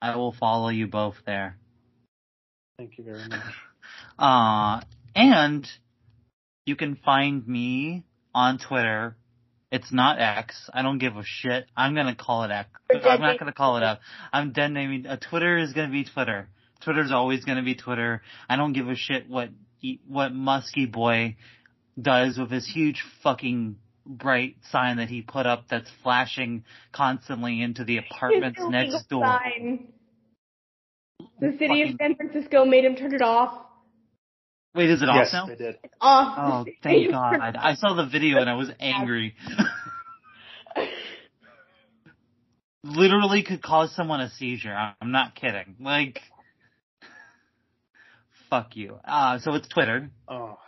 [0.00, 1.58] I will follow you both there.
[2.78, 3.40] Thank you very much.
[4.18, 4.80] Uh,
[5.14, 5.68] and
[6.66, 9.16] you can find me on Twitter.
[9.72, 10.68] It's not X.
[10.74, 11.66] I don't give a shit.
[11.76, 12.68] I'm gonna call it X.
[12.90, 14.00] I'm not gonna call it up.
[14.32, 15.06] I'm dead naming.
[15.06, 16.48] Uh, Twitter is gonna be Twitter.
[16.84, 18.22] Twitter's always gonna be Twitter.
[18.48, 19.50] I don't give a shit what
[20.06, 21.36] what Muskie boy
[22.00, 27.84] does with his huge fucking bright sign that he put up that's flashing constantly into
[27.84, 29.24] the apartments next door.
[29.24, 29.88] sign.
[31.40, 33.65] The city of San Francisco made him turn it off.
[34.76, 35.46] Wait, is it off yes, now?
[35.46, 35.78] they did.
[35.82, 36.66] It's off.
[36.66, 37.56] Oh, thank God.
[37.56, 39.34] I saw the video and I was angry.
[42.84, 44.76] Literally could cause someone a seizure.
[45.00, 45.76] I'm not kidding.
[45.80, 46.20] Like,
[48.50, 48.98] fuck you.
[49.04, 50.10] Uh, so it's Twitter.
[50.28, 50.58] Oh,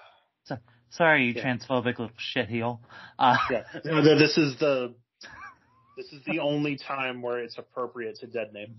[0.91, 1.45] Sorry, you Yeah.
[1.45, 2.81] transphobic little shitheel.
[3.19, 3.63] Uh, yeah.
[3.85, 4.95] No, no, this is the.
[5.99, 8.77] This is the only time where it's appropriate to dead name.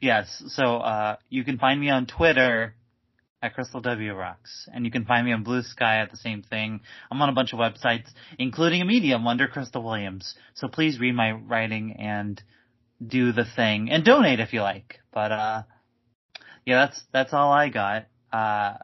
[0.00, 2.74] yes, so, uh, you can find me on Twitter
[3.42, 6.42] at Crystal W Rocks, and you can find me on Blue Sky at the same
[6.42, 6.80] thing.
[7.10, 8.06] I'm on a bunch of websites,
[8.38, 10.36] including a medium under Crystal Williams.
[10.54, 12.40] So please read my writing and
[13.04, 15.00] do the thing, and donate if you like.
[15.12, 15.62] But, uh,
[16.64, 18.06] yeah, that's, that's all I got.
[18.32, 18.74] Uh,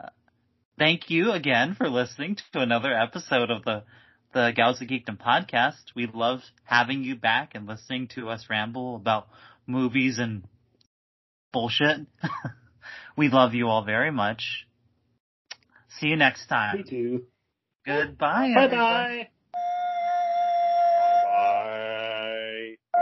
[0.77, 3.85] thank you again for listening to another episode of the,
[4.35, 5.95] the Gals of Geekdom podcast.
[5.95, 9.29] We love having you back and listening to us ramble about
[9.69, 10.43] movies and
[11.53, 12.01] bullshit.
[13.19, 14.67] we love you all very much.
[15.99, 16.85] See you next Me time.
[16.89, 17.27] too.
[17.85, 18.53] Goodbye.
[18.55, 19.29] Bye bye.